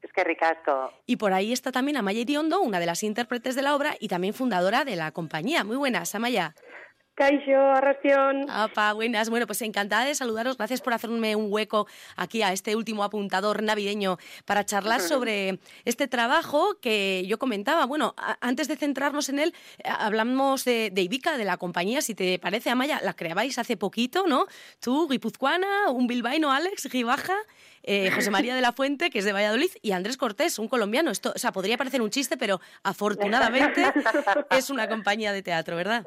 Es 0.03 0.13
que 0.13 0.23
ricasco. 0.23 0.93
Y 1.07 1.15
por 1.15 1.33
ahí 1.33 1.51
está 1.51 1.71
también 1.71 1.97
Amaya 1.97 2.19
Iriondo, 2.19 2.62
una 2.62 2.79
de 2.79 2.86
las 2.86 3.01
intérpretes 3.01 3.55
de 3.55 3.63
la 3.63 3.75
obra 3.75 3.95
y 3.99 4.09
también 4.09 4.36
fundadora 4.36 4.86
de 4.86 4.95
la 4.95 5.12
compañía. 5.12 5.63
Muy 5.63 5.77
buenas, 5.77 6.13
Amaya. 6.13 6.53
Caixo, 7.15 7.56
Arración. 7.56 8.49
Apa, 8.49 8.91
buenas. 8.93 9.30
Bueno, 9.30 9.45
pues 9.45 9.62
encantada 9.62 10.06
de 10.06 10.15
saludaros. 10.15 10.58
Gracias 10.58 10.82
por 10.82 10.93
hacerme 10.93 11.36
un 11.36 11.54
hueco 11.54 11.86
aquí 12.15 12.41
a 12.41 12.52
este 12.52 12.76
último 12.76 13.04
apuntador 13.04 13.62
navideño 13.62 14.17
para 14.45 14.65
charlar 14.65 14.99
sobre 15.02 15.60
este 15.86 16.08
trabajo 16.08 16.76
que 16.82 17.23
yo 17.28 17.38
comentaba. 17.38 17.86
Bueno, 17.86 18.15
antes 18.41 18.67
de 18.67 18.78
centrarnos 18.78 19.30
en 19.30 19.38
él, 19.38 19.54
eh, 19.78 19.89
hablamos 19.89 20.65
de, 20.65 20.89
de, 20.91 21.02
Ibica, 21.04 21.38
de 21.38 21.45
la 21.45 21.58
compañía. 21.58 22.02
Si 22.02 22.15
te 22.15 22.39
parece, 22.39 22.71
Amaya, 22.71 22.99
la 23.04 23.13
creabais 23.13 23.60
hace 23.60 23.78
poquito, 23.78 24.26
¿no? 24.26 24.47
Tú, 24.80 25.08
guipuzcoana, 25.08 25.91
un 25.91 26.08
bilbaíno, 26.08 26.52
Alex, 26.52 26.89
Gibaja. 26.89 27.36
Eh, 27.86 28.12
José 28.12 28.32
María 28.32 28.56
de 28.56 28.62
la 28.62 28.71
Fuente, 28.71 29.10
que 29.10 29.19
es 29.19 29.26
de 29.26 29.34
Valladolid, 29.34 29.69
y 29.82 29.91
Andrés 29.91 30.15
Cortés, 30.15 30.58
un 30.58 30.69
colombiano. 30.69 31.12
Esto, 31.12 31.34
o 31.36 31.38
sea, 31.38 31.52
podría 31.52 31.78
parecer 31.78 32.02
un 32.02 32.10
chiste, 32.10 32.38
pero 32.38 32.62
afortunadamente 32.82 33.84
es 34.52 34.69
una 34.69 34.88
compañía 34.88 35.34
de 35.34 35.43
teatro, 35.43 35.76
¿verdad? 35.76 36.06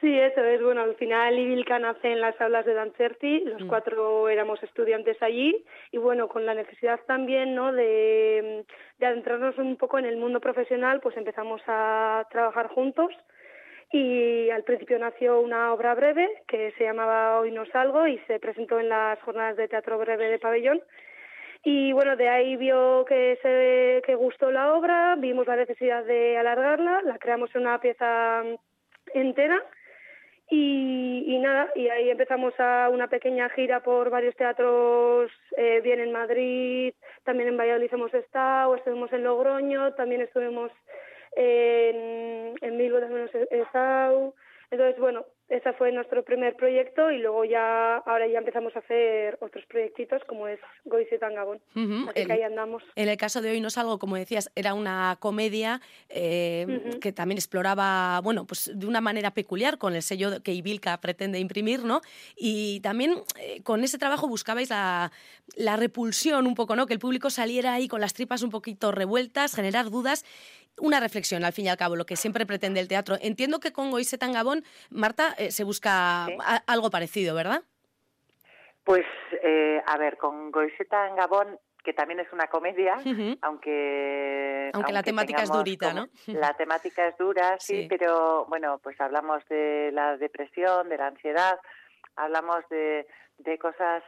Sí, 0.00 0.18
eso 0.18 0.44
es. 0.44 0.62
Bueno, 0.62 0.82
al 0.82 0.94
final 0.96 1.38
Ibilca 1.38 1.78
nace 1.78 2.12
en 2.12 2.20
las 2.20 2.38
aulas 2.40 2.66
de 2.66 2.74
Dancerti, 2.74 3.40
los 3.40 3.62
mm. 3.62 3.68
cuatro 3.68 4.28
éramos 4.28 4.62
estudiantes 4.62 5.20
allí 5.22 5.64
y 5.90 5.96
bueno, 5.96 6.28
con 6.28 6.44
la 6.44 6.54
necesidad 6.54 7.00
también 7.06 7.54
¿no? 7.54 7.72
de, 7.72 8.66
de 8.98 9.06
adentrarnos 9.06 9.56
un 9.56 9.76
poco 9.76 9.98
en 9.98 10.04
el 10.04 10.18
mundo 10.18 10.40
profesional, 10.40 11.00
pues 11.00 11.16
empezamos 11.16 11.62
a 11.66 12.26
trabajar 12.30 12.68
juntos 12.68 13.10
y 13.92 14.50
al 14.50 14.64
principio 14.64 14.98
nació 14.98 15.40
una 15.40 15.72
obra 15.72 15.94
breve 15.94 16.42
que 16.48 16.72
se 16.76 16.84
llamaba 16.84 17.40
Hoy 17.40 17.52
no 17.52 17.64
salgo 17.66 18.06
y 18.06 18.18
se 18.26 18.38
presentó 18.38 18.80
en 18.80 18.88
las 18.88 19.20
jornadas 19.20 19.56
de 19.56 19.68
teatro 19.68 19.96
breve 19.98 20.28
de 20.28 20.38
pabellón 20.38 20.82
y 21.62 21.92
bueno 21.92 22.16
de 22.16 22.28
ahí 22.28 22.56
vio 22.56 23.04
que 23.08 23.38
se 23.42 24.02
que 24.04 24.14
gustó 24.16 24.50
la 24.50 24.74
obra 24.74 25.14
vimos 25.16 25.46
la 25.46 25.56
necesidad 25.56 26.04
de 26.04 26.36
alargarla 26.36 27.00
la 27.02 27.18
creamos 27.18 27.54
en 27.54 27.62
una 27.62 27.80
pieza 27.80 28.42
entera 29.14 29.62
y, 30.48 31.24
y, 31.26 31.38
nada, 31.38 31.70
y 31.74 31.88
ahí 31.88 32.08
empezamos 32.10 32.54
a 32.58 32.88
una 32.92 33.08
pequeña 33.08 33.48
gira 33.50 33.80
por 33.80 34.10
varios 34.10 34.36
teatros, 34.36 35.30
eh, 35.56 35.80
bien 35.82 36.00
en 36.00 36.12
Madrid, 36.12 36.94
también 37.24 37.48
en 37.48 37.56
Valladolid 37.56 37.92
hemos 37.92 38.14
estado, 38.14 38.76
estuvimos 38.76 39.12
en 39.12 39.24
Logroño, 39.24 39.94
también 39.94 40.20
estuvimos 40.20 40.70
en, 41.36 42.54
en 42.60 42.76
Milbo 42.76 43.00
también 43.00 43.28
hemos 43.28 43.34
estado. 43.52 44.34
Entonces, 44.70 44.98
bueno, 44.98 45.26
ese 45.48 45.72
fue 45.74 45.92
nuestro 45.92 46.24
primer 46.24 46.56
proyecto 46.56 47.10
y 47.10 47.18
luego 47.18 47.44
ya, 47.44 47.98
ahora 47.98 48.26
ya 48.26 48.38
empezamos 48.38 48.74
a 48.74 48.80
hacer 48.80 49.38
otros 49.40 49.64
proyectitos 49.66 50.22
como 50.26 50.48
es 50.48 50.58
Goizetan 50.84 51.34
Gabón. 51.34 51.60
Así 51.74 52.26
que 52.26 52.32
ahí 52.32 52.42
andamos. 52.42 52.82
En 52.96 53.08
el 53.08 53.16
caso 53.16 53.40
de 53.40 53.50
hoy 53.50 53.60
no 53.60 53.70
salgo, 53.70 53.98
como 54.00 54.16
decías, 54.16 54.50
era 54.56 54.74
una 54.74 55.16
comedia 55.20 55.80
eh, 56.08 56.98
que 57.00 57.12
también 57.12 57.38
exploraba, 57.38 58.20
bueno, 58.22 58.44
pues 58.44 58.72
de 58.74 58.86
una 58.86 59.00
manera 59.00 59.30
peculiar 59.30 59.78
con 59.78 59.94
el 59.94 60.02
sello 60.02 60.42
que 60.42 60.52
Ibilka 60.52 61.00
pretende 61.00 61.38
imprimir, 61.38 61.84
¿no? 61.84 62.00
Y 62.34 62.80
también 62.80 63.22
eh, 63.40 63.62
con 63.62 63.84
ese 63.84 63.98
trabajo 63.98 64.26
buscabais 64.26 64.70
la, 64.70 65.12
la 65.56 65.76
repulsión 65.76 66.48
un 66.48 66.54
poco, 66.56 66.74
¿no? 66.74 66.86
Que 66.86 66.94
el 66.94 67.00
público 67.00 67.30
saliera 67.30 67.74
ahí 67.74 67.86
con 67.86 68.00
las 68.00 68.14
tripas 68.14 68.42
un 68.42 68.50
poquito 68.50 68.90
revueltas, 68.90 69.54
generar 69.54 69.90
dudas 69.90 70.24
una 70.78 71.00
reflexión, 71.00 71.44
al 71.44 71.52
fin 71.52 71.66
y 71.66 71.68
al 71.68 71.76
cabo, 71.76 71.96
lo 71.96 72.06
que 72.06 72.16
siempre 72.16 72.46
pretende 72.46 72.80
el 72.80 72.88
teatro. 72.88 73.16
Entiendo 73.20 73.60
que 73.60 73.72
con 73.72 73.90
Goisetan 73.90 74.32
Gabón, 74.32 74.64
Marta, 74.90 75.34
eh, 75.38 75.50
se 75.50 75.64
busca 75.64 76.26
algo 76.66 76.90
parecido, 76.90 77.34
¿verdad? 77.34 77.62
Pues, 78.84 79.06
eh, 79.42 79.82
a 79.86 79.98
ver, 79.98 80.16
con 80.16 80.50
Goisetan 80.50 81.16
Gabón, 81.16 81.58
que 81.82 81.92
también 81.92 82.20
es 82.20 82.32
una 82.32 82.48
comedia, 82.48 82.94
aunque... 83.42 84.70
Aunque, 84.72 84.92
la 84.92 85.02
temática 85.02 85.42
es 85.42 85.50
durita, 85.50 85.92
¿no? 85.92 86.08
La 86.26 86.54
temática 86.54 87.06
es 87.06 87.16
dura, 87.16 87.56
sí, 87.58 87.86
pero 87.88 88.44
bueno, 88.46 88.78
pues 88.82 89.00
hablamos 89.00 89.46
de 89.48 89.90
la 89.92 90.16
depresión, 90.16 90.88
de 90.88 90.98
la 90.98 91.08
ansiedad, 91.08 91.58
hablamos 92.16 92.68
de, 92.70 93.06
de 93.38 93.58
cosas 93.58 94.02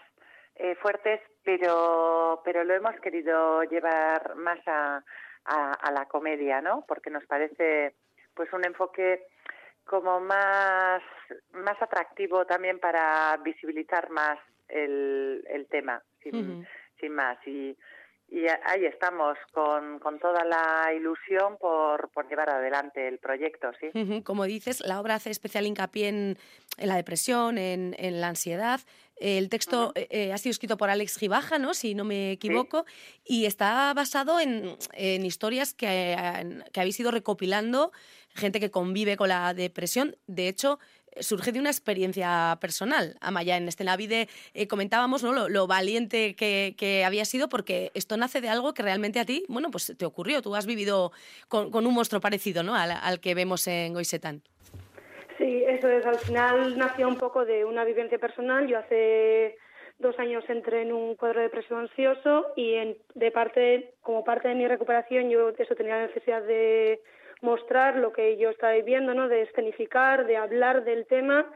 eh, 0.57 0.75
fuertes, 0.83 1.21
pero, 1.45 2.43
pero 2.45 2.65
lo 2.65 2.75
hemos 2.75 2.97
querido 3.01 3.63
llevar 3.63 4.35
más 4.35 4.59
a 4.67 5.05
a, 5.49 5.91
la 5.93 6.07
comedia, 6.07 6.61
¿no? 6.61 6.85
Porque 6.87 7.11
nos 7.11 7.25
parece 7.27 7.95
pues 8.35 8.53
un 8.53 8.65
enfoque 8.65 9.25
como 9.85 10.21
más, 10.21 11.03
más 11.53 11.81
atractivo 11.81 12.45
también 12.45 12.79
para 12.79 13.37
visibilizar 13.39 14.11
más 14.11 14.39
el, 14.69 15.45
el 15.49 15.67
tema, 15.67 16.03
sin, 16.23 16.67
sin 17.01 17.15
más. 17.15 17.39
Y, 17.47 17.77
y 18.31 18.47
ahí 18.47 18.85
estamos 18.85 19.39
con, 19.53 19.99
con, 20.01 20.19
toda 20.19 20.45
la 20.45 20.93
ilusión 20.95 21.57
por, 21.59 22.11
por, 22.11 22.29
llevar 22.29 22.51
adelante 22.51 23.09
el 23.09 23.19
proyecto, 23.19 23.71
sí. 23.81 24.23
Como 24.23 24.45
dices, 24.45 24.83
la 24.87 25.01
obra 25.01 25.15
hace 25.15 25.31
especial 25.31 25.67
hincapié 25.67 26.09
en, 26.09 26.39
en 26.77 26.89
la 26.89 26.97
depresión, 26.97 27.57
en, 27.57 27.97
en, 27.99 28.21
la 28.21 28.29
ansiedad. 28.29 28.81
El 29.21 29.49
texto 29.49 29.93
eh, 29.95 30.07
eh, 30.11 30.33
ha 30.33 30.39
sido 30.39 30.53
escrito 30.53 30.77
por 30.77 30.91
Alex 30.91 31.17
Gibaja, 31.17 31.59
¿no? 31.59 31.75
si 31.75 31.95
no 31.95 32.05
me 32.05 32.33
equivoco, 32.33 32.87
y 33.25 33.47
está 33.47 33.93
basado 33.95 34.41
en, 34.41 34.77
en 34.93 35.25
historias 35.25 35.75
que, 35.75 36.63
que 36.73 36.81
habéis 36.81 36.99
ido 37.01 37.11
recopilando, 37.11 37.93
gente 38.35 38.61
que 38.61 38.71
convive 38.71 39.17
con 39.17 39.29
la 39.29 39.53
depresión. 39.55 40.17
De 40.27 40.49
hecho, 40.49 40.79
surge 41.21 41.53
de 41.53 41.61
una 41.61 41.71
experiencia 41.71 42.59
personal. 42.61 43.17
Amaya, 43.21 43.57
en 43.57 43.69
este 43.69 43.85
Navide 43.85 44.29
eh, 44.55 44.67
comentábamos 44.67 45.23
¿no? 45.23 45.49
lo, 45.49 45.67
valiente 45.67 46.35
que, 46.35 47.03
había 47.05 47.25
sido 47.25 47.49
porque 47.49 47.91
esto 47.95 48.17
nace 48.17 48.41
de 48.41 48.49
algo 48.49 48.75
que 48.75 48.83
realmente 48.83 49.21
a 49.21 49.25
ti, 49.25 49.45
bueno, 49.49 49.71
pues 49.71 49.93
te 49.97 50.05
ocurrió. 50.05 50.43
Tú 50.43 50.55
has 50.55 50.67
vivido 50.67 51.13
con, 51.49 51.75
un 51.75 51.95
monstruo 51.95 52.21
parecido 52.21 52.63
¿no? 52.63 52.75
al, 52.75 53.21
que 53.21 53.35
vemos 53.35 53.67
en 53.67 53.93
Goisetán. 53.93 54.43
Sí, 55.39 55.63
eso 55.65 55.89
es. 55.89 56.05
Al 56.05 56.19
final 56.19 56.77
nació 56.77 57.07
un 57.07 57.17
poco 57.17 57.45
de 57.45 57.65
una 57.65 57.85
vivencia 57.85 58.19
personal. 58.19 58.67
Yo 58.67 58.79
hace 58.79 59.57
dos 59.99 60.19
años 60.19 60.45
entré 60.49 60.83
en 60.83 60.93
un 60.93 61.15
cuadro 61.15 61.39
de 61.39 61.45
depresión 61.45 61.81
ansioso 61.81 62.53
y 62.57 62.75
en, 62.75 62.97
de 63.15 63.31
parte, 63.31 63.95
como 64.03 64.25
parte 64.25 64.49
de 64.49 64.57
mi 64.57 64.67
recuperación 64.67 65.31
yo 65.31 65.51
eso 65.57 65.75
tenía 65.75 65.97
la 65.97 66.07
necesidad 66.07 66.43
de 66.43 67.01
mostrar 67.41 67.97
lo 67.97 68.13
que 68.13 68.37
yo 68.37 68.51
estaba 68.51 68.73
viviendo, 68.75 69.15
¿no? 69.15 69.29
de 69.29 69.43
escenificar, 69.43 70.27
de 70.27 70.37
hablar 70.37 70.85
del 70.85 71.07
tema 71.07 71.47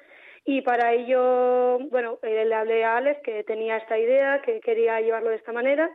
y 0.45 0.63
para 0.63 0.93
ello, 0.93 1.79
bueno, 1.91 2.19
eh, 2.23 2.45
le 2.45 2.55
hablé 2.55 2.85
a 2.85 2.97
Alex 2.97 3.21
que 3.23 3.45
tenía 3.45 3.77
esta 3.77 3.99
idea, 3.99 4.43
que 4.43 4.61
quería 4.61 5.01
llevarlo 5.01 5.31
de 5.31 5.37
esta 5.37 5.53
manera 5.53 5.91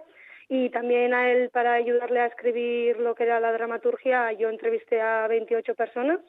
y 0.49 0.69
también 0.69 1.13
a 1.13 1.31
él 1.31 1.49
para 1.51 1.73
ayudarle 1.73 2.21
a 2.21 2.27
escribir 2.27 2.97
lo 2.99 3.15
que 3.15 3.23
era 3.23 3.41
la 3.41 3.51
dramaturgia, 3.51 4.31
yo 4.33 4.49
entrevisté 4.49 5.01
a 5.01 5.27
28 5.27 5.75
personas 5.75 6.19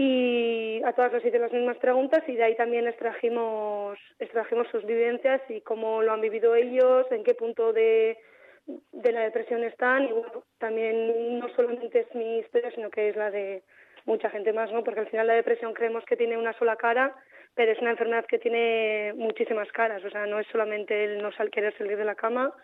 y 0.00 0.80
a 0.84 0.92
todas 0.92 1.12
les 1.12 1.24
hice 1.24 1.40
las 1.40 1.52
mismas 1.52 1.76
preguntas 1.78 2.22
y 2.28 2.36
de 2.36 2.44
ahí 2.44 2.54
también 2.54 2.86
extrajimos, 2.86 3.98
extrajimos 4.20 4.68
sus 4.68 4.86
vivencias 4.86 5.42
y 5.48 5.60
cómo 5.60 6.02
lo 6.02 6.12
han 6.12 6.20
vivido 6.20 6.54
ellos, 6.54 7.04
en 7.10 7.24
qué 7.24 7.34
punto 7.34 7.72
de, 7.72 8.16
de 8.92 9.12
la 9.12 9.22
depresión 9.22 9.64
están. 9.64 10.04
Y 10.04 10.12
bueno, 10.12 10.44
también 10.58 11.40
no 11.40 11.48
solamente 11.56 11.98
es 11.98 12.14
mi 12.14 12.38
historia, 12.38 12.70
sino 12.70 12.90
que 12.90 13.08
es 13.08 13.16
la 13.16 13.32
de 13.32 13.64
mucha 14.06 14.30
gente 14.30 14.52
más, 14.52 14.70
¿no? 14.72 14.84
Porque 14.84 15.00
al 15.00 15.08
final 15.08 15.26
la 15.26 15.34
depresión 15.34 15.74
creemos 15.74 16.04
que 16.04 16.16
tiene 16.16 16.38
una 16.38 16.52
sola 16.52 16.76
cara, 16.76 17.16
pero 17.56 17.72
es 17.72 17.80
una 17.80 17.90
enfermedad 17.90 18.24
que 18.26 18.38
tiene 18.38 19.12
muchísimas 19.16 19.70
caras, 19.72 20.04
o 20.04 20.10
sea, 20.10 20.26
no 20.26 20.38
es 20.38 20.46
solamente 20.52 21.04
el 21.04 21.20
no 21.20 21.30
querer 21.50 21.76
salir 21.76 21.98
de 21.98 22.04
la 22.04 22.14
cama, 22.14 22.54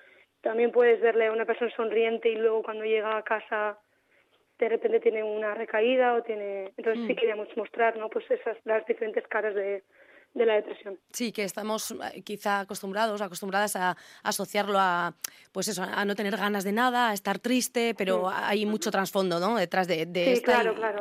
también 0.40 0.70
puedes 0.70 1.00
verle 1.00 1.26
a 1.26 1.32
una 1.32 1.46
persona 1.46 1.70
sonriente 1.74 2.28
y 2.28 2.36
luego 2.36 2.62
cuando 2.62 2.84
llega 2.84 3.16
a 3.16 3.22
casa 3.22 3.78
de 4.64 4.70
repente 4.70 5.00
tiene 5.00 5.22
una 5.22 5.54
recaída 5.54 6.14
o 6.14 6.22
tiene 6.22 6.72
entonces 6.76 7.06
sí 7.06 7.12
mm. 7.12 7.16
queríamos 7.16 7.56
mostrar 7.56 7.96
no 7.96 8.08
pues 8.08 8.28
esas 8.30 8.56
las 8.64 8.84
diferentes 8.86 9.26
caras 9.28 9.54
de, 9.54 9.82
de 10.34 10.46
la 10.46 10.54
depresión. 10.54 10.98
Sí, 11.12 11.30
que 11.30 11.44
estamos 11.44 11.92
eh, 11.92 12.22
quizá 12.22 12.60
acostumbrados, 12.60 13.20
acostumbradas 13.20 13.76
a, 13.76 13.96
asociarlo 14.24 14.78
a, 14.80 15.14
pues 15.52 15.68
eso, 15.68 15.84
a 15.84 16.04
no 16.04 16.16
tener 16.16 16.36
ganas 16.36 16.64
de 16.64 16.72
nada, 16.72 17.10
a 17.10 17.14
estar 17.14 17.38
triste, 17.38 17.94
pero 17.96 18.28
hay 18.28 18.66
mucho 18.66 18.90
trasfondo, 18.90 19.38
¿no? 19.38 19.56
Detrás 19.56 19.86
de, 19.86 20.06
de 20.06 20.42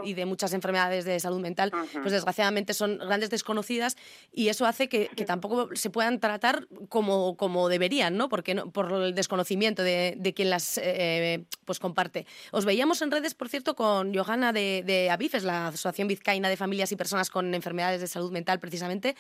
y, 0.03 0.13
de 0.13 0.25
muchas 0.25 0.53
enfermedades 0.53 1.05
de 1.05 1.19
salud 1.19 1.39
mental, 1.39 1.71
pues 1.93 2.11
desgraciadamente 2.11 2.75
son 2.75 2.99
grandes 2.99 3.31
desconocidas 3.31 3.97
y 4.31 4.49
eso 4.49 4.67
hace 4.67 4.88
que, 4.88 5.09
tampoco 5.25 5.69
se 5.75 5.89
puedan 5.89 6.19
tratar 6.19 6.67
como, 6.89 7.36
como 7.36 7.69
deberían, 7.69 8.15
¿no? 8.15 8.29
Porque 8.29 8.53
no, 8.53 8.69
por 8.69 8.91
el 8.91 9.15
desconocimiento 9.15 9.81
de, 9.81 10.13
de 10.17 10.34
quien 10.34 10.51
las 10.51 10.77
eh, 10.77 11.43
pues 11.65 11.79
comparte. 11.79 12.27
Os 12.51 12.65
veíamos 12.65 13.01
en 13.01 13.09
redes, 13.09 13.34
por 13.34 13.49
cierto, 13.49 13.75
con 13.75 14.13
Johanna 14.13 14.53
de, 14.53 14.84
de 14.86 15.09
Avifes, 15.09 15.43
la 15.43 15.67
Asociación 15.67 16.07
Vizcaína 16.07 16.49
de 16.49 16.57
Familias 16.57 16.91
y 16.91 16.95
Personas 16.95 17.31
con 17.31 17.55
Enfermedades 17.55 17.99
de 17.99 18.07
Salud 18.07 18.31
Mental, 18.31 18.59
precisamente, 18.59 19.15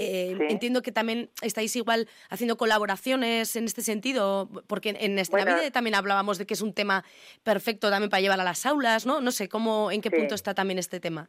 eh, 0.00 0.36
entiendo 0.48 0.80
que 0.80 0.92
también 0.92 1.28
estáis 1.42 1.74
igual 1.74 2.08
haciendo 2.30 2.56
colaboraciones 2.56 3.56
en 3.56 3.64
este 3.64 3.82
sentido, 3.82 4.48
porque 4.68 4.94
en 5.00 5.18
esta 5.18 5.36
bueno, 5.36 5.56
también 5.72 5.96
hablábamos 5.96 6.38
de 6.38 6.46
que 6.46 6.54
es 6.54 6.62
un 6.62 6.72
tema 6.72 7.04
perfecto 7.42 7.90
también 7.90 8.08
para 8.08 8.20
llevar 8.20 8.40
a 8.40 8.44
las 8.44 8.64
aulas, 8.64 9.06
¿no? 9.06 9.20
No 9.20 9.32
sé, 9.32 9.48
¿cómo, 9.48 9.90
¿en 9.90 10.00
qué 10.00 10.12
punto 10.12 10.36
está 10.36 10.54
también 10.54 10.78
este 10.78 11.00
tema? 11.00 11.28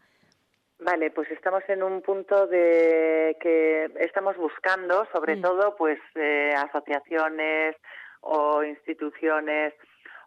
Vale, 0.78 1.10
pues 1.12 1.30
estamos 1.32 1.64
en 1.68 1.82
un 1.82 2.02
punto 2.04 2.46
de 2.46 3.36
que 3.42 3.92
estamos 4.00 4.38
buscando, 4.38 5.06
sobre 5.12 5.36
mm. 5.36 5.42
todo, 5.42 5.76
pues 5.76 6.00
eh, 6.16 6.54
asociaciones 6.56 7.76
o 8.22 8.64
instituciones 8.64 9.74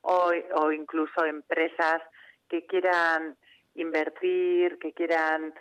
o, 0.02 0.32
o 0.56 0.72
incluso 0.72 1.24
empresas 1.24 2.02
que 2.48 2.66
quieran 2.66 3.36
invertir, 3.76 4.78
que 4.78 4.92
quieran 4.92 5.54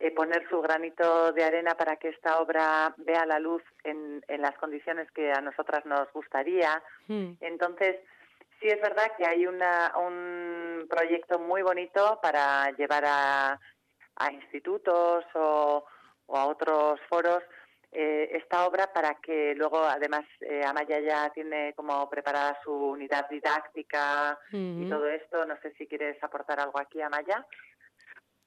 eh, 0.00 0.12
poner 0.12 0.48
su 0.48 0.60
granito 0.60 1.32
de 1.32 1.44
arena 1.44 1.74
para 1.74 1.96
que 1.96 2.08
esta 2.08 2.40
obra 2.40 2.94
vea 2.98 3.26
la 3.26 3.40
luz 3.40 3.62
en, 3.82 4.24
en 4.28 4.42
las 4.42 4.56
condiciones 4.56 5.10
que 5.10 5.32
a 5.32 5.40
nosotras 5.40 5.84
nos 5.86 6.12
gustaría. 6.12 6.82
Hmm. 7.08 7.32
Entonces, 7.40 7.96
sí 8.60 8.68
es 8.68 8.80
verdad 8.80 9.12
que 9.16 9.26
hay 9.26 9.46
una, 9.46 9.92
un 9.98 10.86
proyecto 10.88 11.38
muy 11.38 11.62
bonito 11.62 12.20
para 12.22 12.70
llevar 12.76 13.04
a, 13.06 13.60
a 14.16 14.32
institutos 14.32 15.24
o, 15.34 15.84
a 16.28 16.46
otros 16.46 17.00
foros 17.08 17.42
eh, 17.90 18.28
esta 18.32 18.66
obra 18.68 18.92
para 18.92 19.14
que 19.14 19.54
luego, 19.56 19.82
además, 19.82 20.24
eh, 20.42 20.62
Amaya 20.64 21.00
ya 21.00 21.30
tiene 21.30 21.72
como 21.74 22.08
preparada 22.10 22.56
su 22.62 22.72
unidad 22.72 23.28
didáctica 23.30 24.38
y 24.52 24.84
hmm. 24.84 24.90
todo 24.90 25.08
esto. 25.08 25.44
No 25.44 25.56
sé 25.62 25.72
si 25.72 25.86
quieres 25.86 26.22
aportar 26.22 26.60
algo 26.60 26.78
aquí, 26.78 27.00
Amaya. 27.00 27.44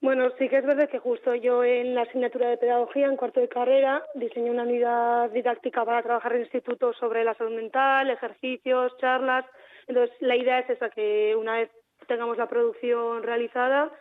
Bueno, 0.02 0.32
sí 0.40 0.50
que 0.50 0.58
es 0.58 0.66
verdad 0.66 0.90
que 0.90 0.98
justo 0.98 1.36
yo 1.36 1.64
en 1.64 1.94
la 1.94 2.02
asignatura 2.02 2.50
de 2.50 2.58
pedagogía, 2.58 3.06
en 3.06 3.18
cuarto 3.18 3.40
de 3.40 3.48
carrera, 3.48 4.04
diseñé 4.16 4.50
una 4.50 4.64
unidad 4.64 5.30
didáctica 5.30 5.86
para 5.86 6.02
trabajar 6.02 6.34
en 6.34 6.42
institutos 6.42 6.98
sobre 6.98 7.24
la 7.24 7.36
salud 7.36 7.56
mental, 7.56 8.10
ejercicios, 8.10 8.98
charlas. 8.98 9.46
Entonces, 9.86 10.16
la 10.20 10.36
idea 10.36 10.58
es 10.58 10.72
esa, 10.72 10.90
que 10.90 11.36
una 11.36 11.58
vez 11.58 11.70
tengamos 12.08 12.36
la 12.40 12.50
producción 12.50 13.22
realizada, 13.22 13.92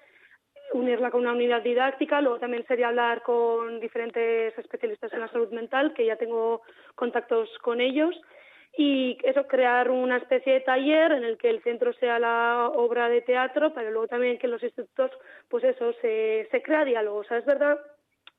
unirla 0.73 1.11
con 1.11 1.21
una 1.21 1.33
unidad 1.33 1.63
didáctica, 1.63 2.23
luego 2.23 2.39
también 2.39 2.65
sería 2.67 2.89
hablar 2.89 3.21
con 3.23 3.79
diferentes 3.79 4.57
especialistas 4.57 5.13
en 5.13 5.21
la 5.21 5.29
salud 5.29 5.51
mental, 5.51 5.93
que 5.93 6.07
ya 6.07 6.17
tengo 6.17 6.63
contactos 6.95 7.51
con 7.59 7.79
ellos, 7.83 8.19
y 8.77 9.19
eso, 9.25 9.47
crear 9.47 9.91
una 9.91 10.19
especie 10.19 10.55
de 10.55 10.61
taller 10.61 11.13
en 11.13 11.25
el 11.25 11.37
que 11.39 11.51
el 11.51 11.63
centro 11.63 11.93
sea 11.95 12.19
la 12.19 12.71
obra 12.75 13.09
de 13.09 13.23
teatro, 13.23 13.73
pero 13.75 13.91
luego 13.91 14.09
también 14.09 14.39
que 14.39 14.49
los 14.49 14.63
institutos, 14.63 15.11
pues 15.49 15.65
eso, 15.65 15.93
se, 16.01 16.49
se 16.51 16.63
crea 16.63 16.85
diálogo. 16.85 17.19
O 17.19 17.25
sea, 17.25 17.39
es 17.39 17.45
verdad 17.45 17.79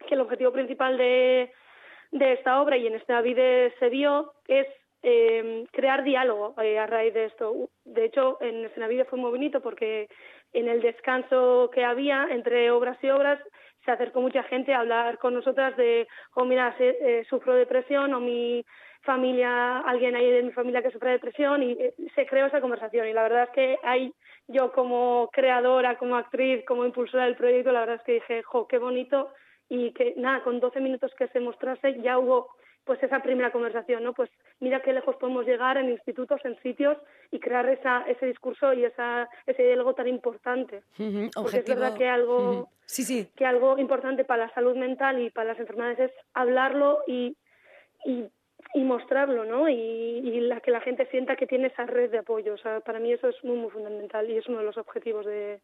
que 0.07 0.15
el 0.15 0.21
objetivo 0.21 0.51
principal 0.51 0.97
de, 0.97 1.51
de 2.11 2.33
esta 2.33 2.61
obra 2.61 2.77
y 2.77 2.87
en 2.87 2.95
esta 2.95 3.21
vida 3.21 3.69
se 3.79 3.89
vio 3.89 4.33
es 4.47 4.67
eh, 5.03 5.65
crear 5.71 6.03
diálogo 6.03 6.53
eh, 6.61 6.77
a 6.77 6.85
raíz 6.85 7.13
de 7.13 7.25
esto. 7.25 7.69
De 7.85 8.05
hecho, 8.05 8.37
en 8.41 8.65
Escenavide 8.65 9.05
fue 9.05 9.19
muy 9.19 9.31
bonito 9.31 9.61
porque 9.61 10.07
en 10.53 10.67
el 10.67 10.81
descanso 10.81 11.71
que 11.73 11.83
había 11.83 12.27
entre 12.29 12.71
obras 12.71 12.97
y 13.03 13.09
obras 13.09 13.39
se 13.83 13.91
acercó 13.91 14.21
mucha 14.21 14.43
gente 14.43 14.73
a 14.73 14.81
hablar 14.81 15.17
con 15.17 15.33
nosotras 15.33 15.75
de, 15.75 16.07
oh, 16.35 16.45
mira, 16.45 16.75
eh, 16.79 17.25
sufro 17.27 17.55
depresión 17.55 18.13
o 18.13 18.19
mi 18.19 18.63
familia, 19.03 19.79
alguien 19.79 20.15
ahí 20.15 20.29
de 20.29 20.43
mi 20.43 20.51
familia 20.51 20.81
que 20.81 20.91
sufre 20.91 21.11
depresión 21.11 21.63
y 21.63 21.71
eh, 21.73 21.93
se 22.15 22.25
creó 22.25 22.47
esa 22.47 22.61
conversación. 22.61 23.07
Y 23.07 23.13
la 23.13 23.23
verdad 23.23 23.43
es 23.43 23.49
que 23.49 23.77
hay, 23.83 24.13
yo 24.47 24.71
como 24.71 25.29
creadora, 25.31 25.97
como 25.97 26.15
actriz, 26.15 26.63
como 26.65 26.85
impulsora 26.85 27.25
del 27.25 27.35
proyecto, 27.35 27.71
la 27.71 27.81
verdad 27.81 27.95
es 27.97 28.03
que 28.03 28.13
dije, 28.13 28.43
jo, 28.43 28.67
qué 28.67 28.77
bonito 28.77 29.29
y 29.69 29.93
que 29.93 30.13
nada, 30.17 30.43
con 30.43 30.59
12 30.59 30.81
minutos 30.81 31.13
que 31.17 31.29
se 31.29 31.39
mostrase 31.39 32.01
ya 32.01 32.19
hubo 32.19 32.49
pues 32.83 33.01
esa 33.03 33.21
primera 33.21 33.51
conversación, 33.51 34.03
¿no? 34.03 34.13
Pues 34.13 34.29
mira 34.59 34.81
qué 34.81 34.91
lejos 34.91 35.15
podemos 35.15 35.45
llegar 35.45 35.77
en 35.77 35.89
institutos, 35.89 36.41
en 36.43 36.59
sitios 36.61 36.97
y 37.31 37.39
crear 37.39 37.69
esa, 37.69 38.03
ese 38.07 38.25
discurso 38.25 38.73
y 38.73 38.83
esa, 38.83 39.29
ese 39.45 39.63
diálogo 39.63 39.93
tan 39.93 40.07
importante. 40.07 40.83
Porque 41.33 41.59
es 41.59 41.65
verdad 41.65 41.95
que 41.95 42.09
algo, 42.09 42.69
sí, 42.85 43.03
sí. 43.03 43.29
que 43.35 43.45
algo 43.45 43.77
importante 43.77 44.25
para 44.25 44.47
la 44.47 44.53
salud 44.53 44.75
mental 44.75 45.21
y 45.21 45.29
para 45.29 45.49
las 45.49 45.59
enfermedades 45.59 45.99
es 45.99 46.11
hablarlo 46.33 46.99
y, 47.07 47.37
y 48.05 48.25
y 48.73 48.81
mostrarlo, 48.83 49.45
¿no? 49.45 49.69
Y, 49.69 49.73
y, 49.73 50.39
la 50.41 50.59
que 50.61 50.71
la 50.71 50.81
gente 50.81 51.05
sienta 51.07 51.35
que 51.35 51.47
tiene 51.47 51.67
esa 51.67 51.85
red 51.85 52.11
de 52.11 52.19
apoyo. 52.19 52.53
O 52.53 52.57
sea, 52.57 52.79
para 52.81 52.99
mí 52.99 53.11
eso 53.11 53.27
es 53.29 53.43
muy, 53.43 53.57
muy 53.57 53.69
fundamental 53.69 54.29
y 54.29 54.37
es 54.37 54.47
uno 54.47 54.59
de 54.59 54.65
los 54.65 54.77
objetivos 54.77 55.25
de, 55.25 55.59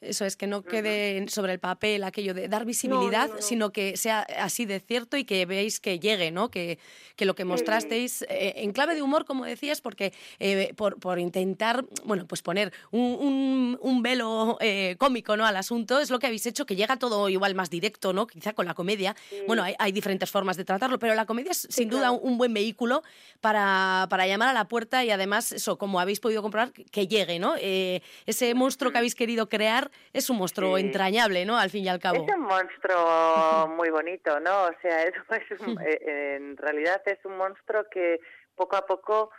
eso 0.00 0.24
es, 0.24 0.36
que 0.36 0.46
no 0.46 0.62
quede 0.62 1.26
sobre 1.28 1.52
el 1.52 1.58
papel 1.58 2.04
aquello 2.04 2.32
de 2.32 2.48
dar 2.48 2.64
visibilidad, 2.64 3.28
sino 3.40 3.72
que 3.72 3.96
sea 3.96 4.20
así 4.38 4.66
de 4.66 4.78
cierto 4.78 5.16
y 5.16 5.24
que 5.24 5.44
veáis 5.46 5.80
que 5.80 5.98
llegue, 5.98 6.30
¿no? 6.30 6.48
Que, 6.48 6.78
que 7.16 7.24
lo 7.24 7.34
que 7.34 7.44
mostrasteis 7.44 8.22
eh, 8.28 8.54
en 8.58 8.72
clave 8.72 8.94
de 8.94 9.02
humor, 9.02 9.24
como 9.24 9.44
decías, 9.44 9.80
porque 9.80 10.12
eh, 10.38 10.72
por, 10.76 11.00
por, 11.00 11.18
intentar, 11.18 11.84
bueno, 12.04 12.26
pues 12.26 12.42
poner 12.42 12.72
un, 12.92 13.78
un, 13.80 14.02
velo 14.02 14.58
eh, 14.60 14.94
cómico, 14.98 15.36
¿no? 15.36 15.44
Al 15.44 15.56
asunto, 15.56 15.98
es 15.98 16.10
lo 16.10 16.20
que 16.20 16.26
habéis 16.26 16.46
hecho, 16.46 16.64
que 16.64 16.76
llega 16.76 16.96
todo 16.96 17.28
igual 17.28 17.56
más 17.56 17.68
directo, 17.68 18.12
¿no? 18.12 18.28
Quizá 18.28 18.52
con 18.52 18.66
la 18.66 18.74
comedia. 18.74 19.16
Bueno, 19.48 19.64
hay, 19.64 19.74
hay, 19.78 19.90
diferentes 19.90 20.30
formas 20.30 20.56
de 20.56 20.64
tratarlo, 20.64 21.00
pero 21.00 21.14
la 21.14 21.26
comedia 21.26 21.50
es 21.50 21.66
sin 21.68 21.88
duda 21.88 22.12
un, 22.12 22.36
buen 22.38 22.54
vehículo 22.54 23.02
para, 23.40 24.06
para, 24.08 24.26
llamar 24.26 24.50
a 24.50 24.52
la 24.52 24.68
puerta 24.68 25.04
y 25.04 25.10
además, 25.10 25.50
eso, 25.50 25.78
como 25.78 25.98
habéis 25.98 26.20
podido 26.20 26.42
comprobar, 26.42 26.72
que 26.72 27.08
llegue, 27.08 27.38
¿no? 27.38 27.54
ese 27.56 28.54
monstruo 28.54 28.92
que 28.92 28.98
habéis 28.98 29.15
querido 29.16 29.48
crear 29.48 29.90
es 30.12 30.30
un 30.30 30.38
monstruo 30.38 30.78
entrañable, 30.78 31.44
¿no? 31.44 31.58
Al 31.58 31.70
fin 31.70 31.84
y 31.84 31.88
al 31.88 31.98
cabo. 31.98 32.24
Es 32.24 32.34
un 32.34 32.42
monstruo 32.42 33.68
muy 33.76 33.90
bonito, 33.90 34.38
¿no? 34.40 34.64
O 34.64 34.72
sea, 34.80 35.02
es, 35.04 35.14
eh, 35.86 36.36
en 36.36 36.56
realidad 36.56 37.02
es 37.06 37.18
un 37.24 37.36
monstruo 37.36 37.84
que 37.90 38.20
poco 38.54 38.76
a 38.76 38.86
poco 38.86 39.30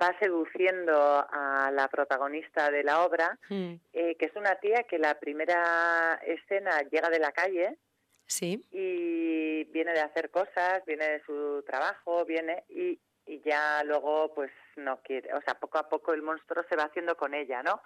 va 0.00 0.14
seduciendo 0.18 1.26
a 1.30 1.70
la 1.72 1.88
protagonista 1.88 2.70
de 2.70 2.84
la 2.84 3.04
obra, 3.04 3.38
mm. 3.48 3.74
eh, 3.92 4.16
que 4.18 4.26
es 4.26 4.36
una 4.36 4.56
tía 4.56 4.84
que 4.84 4.98
la 4.98 5.18
primera 5.18 6.20
escena 6.26 6.82
llega 6.90 7.08
de 7.08 7.18
la 7.18 7.32
calle 7.32 7.78
sí. 8.26 8.64
y 8.70 9.64
viene 9.64 9.92
de 9.92 10.00
hacer 10.00 10.30
cosas, 10.30 10.84
viene 10.86 11.08
de 11.08 11.22
su 11.24 11.64
trabajo, 11.66 12.24
viene 12.24 12.64
y, 12.68 13.00
y 13.26 13.40
ya 13.44 13.82
luego 13.84 14.32
pues 14.34 14.50
no 14.76 15.00
quiere, 15.02 15.32
o 15.34 15.40
sea, 15.42 15.54
poco 15.54 15.78
a 15.78 15.88
poco 15.88 16.12
el 16.12 16.22
monstruo 16.22 16.64
se 16.68 16.76
va 16.76 16.84
haciendo 16.84 17.16
con 17.16 17.34
ella, 17.34 17.62
¿no? 17.62 17.80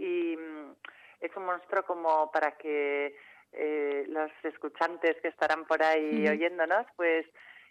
Y 0.00 0.36
mm, 0.36 0.72
es 1.20 1.36
un 1.36 1.44
monstruo 1.44 1.84
como 1.84 2.30
para 2.32 2.52
que 2.52 3.14
eh, 3.52 4.04
los 4.08 4.30
escuchantes 4.42 5.16
que 5.20 5.28
estarán 5.28 5.66
por 5.66 5.82
ahí 5.82 6.26
oyéndonos, 6.26 6.86
pues 6.96 7.26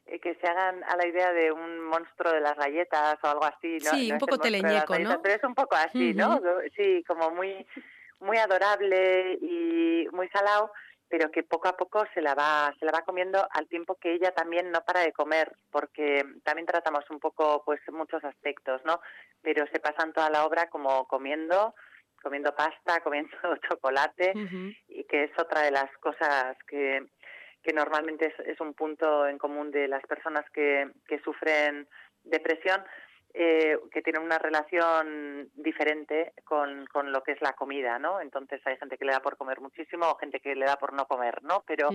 eh, 0.05 0.19
que 0.19 0.35
se 0.35 0.47
hagan 0.47 0.83
a 0.83 0.95
la 0.95 1.07
idea 1.07 1.33
de 1.33 1.51
un 1.51 1.79
monstruo 1.81 2.31
de 2.31 2.41
las 2.41 2.55
galletas 2.55 3.17
o 3.23 3.27
algo 3.27 3.45
así, 3.45 3.77
¿no? 3.83 3.91
Sí, 3.91 4.11
un 4.11 4.19
poco 4.19 4.37
teleñeco, 4.37 4.97
¿no? 4.99 5.21
Pero 5.21 5.35
es 5.35 5.43
un 5.43 5.55
poco 5.55 5.75
así, 5.75 6.13
¿no? 6.13 6.39
Sí, 6.75 7.03
como 7.07 7.31
muy, 7.31 7.65
muy 8.19 8.37
adorable 8.37 9.39
y 9.41 10.07
muy 10.11 10.29
salado, 10.29 10.71
pero 11.07 11.31
que 11.31 11.41
poco 11.41 11.67
a 11.67 11.75
poco 11.75 12.03
se 12.13 12.21
la 12.21 12.35
va 12.35 12.71
se 12.77 12.85
la 12.85 12.91
va 12.91 13.01
comiendo 13.01 13.47
al 13.51 13.67
tiempo 13.67 13.95
que 13.95 14.13
ella 14.13 14.31
también 14.31 14.69
no 14.69 14.81
para 14.81 15.01
de 15.01 15.11
comer 15.11 15.57
porque 15.71 16.23
también 16.43 16.67
tratamos 16.67 17.09
un 17.09 17.19
poco 17.19 17.63
pues 17.65 17.79
muchos 17.91 18.23
aspectos 18.23 18.81
no 18.85 19.01
pero 19.41 19.65
se 19.73 19.79
pasan 19.79 20.13
toda 20.13 20.29
la 20.29 20.45
obra 20.45 20.69
como 20.69 21.07
comiendo 21.07 21.73
comiendo 22.21 22.55
pasta 22.55 22.99
comiendo 23.03 23.37
chocolate 23.69 24.33
y 24.87 25.03
que 25.05 25.25
es 25.25 25.31
otra 25.37 25.61
de 25.61 25.71
las 25.71 25.91
cosas 25.97 26.57
que 26.67 27.05
que 27.63 27.73
normalmente 27.73 28.33
es, 28.45 28.59
un 28.61 28.73
punto 28.73 29.27
en 29.27 29.37
común 29.37 29.71
de 29.71 29.87
las 29.87 30.01
personas 30.03 30.49
que, 30.51 30.89
que 31.07 31.19
sufren 31.19 31.87
depresión, 32.23 32.83
eh, 33.33 33.77
que 33.91 34.01
tienen 34.01 34.23
una 34.23 34.39
relación 34.39 35.49
diferente 35.55 36.33
con, 36.45 36.85
con, 36.87 37.11
lo 37.11 37.21
que 37.21 37.33
es 37.33 37.41
la 37.41 37.53
comida, 37.53 37.99
¿no? 37.99 38.21
Entonces 38.21 38.61
hay 38.65 38.77
gente 38.77 38.97
que 38.97 39.05
le 39.05 39.11
da 39.11 39.19
por 39.19 39.37
comer 39.37 39.59
muchísimo 39.59 40.09
o 40.09 40.15
gente 40.15 40.39
que 40.39 40.55
le 40.55 40.65
da 40.65 40.77
por 40.77 40.93
no 40.93 41.05
comer, 41.05 41.43
¿no? 41.43 41.63
Pero, 41.67 41.89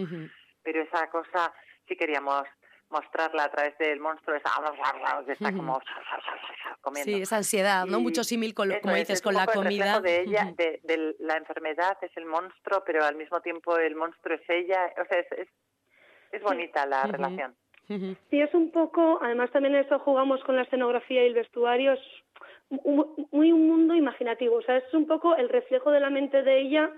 pero 0.62 0.82
esa 0.82 1.08
cosa 1.10 1.52
sí 1.88 1.96
queríamos 1.96 2.44
mostrarla 2.90 3.44
a 3.44 3.50
través 3.50 3.76
del 3.78 4.00
monstruo, 4.00 4.36
esa 4.36 4.50
que 5.24 5.32
está 5.32 5.52
como 5.52 5.80
comiendo. 6.80 7.12
Sí, 7.12 7.22
esa 7.22 7.36
ansiedad, 7.38 7.86
¿no? 7.86 8.00
Mucho 8.00 8.24
símil 8.24 8.54
con 8.54 8.68
lo, 8.68 8.80
como 8.80 8.94
dices, 8.94 9.20
con 9.20 9.34
la 9.34 9.46
comida. 9.46 10.00
de 10.00 10.22
ella, 10.22 10.52
de, 10.56 11.14
la 11.18 11.36
enfermedad 11.36 11.96
es 12.02 12.16
el 12.16 12.26
monstruo, 12.26 12.82
pero 12.84 13.04
al 13.04 13.16
mismo 13.16 13.40
tiempo 13.40 13.76
el 13.76 13.96
monstruo 13.96 14.36
es 14.36 14.48
ella. 14.48 14.92
O 15.00 15.04
sea, 15.06 15.18
es, 15.18 15.48
es, 16.32 16.42
bonita 16.42 16.86
la 16.86 17.04
relación. 17.04 17.54
Sí, 17.86 18.40
es 18.40 18.52
un 18.54 18.70
poco, 18.70 19.20
además 19.22 19.50
también 19.50 19.76
eso 19.76 19.98
jugamos 19.98 20.42
con 20.44 20.56
la 20.56 20.62
escenografía 20.62 21.22
y 21.22 21.26
el 21.26 21.34
vestuario, 21.34 21.92
es 21.92 22.00
muy 23.30 23.52
un 23.52 23.68
mundo 23.68 23.94
imaginativo, 23.94 24.56
o 24.56 24.62
sea, 24.62 24.78
es 24.78 24.94
un 24.94 25.06
poco 25.06 25.36
el 25.36 25.50
reflejo 25.50 25.90
de 25.90 26.00
la 26.00 26.08
mente 26.08 26.42
de 26.42 26.60
ella, 26.60 26.90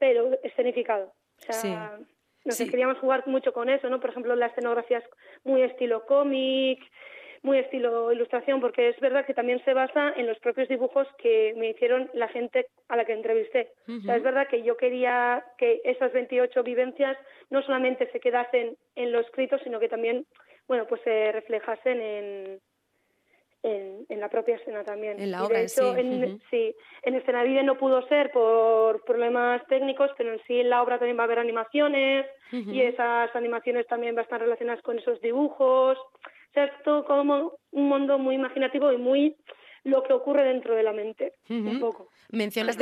pero 0.00 0.32
escenificado. 0.42 1.14
O 1.48 1.52
sea, 1.52 1.98
nos 2.46 2.56
queríamos 2.58 2.98
jugar 2.98 3.26
mucho 3.26 3.52
con 3.52 3.68
eso, 3.68 3.88
¿no? 3.90 4.00
Por 4.00 4.10
ejemplo, 4.10 4.34
la 4.34 4.46
escenografía 4.46 4.98
es 4.98 5.04
muy 5.44 5.62
estilo 5.62 6.06
cómic, 6.06 6.80
muy 7.42 7.58
estilo 7.58 8.12
ilustración, 8.12 8.60
porque 8.60 8.88
es 8.88 9.00
verdad 9.00 9.26
que 9.26 9.34
también 9.34 9.62
se 9.64 9.74
basa 9.74 10.12
en 10.16 10.26
los 10.26 10.38
propios 10.38 10.68
dibujos 10.68 11.06
que 11.18 11.54
me 11.56 11.70
hicieron 11.70 12.10
la 12.14 12.28
gente 12.28 12.66
a 12.88 12.96
la 12.96 13.04
que 13.04 13.12
entrevisté. 13.12 13.72
O 13.88 14.00
sea, 14.02 14.16
es 14.16 14.22
verdad 14.22 14.48
que 14.48 14.62
yo 14.62 14.76
quería 14.76 15.44
que 15.58 15.80
esas 15.84 16.12
28 16.12 16.62
vivencias 16.62 17.16
no 17.50 17.62
solamente 17.62 18.10
se 18.10 18.20
quedasen 18.20 18.76
en 18.94 19.12
lo 19.12 19.20
escrito, 19.20 19.58
sino 19.58 19.78
que 19.78 19.88
también, 19.88 20.26
bueno, 20.66 20.86
pues 20.88 21.00
se 21.02 21.32
reflejasen 21.32 22.00
en, 22.00 22.60
en, 23.62 24.20
la 24.20 24.28
propia 24.28 24.56
escena 24.56 24.84
también. 24.84 25.20
En 25.20 25.30
la 25.30 25.44
obra, 25.44 25.58
de 25.58 25.64
hecho, 25.64 25.94
sí. 25.94 26.00
En, 26.00 26.40
sí. 26.50 26.74
En 27.02 27.14
Escenavide 27.14 27.62
no 27.62 27.76
pudo 27.76 28.06
ser 28.08 28.30
por 28.30 29.04
problemas 29.04 29.66
técnicos, 29.66 30.10
pero 30.16 30.32
en 30.32 30.40
sí 30.46 30.60
en 30.60 30.70
la 30.70 30.82
obra 30.82 30.98
también 30.98 31.18
va 31.18 31.22
a 31.22 31.24
haber 31.24 31.38
animaciones 31.38 32.26
y 32.52 32.80
esas 32.80 33.34
animaciones 33.34 33.86
también 33.86 34.14
van 34.14 34.20
a 34.20 34.22
estar 34.22 34.40
relacionadas 34.40 34.82
con 34.82 34.98
esos 34.98 35.20
dibujos. 35.20 35.98
O 35.98 36.52
sea, 36.52 36.64
es 36.64 36.82
todo 36.84 37.04
como 37.04 37.58
un 37.72 37.88
mundo 37.88 38.18
muy 38.18 38.34
imaginativo 38.36 38.92
y 38.92 38.98
muy 38.98 39.36
lo 39.86 40.02
que 40.02 40.12
ocurre 40.12 40.42
dentro 40.42 40.74
de 40.74 40.82
la 40.82 40.92
mente, 40.92 41.34
un 41.48 41.78
poco. 41.78 42.10
Mencionas, 42.32 42.76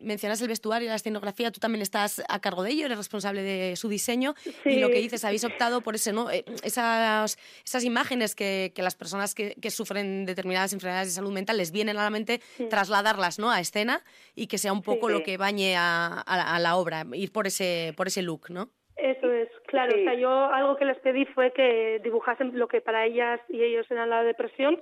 mencionas 0.00 0.40
el 0.40 0.48
vestuario 0.48 0.86
y 0.86 0.88
la 0.88 0.94
escenografía, 0.94 1.50
tú 1.50 1.60
también 1.60 1.82
estás 1.82 2.22
a 2.30 2.40
cargo 2.40 2.62
de 2.62 2.70
ello, 2.70 2.86
eres 2.86 2.96
responsable 2.96 3.42
de 3.42 3.76
su 3.76 3.90
diseño 3.90 4.34
y 4.64 4.80
lo 4.80 4.88
que 4.88 4.98
dices, 4.98 5.22
habéis 5.24 5.44
optado 5.44 5.82
por 5.82 5.94
ese, 5.94 6.14
¿no? 6.14 6.30
Eh, 6.30 6.46
esas, 6.64 7.36
esas 7.62 7.84
imágenes 7.84 8.34
que, 8.34 8.72
que 8.74 8.80
las 8.80 8.96
personas 8.96 9.34
que, 9.34 9.54
que, 9.60 9.70
sufren 9.70 10.24
determinadas 10.24 10.72
enfermedades 10.72 11.08
de 11.08 11.14
salud 11.14 11.30
mental 11.30 11.58
les 11.58 11.72
vienen 11.72 11.98
a 11.98 12.04
la 12.04 12.10
mente, 12.10 12.40
trasladarlas 12.70 13.38
¿no? 13.38 13.50
a 13.50 13.60
escena 13.60 14.02
y 14.34 14.46
que 14.46 14.56
sea 14.56 14.72
un 14.72 14.80
poco 14.82 15.10
lo 15.10 15.22
que 15.22 15.36
bañe 15.36 15.76
a, 15.76 16.22
a, 16.22 16.58
la 16.58 16.76
obra, 16.76 17.04
ir 17.12 17.32
por 17.32 17.46
ese, 17.46 17.92
por 17.98 18.06
ese 18.06 18.22
look, 18.22 18.48
¿no? 18.48 18.70
Eso 18.96 19.30
es, 19.30 19.50
claro. 19.66 19.94
O 19.94 20.02
sea, 20.02 20.14
yo 20.14 20.30
algo 20.30 20.76
que 20.76 20.86
les 20.86 20.98
pedí 21.00 21.26
fue 21.26 21.52
que 21.52 22.00
dibujasen 22.02 22.58
lo 22.58 22.66
que 22.66 22.80
para 22.80 23.04
ellas 23.04 23.40
y 23.50 23.62
ellos 23.62 23.86
era 23.90 24.06
la 24.06 24.22
depresión. 24.22 24.80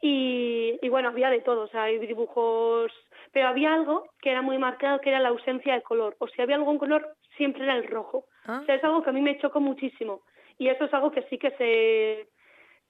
Y, 0.00 0.78
y, 0.80 0.88
bueno, 0.88 1.08
había 1.08 1.30
de 1.30 1.40
todo, 1.40 1.62
o 1.62 1.68
sea, 1.68 1.84
hay 1.84 1.98
dibujos, 1.98 2.92
pero 3.32 3.48
había 3.48 3.74
algo 3.74 4.06
que 4.20 4.30
era 4.30 4.42
muy 4.42 4.58
marcado, 4.58 5.00
que 5.00 5.10
era 5.10 5.20
la 5.20 5.30
ausencia 5.30 5.74
de 5.74 5.82
color. 5.82 6.16
O 6.18 6.28
si 6.28 6.40
había 6.40 6.56
algún 6.56 6.78
color, 6.78 7.14
siempre 7.36 7.64
era 7.64 7.76
el 7.76 7.86
rojo. 7.86 8.24
O 8.46 8.64
sea, 8.64 8.76
es 8.76 8.84
algo 8.84 9.02
que 9.02 9.10
a 9.10 9.12
mí 9.12 9.20
me 9.20 9.38
chocó 9.38 9.60
muchísimo. 9.60 10.22
Y 10.56 10.68
eso 10.68 10.84
es 10.84 10.94
algo 10.94 11.10
que 11.10 11.22
sí 11.22 11.38
que 11.38 11.50
se 11.52 12.28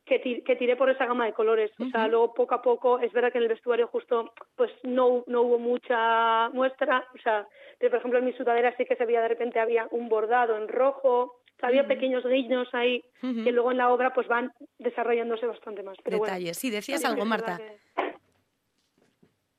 que, 0.09 0.43
que 0.43 0.57
tiré 0.57 0.77
por 0.77 0.91
esa 0.91 1.07
gama 1.07 1.27
de 1.27 1.33
colores. 1.33 1.71
O 1.79 1.89
sea, 1.91 2.09
luego 2.09 2.35
poco 2.35 2.55
a 2.55 2.63
poco, 2.63 2.99
es 2.99 3.13
verdad 3.13 3.31
que 3.31 3.39
en 3.39 3.45
el 3.45 3.51
vestuario 3.51 3.89
justo 3.89 4.33
pues 4.57 4.73
no, 4.83 5.25
no 5.27 5.43
hubo 5.43 5.59
mucha 5.59 6.49
muestra. 6.51 7.07
O 7.15 7.19
sea, 7.19 7.47
pero 7.79 7.91
por 7.91 7.99
ejemplo 8.01 8.19
en 8.19 8.25
mi 8.25 8.33
sudadera 8.33 8.75
sí 8.77 8.85
que 8.85 8.97
se 8.97 9.05
veía 9.05 9.21
de 9.21 9.29
repente 9.29 9.61
había 9.61 9.87
un 9.91 10.09
bordado 10.09 10.57
en 10.57 10.69
rojo 10.69 11.39
había 11.67 11.87
pequeños 11.87 12.25
guiños 12.25 12.69
ahí 12.73 13.03
que 13.21 13.53
luego 13.53 13.73
en 13.73 13.79
la 13.79 13.93
obra 13.93 14.13
pues 14.15 14.29
van 14.29 14.53
desarrollándose 14.79 15.47
bastante 15.47 15.83
más. 15.83 15.97
Detalles. 16.05 16.57
sí, 16.57 16.71
decías 16.71 17.05
algo, 17.05 17.25
Marta. 17.25 17.61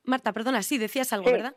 Marta, 0.04 0.32
perdona, 0.32 0.62
sí, 0.62 0.78
decías 0.78 1.12
algo, 1.12 1.30
¿verdad? 1.30 1.54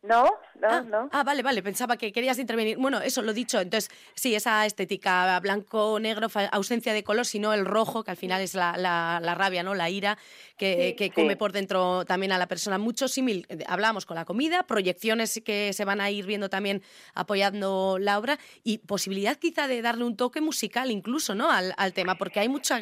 No, 0.00 0.26
no, 0.60 0.68
ah, 0.68 0.80
no. 0.82 1.08
Ah, 1.10 1.24
vale, 1.24 1.42
vale, 1.42 1.60
pensaba 1.60 1.96
que 1.96 2.12
querías 2.12 2.38
intervenir. 2.38 2.78
Bueno, 2.78 3.00
eso 3.00 3.20
lo 3.20 3.32
dicho. 3.32 3.60
Entonces, 3.60 3.90
sí, 4.14 4.32
esa 4.32 4.64
estética 4.64 5.38
blanco, 5.40 5.98
negro, 5.98 6.28
ausencia 6.52 6.92
de 6.92 7.02
color, 7.02 7.26
sino 7.26 7.52
el 7.52 7.64
rojo, 7.64 8.04
que 8.04 8.12
al 8.12 8.16
final 8.16 8.40
es 8.40 8.54
la, 8.54 8.76
la, 8.76 9.34
rabia, 9.34 9.64
¿no? 9.64 9.74
La 9.74 9.90
ira 9.90 10.16
que, 10.56 10.94
que 10.96 11.10
come 11.10 11.36
por 11.36 11.50
dentro 11.50 12.04
también 12.04 12.30
a 12.30 12.38
la 12.38 12.46
persona. 12.46 12.78
Mucho 12.78 13.08
símil, 13.08 13.44
eh, 13.48 13.64
hablamos 13.66 14.06
con 14.06 14.14
la 14.14 14.24
comida, 14.24 14.62
proyecciones 14.62 15.40
que 15.44 15.72
se 15.72 15.84
van 15.84 16.00
a 16.00 16.10
ir 16.12 16.26
viendo 16.26 16.48
también 16.48 16.82
apoyando 17.14 17.98
la 18.00 18.18
obra 18.18 18.38
y 18.62 18.78
posibilidad 18.78 19.36
quizá 19.36 19.66
de 19.66 19.82
darle 19.82 20.04
un 20.04 20.16
toque 20.16 20.40
musical 20.40 20.92
incluso, 20.92 21.34
¿no? 21.34 21.50
Al, 21.50 21.74
al 21.76 21.92
tema, 21.92 22.14
porque 22.14 22.38
hay 22.38 22.48
mucha, 22.48 22.80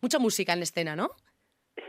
mucha 0.00 0.18
música 0.20 0.52
en 0.52 0.62
escena, 0.62 0.94
¿no? 0.94 1.10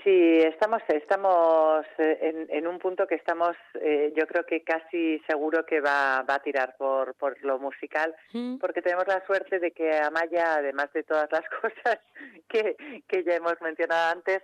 Sí, 0.04 0.40
estamos, 0.40 0.82
estamos 0.88 1.86
eh, 1.98 2.48
en, 2.50 2.68
un 2.68 2.80
punto 2.80 3.06
que 3.06 3.16
estamos, 3.16 3.56
eh, 3.82 4.14
yo 4.16 4.26
creo 4.28 4.46
que 4.46 4.64
casi 4.64 5.20
seguro 5.28 5.66
que 5.66 5.82
va, 5.82 6.22
va 6.22 6.36
a 6.36 6.42
tirar 6.42 6.76
por, 6.78 7.16
por 7.16 7.42
lo 7.44 7.60
musical, 7.60 8.16
mm. 8.32 8.60
porque 8.60 8.82
tenemos 8.82 9.06
la 9.08 9.26
suerte 9.26 9.60
de 9.60 9.72
que 9.72 9.98
Amaya, 9.98 10.56
además 10.56 10.92
de 10.94 11.04
todas 11.04 11.30
las 11.32 11.44
cosas 11.62 12.00
que, 12.48 13.04
que 13.08 13.24
ya 13.26 13.36
hemos 13.36 13.60
mencionado 13.62 14.12
antes, 14.14 14.42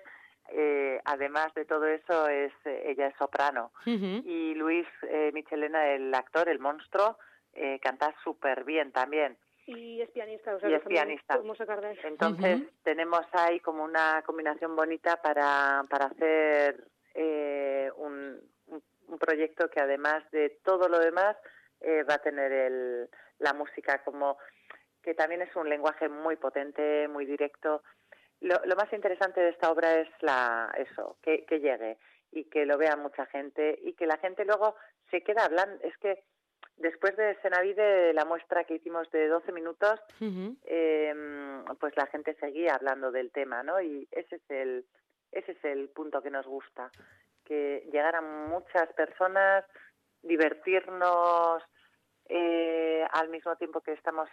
eh, 0.51 0.99
además 1.05 1.53
de 1.53 1.63
todo 1.63 1.85
eso, 1.85 2.27
es 2.27 2.51
ella 2.65 3.07
es 3.07 3.15
soprano. 3.17 3.71
Y 3.85 4.55
Luis 4.55 4.87
Michelena, 5.31 5.87
el 5.93 6.13
actor, 6.13 6.49
el 6.49 6.59
monstruo, 6.59 7.17
canta 7.81 8.13
súper 8.23 8.63
bien 8.63 8.91
también 8.91 9.37
y 9.69 10.01
es 10.01 10.09
pianista. 10.09 10.55
O 10.55 10.59
sea, 10.59 10.69
y 10.69 10.73
es 10.73 10.83
pianista. 10.83 11.39
Entonces 12.03 12.61
tenemos 12.83 13.21
ahí 13.33 13.59
como 13.59 13.83
una 13.83 14.23
combinación 14.25 14.75
bonita 14.75 15.21
para, 15.21 15.85
para 15.89 16.05
hacer 16.05 16.83
eh, 17.13 17.91
un, 17.97 18.39
un, 18.67 19.19
proyecto 19.19 19.69
que 19.69 19.79
además 19.79 20.23
de 20.31 20.59
todo 20.63 20.87
lo 20.87 20.99
demás 20.99 21.35
eh, 21.81 22.03
va 22.03 22.15
a 22.15 22.21
tener 22.21 22.51
el, 22.51 23.09
la 23.39 23.53
música 23.53 24.03
como 24.03 24.37
que 25.01 25.13
también 25.13 25.41
es 25.41 25.55
un 25.55 25.69
lenguaje 25.69 26.09
muy 26.09 26.35
potente, 26.35 27.07
muy 27.07 27.25
directo. 27.25 27.83
Lo, 28.41 28.55
lo 28.65 28.75
más 28.75 28.91
interesante 28.93 29.41
de 29.41 29.49
esta 29.49 29.71
obra 29.71 29.99
es 29.99 30.09
la 30.21 30.71
eso, 30.77 31.17
que, 31.21 31.45
que 31.45 31.59
llegue 31.59 31.97
y 32.31 32.45
que 32.45 32.65
lo 32.65 32.77
vea 32.77 32.95
mucha 32.95 33.25
gente 33.27 33.77
y 33.81 33.93
que 33.93 34.07
la 34.07 34.17
gente 34.17 34.45
luego 34.45 34.75
se 35.11 35.21
queda 35.21 35.45
hablando. 35.45 35.83
Es 35.83 35.97
que 35.97 36.23
Después 36.79 37.13
de 37.17 37.35
Senavide, 37.41 38.13
la 38.13 38.23
muestra 38.23 38.63
que 38.63 38.75
hicimos 38.75 39.11
de 39.11 39.27
12 39.27 39.51
minutos, 39.51 39.99
em, 40.21 41.65
pues 41.77 41.93
la 41.97 42.05
gente 42.07 42.35
seguía 42.39 42.75
hablando 42.75 43.11
del 43.11 43.31
tema, 43.31 43.63
¿no? 43.63 43.81
Y 43.81 44.07
ese 44.11 44.37
es 44.37 44.41
el, 44.47 44.85
ese 45.33 45.51
es 45.51 45.63
el 45.65 45.89
punto 45.89 46.21
que 46.21 46.31
nos 46.31 46.47
gusta, 46.47 46.89
que 47.43 47.85
llegaran 47.91 48.47
muchas 48.47 48.87
personas, 48.93 49.65
divertirnos, 50.21 51.61
eh, 52.29 53.05
al 53.11 53.27
mismo 53.27 53.57
tiempo 53.57 53.81
que 53.81 53.91
estamos 53.91 54.29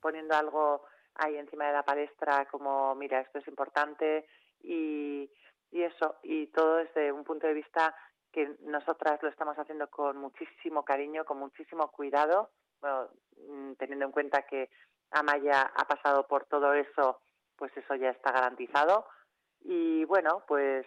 poniendo 0.00 0.34
algo 0.34 0.84
ahí 1.14 1.36
encima 1.36 1.68
de 1.68 1.72
la 1.72 1.84
palestra, 1.84 2.46
como, 2.46 2.96
mira, 2.96 3.20
esto 3.20 3.38
es 3.38 3.46
importante, 3.46 4.26
y, 4.60 5.30
y 5.70 5.82
eso, 5.82 6.16
y 6.24 6.48
todo 6.48 6.78
desde 6.78 7.12
un 7.12 7.22
punto 7.22 7.46
de 7.46 7.54
vista 7.54 7.94
que 8.36 8.54
nosotras 8.60 9.18
lo 9.22 9.30
estamos 9.30 9.56
haciendo 9.56 9.88
con 9.88 10.18
muchísimo 10.18 10.84
cariño, 10.84 11.24
con 11.24 11.38
muchísimo 11.38 11.90
cuidado, 11.90 12.50
mm, 12.82 13.72
teniendo 13.78 14.04
en 14.04 14.12
cuenta 14.12 14.42
que 14.42 14.68
Amaya 15.10 15.62
ha 15.62 15.86
pasado 15.86 16.26
por 16.26 16.44
todo 16.44 16.74
eso, 16.74 17.22
pues 17.56 17.74
eso 17.78 17.94
ya 17.94 18.10
está 18.10 18.32
garantizado. 18.32 19.06
Y 19.60 20.04
bueno, 20.04 20.44
pues 20.46 20.84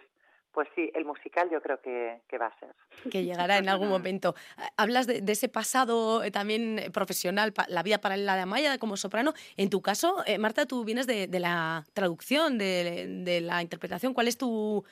pues 0.52 0.68
sí, 0.74 0.90
el 0.94 1.04
musical 1.04 1.48
yo 1.50 1.60
creo 1.60 1.80
que, 1.80 2.38
va 2.38 2.46
a 2.46 2.58
ser. 2.58 2.74
Que 3.10 3.24
llegará 3.24 3.58
en 3.58 3.68
algún 3.68 3.88
momento. 3.88 4.34
Hablas 4.76 5.06
de, 5.06 5.22
ese 5.26 5.48
pasado 5.48 6.22
eh, 6.22 6.30
también 6.30 6.78
eh, 6.78 6.90
profesional, 6.90 7.52
la 7.68 7.82
vida 7.82 8.00
paralela 8.00 8.36
de 8.36 8.42
Amaya 8.42 8.78
como 8.78 8.96
soprano. 8.96 9.32
En 9.56 9.70
tu 9.70 9.80
caso, 9.80 10.22
eh, 10.26 10.38
Marta, 10.38 10.66
tú 10.66 10.84
vienes 10.84 11.06
de, 11.06 11.28
la 11.40 11.84
traducción, 11.94 12.58
de, 12.58 13.40
la 13.42 13.62
interpretación. 13.62 14.14
¿Cuál 14.14 14.28
es 14.28 14.36
tu, 14.36 14.84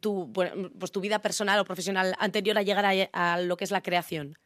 tu, 0.00 0.32
pues 0.32 0.92
tu 0.92 1.00
vida 1.00 1.18
personal 1.20 1.58
o 1.58 1.64
profesional 1.64 2.14
anterior 2.18 2.56
a 2.58 2.62
llegar 2.62 3.08
a 3.12 3.40
lo 3.40 3.56
que 3.56 3.64
es 3.64 3.70
la 3.70 3.82
creación? 3.82 4.36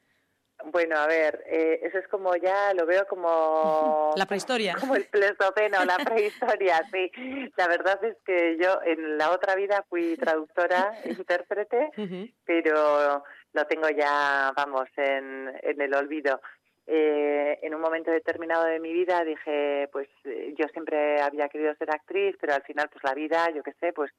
Bueno, 0.72 0.96
a 0.96 1.06
ver, 1.06 1.44
eh, 1.46 1.78
eso 1.82 1.98
es 1.98 2.08
como 2.08 2.34
ya 2.34 2.74
lo 2.74 2.86
veo 2.86 3.06
como... 3.06 4.12
La 4.16 4.26
prehistoria. 4.26 4.74
Como 4.78 4.96
el 4.96 5.04
pleistoceno, 5.04 5.84
la 5.84 5.96
prehistoria, 5.98 6.82
sí. 6.92 7.10
La 7.56 7.68
verdad 7.68 8.02
es 8.04 8.16
que 8.24 8.58
yo 8.60 8.80
en 8.84 9.16
la 9.16 9.30
otra 9.30 9.54
vida 9.54 9.84
fui 9.88 10.16
traductora, 10.16 10.92
intérprete, 11.04 11.90
pero 12.44 13.22
lo 13.52 13.64
tengo 13.66 13.88
ya, 13.90 14.52
vamos, 14.56 14.88
en, 14.96 15.52
en 15.62 15.80
el 15.80 15.94
olvido. 15.94 16.40
Eh, 16.88 17.58
en 17.62 17.74
un 17.74 17.80
momento 17.80 18.10
determinado 18.10 18.64
de 18.64 18.80
mi 18.80 18.92
vida 18.92 19.24
dije, 19.24 19.88
pues 19.92 20.08
eh, 20.24 20.54
yo 20.56 20.66
siempre 20.68 21.20
había 21.20 21.48
querido 21.48 21.74
ser 21.76 21.90
actriz, 21.90 22.36
pero 22.40 22.54
al 22.54 22.62
final, 22.62 22.88
pues 22.92 23.04
la 23.04 23.14
vida, 23.14 23.50
yo 23.54 23.62
qué 23.62 23.72
sé, 23.80 23.92
pues 23.92 24.10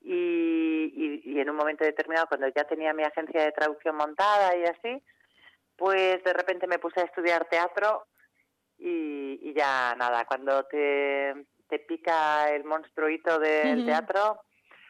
y, 0.00 1.22
y, 1.24 1.40
en 1.40 1.50
un 1.50 1.56
momento 1.56 1.84
determinado, 1.84 2.28
cuando 2.28 2.48
ya 2.48 2.64
tenía 2.64 2.92
mi 2.92 3.02
agencia 3.02 3.42
de 3.42 3.52
traducción 3.52 3.96
montada 3.96 4.56
y 4.56 4.64
así, 4.64 5.02
pues 5.78 6.22
de 6.24 6.32
repente 6.32 6.66
me 6.66 6.80
puse 6.80 7.00
a 7.00 7.04
estudiar 7.04 7.46
teatro 7.46 8.04
y, 8.76 9.54
ya 9.54 9.94
nada, 9.96 10.24
cuando 10.26 10.64
te, 10.64 11.46
te 11.68 11.78
pica 11.78 12.50
el 12.50 12.64
monstruito 12.64 13.38
del 13.38 13.86
teatro, 13.86 14.40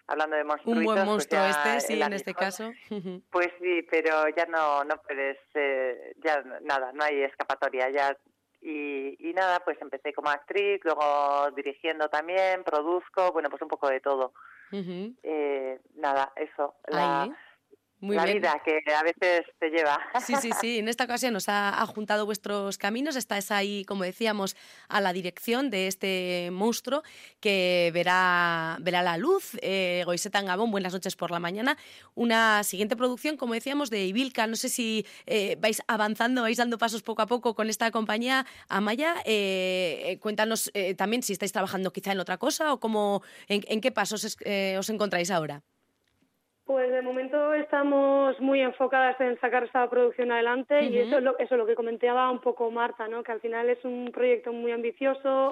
hablando 0.07 0.37
de 0.37 0.45
monstruitos... 0.45 0.79
Un 0.79 0.85
buen 0.85 0.97
pues 0.97 1.07
monstruo 1.07 1.45
este, 1.45 1.81
sí, 1.81 2.03
en 2.03 2.13
este 2.13 2.35
caso. 2.35 2.73
Pues 3.31 3.49
sí, 3.61 3.87
pero 3.91 4.29
ya 4.37 4.47
no, 4.47 4.85
no 4.85 4.97
puedes, 5.03 5.39
eh, 5.55 6.15
ya 6.25 6.43
nada, 6.63 6.91
no 6.93 7.05
hay 7.05 7.23
escapatoria, 7.23 7.91
ya... 7.91 8.17
Y, 8.61 9.17
y 9.21 9.33
nada, 9.35 9.61
pues 9.61 9.81
empecé 9.81 10.13
como 10.13 10.31
actriz, 10.31 10.81
luego 10.83 11.49
dirigiendo 11.55 12.09
también, 12.09 12.65
produzco, 12.65 13.31
bueno, 13.31 13.51
pues 13.51 13.63
un 13.63 13.69
poco 13.69 13.89
de 13.89 14.01
todo. 14.01 14.33
eh, 14.73 15.81
nada, 15.95 16.33
eso. 16.35 16.75
La, 16.89 17.29
la 18.01 18.25
vida 18.25 18.61
que 18.65 18.81
a 18.93 19.03
veces 19.03 19.47
te 19.59 19.71
lleva. 19.71 19.99
Sí, 20.25 20.35
sí, 20.41 20.51
sí. 20.61 20.79
En 20.79 20.89
esta 20.89 21.05
ocasión 21.05 21.33
nos 21.33 21.49
ha, 21.49 21.85
juntado 21.87 22.27
vuestros 22.27 22.79
caminos. 22.79 23.17
Estás 23.17 23.51
ahí, 23.51 23.85
como 23.85 24.05
decíamos, 24.05 24.57
a 24.89 25.01
la 25.01 25.13
dirección 25.13 25.71
de 25.71 25.87
este 25.87 26.51
monstruo 26.53 27.03
que 27.41 27.91
verá, 27.93 28.77
verá 28.81 29.03
la 29.03 29.17
luz. 29.17 29.57
Eh, 29.63 30.03
Goiseta 30.05 30.43
buenas 30.57 30.93
noches 30.93 31.17
por 31.17 31.31
la 31.31 31.41
mañana. 31.41 31.77
Una 32.15 32.63
siguiente 32.65 32.97
producción, 32.97 33.37
como 33.37 33.55
decíamos, 33.55 33.91
de 33.91 34.05
Ibilka. 34.07 34.47
No 34.47 34.57
sé 34.57 34.69
si 34.69 35.07
eh, 35.27 35.57
vais 35.61 35.83
avanzando, 35.87 36.43
vais 36.43 36.59
dando 36.59 36.79
pasos 36.79 37.03
poco 37.03 37.23
a 37.23 37.27
poco 37.27 37.55
con 37.55 37.69
esta 37.69 37.91
compañía. 37.91 38.47
Amaya, 38.69 39.17
eh, 39.25 40.19
cuéntanos 40.21 40.71
eh, 40.75 40.95
también 40.95 41.23
si 41.23 41.33
estáis 41.33 41.53
trabajando 41.53 41.93
quizá 41.93 42.13
en 42.13 42.21
otra 42.21 42.39
cosa 42.39 42.73
o 42.73 42.81
cómo, 42.81 43.23
en, 43.49 43.81
qué 43.81 43.93
pasos 43.93 44.25
os 44.25 44.91
encontráis 44.91 45.31
ahora. 45.31 45.63
Pues 46.69 46.93
de 46.93 47.01
momento 47.01 47.55
estamos 47.55 48.39
muy 48.41 48.61
enfocadas 48.61 49.19
en 49.23 49.41
sacar 49.41 49.65
esta 49.65 49.89
producción 49.89 50.31
adelante 50.31 50.85
y 50.85 50.99
eso 50.99 51.17
es, 51.17 51.23
lo, 51.23 51.39
eso 51.39 51.57
lo 51.57 51.65
que 51.65 51.75
comentaba 51.75 52.31
un 52.31 52.43
poco 52.43 52.71
Marta, 52.71 53.09
¿no? 53.09 53.23
que 53.23 53.33
al 53.33 53.41
final 53.41 53.71
es 53.71 53.83
un 53.87 54.11
proyecto 54.13 54.53
muy 54.53 54.71
ambicioso, 54.73 55.51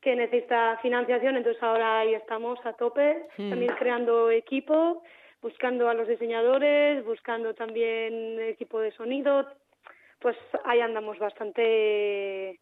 que 0.00 0.16
necesita 0.16 0.76
financiación, 0.82 1.36
entonces 1.36 1.62
ahora 1.62 2.00
ahí 2.00 2.12
estamos 2.12 2.58
a 2.66 2.72
tope, 2.72 3.28
también 3.36 3.72
creando 3.78 4.32
equipo, 4.32 5.04
buscando 5.40 5.88
a 5.88 5.94
los 5.94 6.08
diseñadores, 6.08 7.04
buscando 7.04 7.54
también 7.54 8.40
equipo 8.40 8.80
de 8.80 8.90
sonido, 8.90 9.46
pues 10.18 10.36
ahí 10.64 10.80
andamos 10.80 11.20
bastante 11.20 12.58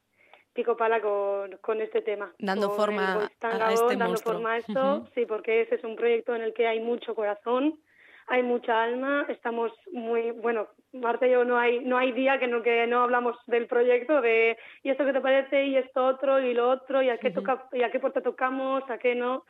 pico 0.53 0.77
pala 0.77 1.01
con, 1.01 1.57
con 1.63 1.81
este 1.81 2.03
tema. 2.03 2.31
Dando 2.39 2.73
forma 2.73 3.31
a, 3.41 3.73
este 3.73 3.97
dando 3.97 4.19
forma 4.19 4.53
a 4.53 4.59
esto, 4.59 5.09
sí, 5.15 5.25
porque 5.25 5.63
ese 5.63 5.77
es 5.77 5.85
un 5.85 5.97
proyecto 5.97 6.35
en 6.35 6.43
el 6.43 6.53
que 6.53 6.67
hay 6.67 6.81
mucho 6.81 7.15
corazón, 7.15 7.81
hay 8.29 8.43
mucha 8.43 8.83
alma, 8.83 9.25
estamos 9.29 9.73
muy, 9.93 10.33
bueno, 10.33 10.69
Marta 10.93 11.27
y 11.27 11.31
yo 11.31 11.45
no 11.45 11.59
hay, 11.59 11.81
no 11.81 11.97
hay 11.97 12.13
día 12.13 12.39
que 12.39 12.49
no, 12.49 12.63
que 12.63 12.87
no 12.87 13.03
hablamos 13.03 13.37
del 13.47 13.67
proyecto, 13.67 14.21
de 14.21 14.57
y 14.83 14.91
esto 14.91 15.05
que 15.05 15.13
te 15.13 15.21
parece, 15.21 15.65
y 15.67 15.77
esto 15.77 16.05
otro, 16.05 16.41
y 16.41 16.53
lo 16.53 16.71
otro, 16.71 17.03
y 17.03 17.09
a 17.09 17.19
qué, 17.19 17.31
toca, 17.31 17.69
y 17.73 17.83
a 17.83 17.91
qué 17.91 18.01
puerta 18.01 18.21
tocamos, 18.21 18.83
a 18.91 18.99
qué 18.99 19.15
no. 19.15 19.45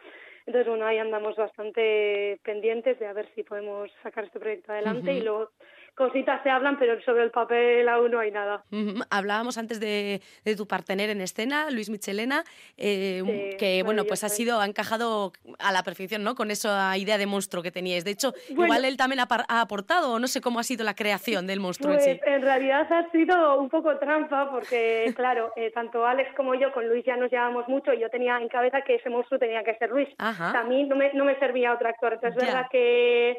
Entonces, 0.45 0.69
bueno, 0.69 0.87
ahí 0.87 0.99
andamos 0.99 1.37
bastante 1.37 2.39
pendientes 2.45 2.99
de 2.99 3.07
a 3.07 3.13
ver 3.13 3.29
si 3.35 3.43
podemos 3.43 3.91
sacar 4.03 4.25
este 4.25 4.39
proyecto 4.39 4.73
adelante 4.73 5.13
y 5.13 5.23
luego 5.23 5.51
cositas 5.97 6.43
se 6.43 6.51
hablan, 6.51 6.79
pero 6.79 7.01
sobre 7.03 7.25
el 7.25 7.31
papel 7.31 7.89
aún 7.89 8.11
no 8.11 8.21
hay 8.21 8.31
nada. 8.31 8.63
Hablábamos 9.11 9.57
antes 9.59 9.81
de, 9.81 10.21
tu 10.57 10.67
partener 10.69 11.11
en 11.11 11.21
escena, 11.21 11.71
Luis 11.71 11.91
Michelena, 11.91 12.45
eh, 12.77 13.57
que 13.59 13.83
bueno, 13.83 14.05
pues 14.05 14.23
ha 14.23 14.29
sido, 14.29 14.61
ha 14.61 14.67
encajado 14.67 15.33
a 15.59 15.73
la 15.73 15.83
perfección, 15.83 16.23
¿no? 16.23 16.35
Con 16.35 16.51
esa 16.51 16.97
idea 16.99 17.17
de 17.19 17.27
monstruo 17.27 17.63
que 17.63 17.71
teníais. 17.71 18.05
De 18.05 18.11
hecho, 18.11 18.35
igual 18.51 18.85
él 18.85 18.97
también 18.97 19.21
ha, 19.21 19.61
aportado, 19.61 20.13
o 20.13 20.19
no 20.19 20.27
sé 20.27 20.41
cómo 20.41 20.61
ha 20.61 20.65
sido 20.65 20.85
la 20.85 20.95
creación 20.95 21.47
del 21.47 21.61
monstruo 21.61 21.95
en 21.95 22.01
sí. 22.01 22.15
Pues, 22.15 22.35
en 22.35 22.43
realidad 22.43 22.93
ha 22.93 23.11
sido 23.11 23.59
un 23.59 23.71
poco 23.71 23.97
trampa, 23.97 24.51
porque 24.51 25.13
claro, 25.17 25.53
eh, 25.57 25.73
tanto 25.73 26.07
Alex 26.07 26.35
como 26.37 26.55
yo 26.55 26.73
con 26.73 26.87
Luis 26.89 27.05
ya 27.07 27.17
nos 27.17 27.31
llevamos 27.31 27.67
mucho 27.69 27.95
y 27.95 28.01
yo 28.01 28.11
tenía 28.11 28.37
en 28.37 28.49
cabeza 28.49 28.83
que 28.83 28.97
ese 28.97 29.09
monstruo 29.09 29.41
tenía 29.41 29.65
que 29.65 29.75
ser 29.77 29.91
Luis. 29.91 30.09
a 30.19 30.63
mí 30.69 30.85
no 30.85 30.95
me, 30.95 31.13
no 31.15 31.25
me 31.25 31.39
servía 31.39 31.73
otro 31.73 31.89
actor. 31.89 32.13
Entonces 32.13 32.43
es 32.43 32.49
verdad 32.49 32.69
que 32.71 33.39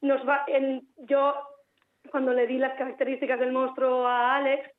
nos 0.00 0.26
va, 0.26 0.44
en, 0.46 0.86
yo 0.98 1.34
cuando 2.10 2.32
le 2.32 2.46
di 2.46 2.58
las 2.58 2.76
características 2.76 3.38
del 3.40 3.52
monstruo 3.52 4.06
a 4.06 4.36
Alex, 4.36 4.70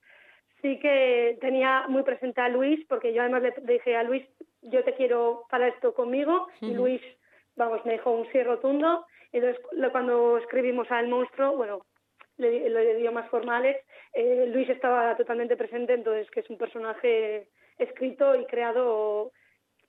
sí 0.61 0.79
que 0.79 1.37
tenía 1.39 1.85
muy 1.87 2.03
presente 2.03 2.41
a 2.41 2.49
Luis, 2.49 2.85
porque 2.87 3.13
yo 3.13 3.21
además 3.21 3.43
le 3.43 3.73
dije 3.73 3.95
a 3.95 4.03
Luis, 4.03 4.25
yo 4.61 4.83
te 4.83 4.93
quiero 4.95 5.45
para 5.49 5.67
esto 5.67 5.93
conmigo, 5.93 6.47
y 6.61 6.73
Luis, 6.73 7.01
vamos, 7.55 7.85
me 7.85 7.93
dejó 7.93 8.11
un 8.11 8.29
sí 8.31 8.41
rotundo. 8.43 9.05
Entonces, 9.31 9.61
cuando 9.91 10.37
escribimos 10.37 10.89
al 10.91 11.07
monstruo, 11.07 11.55
bueno, 11.55 11.85
le, 12.37 12.69
le 12.69 12.95
dio 12.95 13.11
más 13.11 13.29
forma 13.29 13.55
a 13.55 13.57
Alex, 13.59 13.79
eh, 14.13 14.45
Luis 14.47 14.69
estaba 14.69 15.15
totalmente 15.15 15.55
presente, 15.55 15.93
entonces 15.93 16.29
que 16.31 16.39
es 16.39 16.49
un 16.49 16.57
personaje 16.57 17.47
escrito 17.77 18.35
y 18.35 18.45
creado 18.45 19.31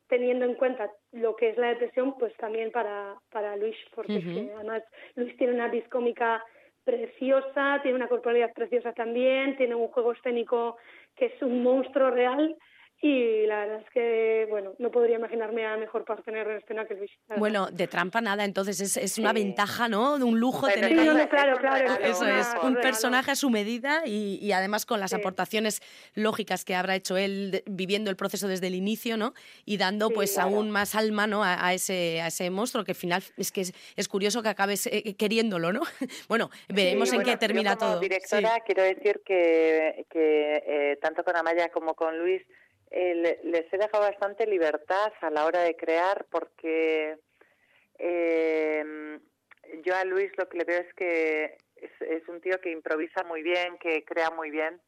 teniendo 0.09 0.45
en 0.45 0.57
cuenta 0.57 0.91
lo 1.13 1.37
que 1.37 1.51
es 1.51 1.57
la 1.57 1.69
depresión, 1.69 2.19
pues 2.19 2.37
también 2.37 2.73
para, 2.73 3.15
para 3.31 3.57
Luis, 3.57 3.77
porque 3.95 4.51
además 4.57 4.83
Luis 5.15 5.37
tiene 5.37 5.55
una 5.55 5.69
discómica 5.69 6.45
preciosa, 6.91 7.79
tiene 7.83 7.97
una 7.97 8.09
corporalidad 8.09 8.53
preciosa 8.53 8.93
también, 8.93 9.57
tiene 9.57 9.75
un 9.75 9.89
juego 9.89 10.13
escénico 10.13 10.77
que 11.17 11.27
es 11.27 11.43
un 11.43 11.63
monstruo 11.63 12.11
real 12.11 12.57
y 13.03 13.47
la 13.47 13.61
verdad 13.61 13.81
es 13.81 13.91
que, 13.93 14.47
bueno, 14.51 14.75
no 14.79 14.91
podría 14.91 15.17
imaginarme 15.17 15.65
a 15.67 15.79
mejor 15.79 16.05
partener 16.05 16.47
en 16.47 16.59
escena 16.59 16.87
que 16.87 16.95
Luis. 16.95 17.11
Bueno, 17.39 17.71
de 17.71 17.87
trampa 17.87 18.21
nada, 18.21 18.45
entonces 18.45 18.79
es, 18.81 18.99
es 18.99 19.17
una 19.17 19.33
ventaja, 19.33 19.89
¿no? 19.89 20.19
De 20.19 20.25
un 20.25 20.39
lujo 20.39 20.69
tener 20.69 20.95
claro, 21.29 21.57
claro, 21.57 21.95
Eso 22.03 22.27
es, 22.27 22.47
un 22.63 22.75
personaje 22.77 23.31
a 23.31 23.37
su 23.37 23.49
medida 23.49 24.03
y, 24.05 24.39
y 24.43 24.53
además 24.53 24.85
con 24.85 25.01
las 25.01 25.15
aportaciones 25.15 25.81
lógicas 26.15 26.67
que 26.67 26.75
habrá 26.75 26.95
hecho 26.95 27.17
él 27.17 27.63
viviendo 27.67 28.11
el 28.11 28.17
proceso 28.17 28.49
desde 28.49 28.67
el 28.67 28.75
inicio, 28.75 29.17
¿no? 29.17 29.33
Y 29.65 29.79
dando 29.79 30.11
pues 30.11 30.37
aún 30.37 30.71
más 30.71 30.95
alma, 30.95 31.27
¿no? 31.27 31.43
A, 31.43 31.73
ese, 31.73 32.21
a 32.21 32.27
ese 32.27 32.51
monstruo 32.51 32.85
que 32.85 32.93
al 32.93 32.97
final 32.97 33.23
es 33.39 33.51
que 33.51 33.63
es, 33.97 34.09
curioso 34.09 34.43
que 34.43 34.51
acabes 34.51 34.87
eh, 34.87 35.15
queriéndolo, 35.17 35.73
¿no? 35.73 35.81
bueno, 36.29 36.51
veremos 36.69 37.11
en 37.15 37.23
qué 37.23 37.39
termina 37.39 37.77
como 37.77 37.93
todo. 37.93 38.01
directora 38.01 38.61
quiero 38.67 38.83
decir 38.83 39.23
que, 39.25 40.05
que 40.11 40.63
eh, 40.67 40.99
tanto 41.01 41.25
con 41.25 41.35
Amaya 41.37 41.71
como 41.71 41.95
con 41.95 42.19
Luis 42.19 42.43
eh, 42.91 43.41
les 43.45 43.73
he 43.73 43.79
dejado 43.79 44.03
bastante 44.03 44.47
libertad 44.47 45.13
a 45.21 45.31
la 45.31 45.47
hora 45.47 45.61
de 45.63 45.77
crear 45.77 46.27
porque 46.31 47.17
eh, 47.99 49.19
yo 49.85 49.95
a 49.95 50.05
Luis 50.05 50.33
lo 50.37 50.49
que 50.49 50.59
le 50.59 50.65
veo 50.65 50.81
es 50.81 50.95
que 50.95 51.59
es, 51.77 52.29
un 52.29 52.41
tío 52.41 52.61
que 52.61 52.71
improvisa 52.71 53.23
muy 53.25 53.43
bien, 53.43 53.79
que 53.79 54.05
crea 54.05 54.31
muy 54.31 54.51
bien 54.51 54.81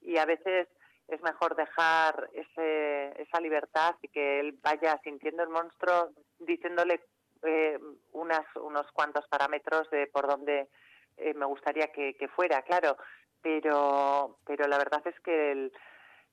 y 0.00 0.16
a 0.16 0.26
veces 0.26 0.68
es 1.08 1.20
mejor 1.22 1.56
dejar 1.56 2.30
ese, 2.32 3.22
esa 3.22 3.40
libertad 3.40 3.96
y 4.02 4.08
que 4.08 4.40
él 4.40 4.56
vaya 4.62 5.00
sintiendo 5.02 5.42
el 5.42 5.48
monstruo 5.48 6.10
diciéndole 6.38 7.00
eh, 7.42 7.78
unas, 8.12 8.44
unos 8.56 8.86
cuantos 8.92 9.26
parámetros 9.28 9.90
de 9.90 10.06
por 10.06 10.28
dónde 10.28 10.68
eh, 11.16 11.34
me 11.34 11.46
gustaría 11.46 11.88
que, 11.88 12.14
que, 12.14 12.28
fuera, 12.28 12.62
claro, 12.62 12.96
pero, 13.42 14.38
pero 14.46 14.68
la 14.68 14.78
verdad 14.78 15.02
es 15.06 15.18
que 15.20 15.52
el, 15.52 15.72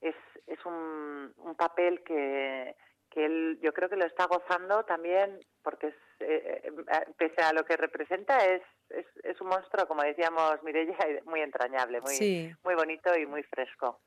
es, 0.01 0.15
es 0.45 0.65
un, 0.65 1.33
un 1.37 1.55
papel 1.55 2.03
que, 2.03 2.75
que 3.09 3.25
él 3.25 3.59
yo 3.61 3.73
creo 3.73 3.89
que 3.89 3.95
lo 3.95 4.05
está 4.05 4.25
gozando 4.25 4.83
también 4.83 5.39
porque 5.63 5.87
es, 5.87 5.95
eh, 6.19 6.61
eh, 6.63 7.05
pese 7.17 7.41
a 7.41 7.53
lo 7.53 7.65
que 7.65 7.77
representa 7.77 8.37
es, 8.45 8.61
es, 8.89 9.05
es 9.23 9.41
un 9.41 9.47
monstruo 9.47 9.87
como 9.87 10.03
decíamos 10.03 10.61
Mireia 10.63 10.97
muy 11.25 11.41
entrañable 11.41 12.01
muy 12.01 12.55
muy 12.63 12.75
bonito 12.75 13.15
y 13.17 13.25
muy 13.25 13.43
fresco. 13.43 13.99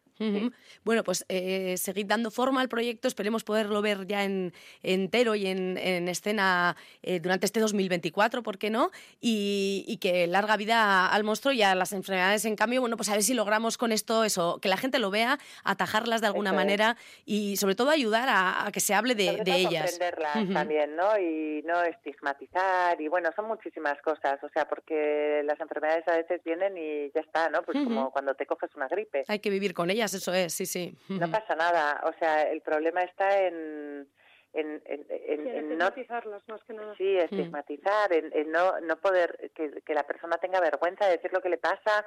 Bueno, 0.85 1.03
pues 1.03 1.25
eh, 1.29 1.77
seguid 1.79 2.07
dando 2.07 2.31
forma 2.31 2.61
al 2.61 2.69
proyecto, 2.69 3.09
esperemos 3.09 3.43
poderlo 3.43 3.81
ver 3.81 4.07
ya 4.07 4.25
en, 4.25 4.53
entero 4.83 5.35
y 5.35 5.47
en, 5.47 5.79
escena 6.09 6.77
eh, 7.03 7.21
durante 7.21 7.47
este 7.47 7.61
2024, 7.61 8.43
¿por 8.43 8.59
qué 8.59 8.69
no? 8.69 8.91
Y, 9.21 9.99
que 10.01 10.27
larga 10.27 10.57
vida 10.57 11.09
al 11.09 11.25
monstruo 11.25 11.53
y 11.53 11.63
a 11.63 11.75
las 11.75 11.93
enfermedades, 11.93 12.45
en 12.45 12.57
cambio, 12.57 12.81
bueno, 12.81 12.97
pues 12.97 13.09
a 13.11 13.13
ver 13.13 13.23
si 13.23 13.35
logramos 13.35 13.77
con 13.77 13.93
esto 13.93 14.25
eso, 14.25 14.59
que 14.61 14.69
la 14.69 14.77
gente 14.77 14.99
lo 14.99 15.11
vea, 15.11 15.39
atajarlas 15.65 16.21
de 16.21 16.27
alguna 16.29 16.53
manera 16.53 16.97
y 17.27 17.57
sobre 17.57 17.75
todo 17.75 17.91
ayudar 17.91 18.29
a, 18.31 18.71
que 18.73 18.81
se 18.81 18.95
hable 18.95 19.15
de, 19.15 19.43
de 19.45 19.57
ellas. 19.57 19.91
Comprenderlas 19.91 20.55
también, 20.55 20.97
¿no? 20.97 21.19
Y 21.19 21.63
no 21.67 21.83
estigmatizar 21.83 23.01
y 23.01 23.09
bueno, 23.09 23.31
son 23.37 23.47
muchísimas 23.47 24.01
cosas, 24.03 24.43
o 24.43 24.49
sea, 24.51 24.67
porque 24.71 25.43
las 25.45 25.61
enfermedades 25.61 26.09
a 26.09 26.17
veces 26.17 26.43
vienen 26.45 26.79
y 26.79 27.11
ya 27.11 27.21
está, 27.21 27.51
¿no? 27.51 27.63
Pues 27.63 27.77
como 27.85 28.11
cuando 28.13 28.35
te 28.35 28.47
coges 28.47 28.71
una 28.77 28.89
gripe. 28.89 29.25
Hay 29.29 29.41
que 29.41 29.51
vivir 29.51 29.75
con 29.75 29.91
ellas, 29.91 30.15
eso 30.15 30.33
es, 30.33 30.55
sí, 30.55 30.65
sí. 30.65 30.97
No 31.09 31.31
pasa 31.31 31.55
nada, 31.57 32.01
o 32.05 32.19
sea, 32.19 32.43
el 32.43 32.63
problema 32.63 33.03
está 33.03 33.43
en 33.43 34.09
en, 34.53 34.83
en, 34.85 35.07
en, 35.09 35.79
no 35.79 35.85
más 35.85 36.65
que 36.65 36.73
nada. 36.73 36.95
Sí, 36.97 37.17
estigmatizar, 37.17 38.13
en, 38.13 38.51
no, 38.51 38.81
no 38.81 38.97
poder 38.97 39.51
que, 39.55 39.83
que, 39.83 39.95
la 39.95 40.03
persona 40.05 40.39
tenga 40.39 40.61
vergüenza 40.61 41.07
de 41.07 41.13
decir 41.13 41.33
lo 41.33 41.41
que 41.41 41.49
le 41.49 41.59
pasa, 41.59 42.05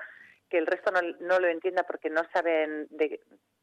que 0.50 0.58
el 0.58 0.68
resto 0.68 0.92
no, 0.92 1.02
no 1.22 1.40
lo 1.40 1.48
entienda 1.48 1.84
porque 1.84 2.10
no 2.10 2.22
saben 2.34 2.88
de, 2.90 3.22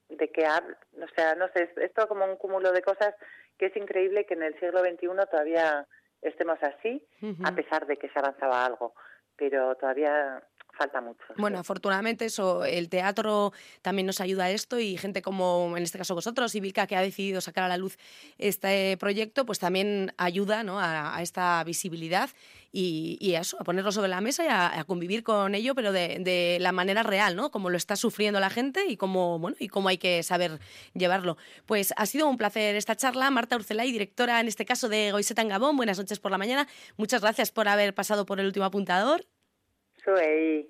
de 0.09 0.31
qué 0.31 0.47
habla. 0.47 0.79
O 1.03 1.09
sea, 1.15 1.35
no 1.35 1.49
sé, 1.49 1.65
es, 1.65 1.77
es, 1.77 1.93
todo 1.93 2.09
como 2.09 2.25
un 2.25 2.37
cúmulo 2.37 2.73
de 2.73 2.83
cosas 2.83 3.15
que 3.59 3.67
es 3.67 3.77
increíble 3.77 4.25
que 4.25 4.35
en 4.35 4.43
el 4.43 4.59
siglo 4.59 4.81
XXI 4.81 5.09
todavía 5.31 5.87
estemos 6.23 6.59
así, 6.63 7.07
a 7.45 7.55
pesar 7.55 7.87
de 7.87 7.97
que 7.97 8.09
se 8.09 8.19
avanzaba 8.19 8.65
algo. 8.65 8.95
Pero 9.37 9.75
todavía 9.77 10.43
falta 10.81 11.01
mucho. 11.03 11.23
Bueno, 11.37 11.59
afortunadamente 11.59 12.25
eso, 12.25 12.65
el 12.65 12.89
teatro 12.89 13.53
también 13.83 14.07
nos 14.07 14.23
ayuda 14.23 14.45
a 14.45 14.51
esto 14.51 14.79
y 14.79 14.97
gente 14.97 15.21
como 15.21 15.77
en 15.77 15.83
este 15.83 15.99
caso 15.99 16.15
vosotros 16.15 16.55
y 16.55 16.61
Vilca 16.61 16.87
que 16.87 16.97
ha 16.97 17.03
decidido 17.03 17.43
sacar 17.43 17.65
a 17.65 17.69
la 17.69 17.77
luz 17.77 17.99
este 18.39 18.97
proyecto, 18.97 19.45
pues 19.45 19.59
también 19.59 20.15
ayuda 20.17 20.63
¿no? 20.63 20.81
a, 20.81 21.21
esta 21.21 21.63
visibilidad 21.65 22.31
y, 22.73 23.35
a 23.35 23.41
eso, 23.41 23.59
a 23.61 23.65
ponerlo 23.65 23.93
sobre 23.93 24.09
la 24.09 24.23
mesa 24.23 24.43
y 24.45 24.49
a, 24.49 24.85
convivir 24.87 25.23
con 25.23 25.55
ello, 25.55 25.75
pero 25.75 25.93
de, 25.93 26.57
la 26.61 26.73
manera 26.73 27.03
real, 27.03 27.37
¿no? 27.37 27.51
Como 27.51 27.69
lo 27.69 27.77
está 27.77 27.97
sufriendo 27.97 28.41
la 28.41 28.49
gente 28.49 28.87
y 28.87 28.97
cómo, 28.97 29.39
bueno, 29.39 29.59
y 29.61 29.69
cómo 29.69 29.91
hay 29.91 29.99
que 29.99 30.23
saber 30.23 30.61
llevarlo. 30.95 31.37
Pues 31.67 31.93
ha 31.97 32.07
sido 32.07 32.27
un 32.27 32.39
placer 32.39 32.75
esta 32.77 32.97
charla. 32.97 33.31
Marta 33.31 33.57
Urcelay, 33.57 33.93
directora 33.93 34.41
en 34.41 34.49
este 34.49 34.65
caso 34.65 34.89
de 34.89 35.13
Goiseta 35.13 35.43
en 35.43 35.49
Gabón. 35.49 35.77
Buenas 35.77 35.99
noches 35.99 36.21
por 36.21 36.31
la 36.31 36.39
mañana. 36.39 36.67
Muchas 36.97 37.21
gracias 37.21 37.51
por 37.51 37.69
haber 37.69 37.95
pasado 37.95 38.25
por 38.25 38.41
el 38.41 38.47
último 38.47 38.65
apuntador. 38.65 39.27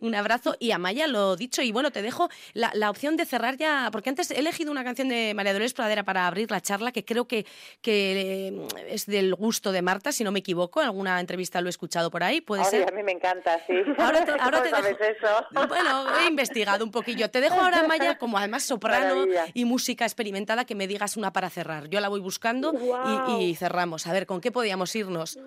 Un 0.01 0.15
abrazo 0.15 0.57
y 0.59 0.73
Amaya, 0.73 1.07
lo 1.07 1.37
dicho. 1.37 1.63
Y 1.63 1.73
bueno, 1.73 1.91
te 1.91 2.03
dejo 2.03 2.29
la, 2.53 2.71
la, 2.75 2.91
opción 2.91 3.17
de 3.17 3.27
cerrar 3.27 3.57
ya, 3.57 3.89
porque 3.93 4.11
antes 4.11 4.31
he 4.31 4.39
elegido 4.39 4.71
una 4.71 4.85
canción 4.85 5.09
de 5.09 5.33
María 5.35 5.53
Dolores 5.53 5.75
Pradera 5.75 6.05
para 6.05 6.27
abrir 6.27 6.51
la 6.51 6.61
charla, 6.61 6.93
que 6.93 7.05
creo 7.05 7.27
que, 7.27 7.47
que 7.81 8.49
eh, 8.49 8.69
es 8.89 9.07
del 9.07 9.35
gusto 9.35 9.73
de 9.73 9.83
Marta, 9.83 10.13
si 10.13 10.25
no 10.25 10.33
me 10.33 10.41
equivoco. 10.41 10.81
En 10.81 10.87
alguna 10.87 11.21
entrevista 11.21 11.61
lo 11.61 11.69
he 11.69 11.71
escuchado 11.71 12.11
por 12.11 12.23
ahí. 12.23 12.41
¿Puede 12.41 12.65
ser? 12.65 12.89
A 12.89 12.95
mí 12.95 13.03
me 13.03 13.13
encanta, 13.13 13.61
sí. 13.67 13.75
Ahora 13.99 14.25
te, 14.25 14.33
ahora 14.33 14.63
te 14.63 14.69
dejo, 14.69 15.05
eso? 15.05 15.67
Bueno, 15.69 16.07
he 16.21 16.29
investigado 16.29 16.85
un 16.85 16.91
poquillo. 16.91 17.31
Te 17.31 17.41
dejo 17.41 17.61
ahora, 17.61 17.81
Amaya, 17.81 18.19
como 18.19 18.39
además 18.39 18.65
soprano 18.65 19.27
y 19.55 19.65
música 19.65 20.05
experimentada, 20.05 20.65
que 20.65 20.75
me 20.75 20.87
digas 20.87 21.17
una 21.17 21.33
para 21.33 21.51
cerrar. 21.51 21.89
Yo 21.89 22.01
la 22.01 22.09
voy 22.09 22.21
buscando 22.21 22.73
y, 23.29 23.45
y 23.45 23.55
cerramos. 23.55 24.07
A 24.07 24.13
ver, 24.13 24.27
¿con 24.27 24.41
qué 24.41 24.51
podíamos 24.51 24.95
irnos? 24.97 25.39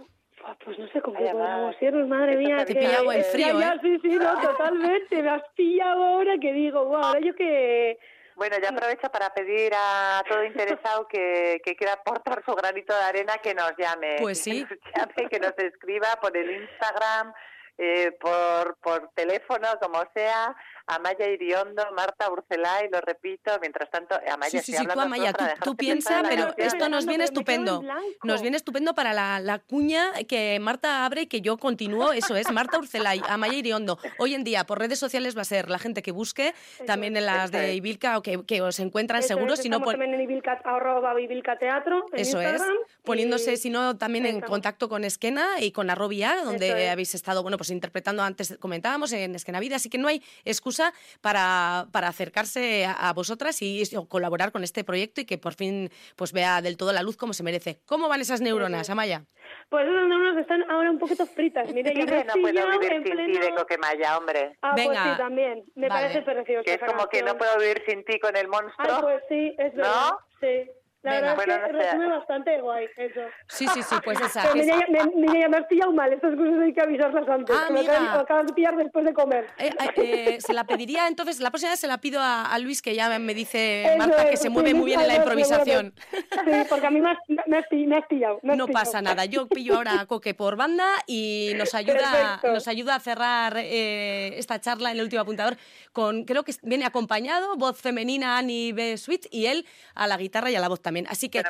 Pues 0.63 0.79
no 0.79 0.87
sé 0.89 1.01
cómo 1.01 1.19
podemos 1.19 1.75
irnos, 1.81 2.07
madre 2.07 2.37
mía. 2.37 2.65
Te 2.65 2.71
he 2.71 2.75
pillado 2.75 3.11
en 3.11 3.23
frío, 3.25 3.59
ya, 3.59 3.73
¿eh? 3.73 3.79
Sí, 3.81 3.99
sí, 4.01 4.09
no, 4.15 4.39
totalmente. 4.41 5.21
Me 5.21 5.29
has 5.29 5.43
pillado 5.55 6.03
ahora 6.03 6.33
que 6.39 6.53
digo, 6.53 6.85
wow, 6.85 7.03
ahora 7.03 7.19
yo 7.19 7.35
que... 7.35 7.97
Bueno, 8.35 8.55
ya 8.59 8.69
aprovecho 8.69 9.09
para 9.11 9.31
pedir 9.31 9.73
a 9.75 10.23
todo 10.27 10.43
interesado 10.43 11.07
que, 11.07 11.61
que 11.63 11.75
quiera 11.75 11.93
aportar 11.93 12.43
su 12.43 12.55
granito 12.55 12.91
de 12.95 13.03
arena 13.03 13.37
que 13.37 13.53
nos 13.53 13.73
llame. 13.77 14.15
Pues 14.19 14.41
sí. 14.41 14.65
Que 14.65 14.75
nos, 14.75 14.93
llame, 14.95 15.29
que 15.29 15.39
nos 15.39 15.57
escriba 15.59 16.07
por 16.19 16.35
el 16.35 16.49
Instagram, 16.49 17.33
eh, 17.77 18.11
por, 18.19 18.75
por 18.77 19.09
teléfono, 19.13 19.67
como 19.79 20.01
sea, 20.15 20.55
Amaya 20.85 21.29
Iriondo, 21.29 21.81
Marta 21.95 22.29
Urcelay, 22.29 22.89
lo 22.91 22.99
repito, 22.99 23.51
mientras 23.61 23.89
tanto, 23.89 24.15
Amaya, 24.29 24.51
sí, 24.51 24.59
sí, 24.59 24.73
sí, 24.73 24.85
tú, 24.85 24.99
Amaya, 24.99 25.33
tú, 25.63 25.77
piensa, 25.77 26.21
pero 26.27 26.53
esto 26.57 26.89
nos 26.89 27.05
viene 27.05 27.23
estupendo. 27.23 27.81
Nos 28.23 28.41
viene 28.41 28.57
estupendo 28.57 28.93
para 28.93 29.13
la, 29.13 29.39
la, 29.39 29.59
cuña 29.59 30.11
que 30.27 30.59
Marta 30.59 31.05
abre 31.05 31.21
y 31.21 31.27
que 31.27 31.39
yo 31.39 31.57
continúo, 31.57 32.11
eso 32.11 32.35
es, 32.35 32.51
Marta 32.51 32.79
Urcelay, 32.79 33.21
Amaya 33.29 33.53
Iriondo. 33.53 33.97
Hoy 34.19 34.33
en 34.33 34.43
día, 34.43 34.65
por 34.65 34.79
redes 34.79 34.99
sociales 34.99 35.37
va 35.37 35.41
a 35.41 35.45
ser 35.45 35.69
la 35.69 35.79
gente 35.79 36.01
que 36.01 36.11
busque, 36.11 36.53
también 36.85 37.15
en 37.15 37.27
las 37.27 37.51
de 37.51 37.75
Ibilca, 37.75 38.17
o 38.17 38.21
que, 38.21 38.43
que 38.45 38.61
os 38.61 38.77
encuentran 38.79 39.23
seguros, 39.23 39.59
si 39.59 39.69
no... 39.69 39.79
también 39.79 40.13
en 40.13 40.21
Ibilca, 40.21 40.59
arroba 40.65 41.19
Ibilca 41.19 41.57
Teatro, 41.57 42.07
Eso 42.11 42.41
es, 42.41 42.61
poniéndose, 43.03 43.55
si 43.55 43.69
no, 43.69 43.97
también 43.97 44.25
en 44.25 44.41
contacto 44.41 44.89
con 44.89 45.05
Esquena 45.05 45.61
y 45.61 45.71
con 45.71 45.89
Arrobia, 45.89 46.43
donde 46.43 46.89
habéis 46.89 47.15
estado, 47.15 47.41
bueno, 47.41 47.55
pues 47.57 47.69
interpretando, 47.69 48.21
antes 48.21 48.57
comentábamos, 48.59 49.13
en 49.13 49.35
Esquena 49.35 49.61
Vida, 49.61 49.77
así 49.77 49.89
que 49.89 49.97
no 49.97 50.09
hay 50.09 50.21
excusa 50.43 50.72
para, 51.21 51.87
para 51.91 52.07
acercarse 52.07 52.85
a, 52.85 53.13
vosotras 53.13 53.61
y, 53.61 53.83
colaborar 54.07 54.51
con 54.51 54.63
este 54.63 54.83
proyecto 54.83 55.21
y 55.21 55.25
que 55.25 55.37
por 55.37 55.53
fin 55.53 55.89
pues 56.15 56.33
vea 56.33 56.61
del 56.61 56.77
todo 56.77 56.91
la 56.93 57.03
luz 57.03 57.17
como 57.17 57.33
se 57.33 57.43
merece. 57.43 57.79
¿Cómo 57.85 58.07
van 58.09 58.21
esas 58.21 58.41
neuronas, 58.41 58.89
Amaya? 58.89 59.25
Pues 59.69 59.87
esas 59.87 60.07
neuronas 60.07 60.37
están 60.41 60.69
ahora 60.69 60.91
un 60.91 60.99
poquito 60.99 61.25
fritas. 61.25 61.71
Mire, 61.73 61.93
yo 61.93 62.05
no 62.25 62.33
puedo 62.41 62.79
vivir 62.79 63.03
sin 63.03 63.25
ti 63.25 63.39
de 63.39 63.55
Coquemaya, 63.55 64.17
hombre. 64.17 64.57
Ah, 64.61 64.73
pues 64.75 64.87
sí, 64.87 65.17
también. 65.17 65.63
Me 65.75 65.87
parece 65.87 66.21
precioso. 66.21 66.63
Que 66.63 66.73
es 66.75 66.81
como 66.85 67.07
que 67.07 67.21
no 67.23 67.37
puedo 67.37 67.57
vivir 67.57 67.83
sin 67.87 68.03
ti 68.05 68.19
con 68.19 68.35
el 68.35 68.47
monstruo. 68.47 68.87
Ah, 68.89 69.01
pues 69.01 69.23
sí, 69.29 69.55
es 69.57 69.73
verdad. 69.75 70.11
¿No? 70.11 70.17
Sí. 70.39 70.69
La 71.03 71.19
verdad 71.19 71.37
es 71.37 71.67
que 71.67 71.71
resume 71.73 72.07
bastante 72.07 72.61
guay 72.61 72.87
eso. 72.95 73.19
Sí, 73.49 73.67
sí, 73.73 73.83
sí, 73.83 73.95
pues 74.03 74.19
esa. 74.21 74.43
Pero 74.43 74.61
es... 74.61 74.67
me, 74.67 75.27
me, 75.27 75.49
me, 75.49 75.57
has 75.57 75.67
pillado 75.67 75.91
mal, 75.91 76.11
estas 76.13 76.33
cosas 76.35 76.61
hay 76.61 76.73
que 76.73 76.81
avisarlas 76.81 77.27
antes. 77.27 77.55
Ah, 77.57 77.67
me 77.69 77.81
acabas 77.81 78.47
de 78.47 78.53
pillar 78.53 78.77
después 78.77 79.03
de 79.03 79.13
comer. 79.13 79.45
Eh, 79.57 79.69
eh, 79.69 79.91
eh, 79.97 80.37
se 80.39 80.53
la 80.53 80.63
pediría, 80.63 81.07
entonces, 81.07 81.41
la 81.41 81.51
próxima 81.51 81.71
vez 81.71 81.79
se 81.81 81.87
la 81.87 81.99
pido 81.99 82.21
a, 82.23 82.57
Luis, 82.59 82.81
que 82.81 82.95
ya 82.95 83.19
me 83.19 83.33
dice 83.33 83.95
Marta 83.97 84.29
que 84.29 84.37
se 84.37 84.49
mueve 84.49 84.73
muy 84.73 84.85
bien 84.85 85.01
en 85.01 85.09
la 85.09 85.15
improvisación. 85.15 85.93
Sí, 86.09 86.51
porque 86.69 86.87
a 86.87 86.89
mí 86.89 87.01
me 87.01 87.11
has, 87.11 87.17
me 87.47 87.57
has, 87.57 88.07
pillado. 88.07 88.39
no 88.41 88.67
pasa 88.67 89.01
nada, 89.01 89.25
yo 89.25 89.47
pillo 89.47 89.75
ahora 89.75 89.99
a 89.99 90.05
Coque 90.05 90.33
por 90.33 90.55
banda 90.55 90.87
y 91.05 91.51
nos 91.57 91.73
ayuda, 91.75 92.39
nos 92.43 92.67
ayuda 92.69 92.95
a 92.95 92.99
cerrar 93.01 93.57
esta 93.57 94.61
charla 94.61 94.91
en 94.91 94.97
el 94.97 95.03
último 95.03 95.21
apuntador 95.21 95.57
con, 95.91 96.23
creo 96.23 96.43
que 96.43 96.53
viene 96.61 96.85
acompañado, 96.85 97.57
voz 97.57 97.77
femenina, 97.77 98.37
Annie 98.37 98.71
B. 98.71 98.97
Sweet, 98.97 99.27
y 99.31 99.47
él 99.47 99.65
a 99.95 100.07
la 100.07 100.17
guitarra 100.17 100.49
y 100.49 100.55
a 100.55 100.61
la 100.61 100.69
voz 100.69 100.81
también. 100.81 100.92
Así 101.07 101.29
que 101.29 101.43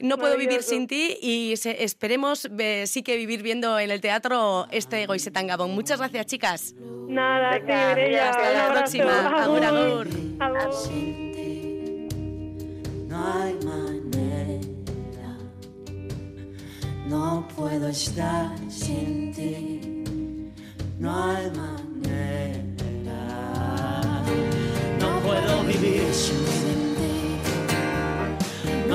no 0.00 0.18
puedo 0.18 0.36
vivir 0.36 0.62
sin 0.62 0.86
ti 0.86 1.18
y 1.20 1.52
esperemos 1.52 2.48
sí 2.86 3.02
que 3.02 3.16
vivir 3.16 3.42
viendo 3.42 3.78
en 3.78 3.90
el 3.90 4.00
teatro 4.00 4.66
este 4.70 5.06
Goisetán 5.06 5.46
Gabón. 5.46 5.72
Muchas 5.72 5.98
gracias, 5.98 6.26
chicas. 6.26 6.74
Nada, 7.08 7.56
Hasta 7.56 8.52
la 8.52 8.72
próxima. 8.72 9.42
Agur, 9.42 9.64
agur. 9.64 10.08
No 13.08 13.32
hay 13.34 13.54
manera, 13.64 15.36
no 17.06 17.48
puedo 17.56 17.88
estar 17.88 18.50
sin 18.68 19.32
ti, 19.32 20.04
no 20.98 21.24
hay 21.24 21.50
manera, 21.50 22.62
no 25.00 25.20
puedo 25.20 25.64
vivir 25.64 26.12
sin 26.12 26.44
ti 26.44 26.57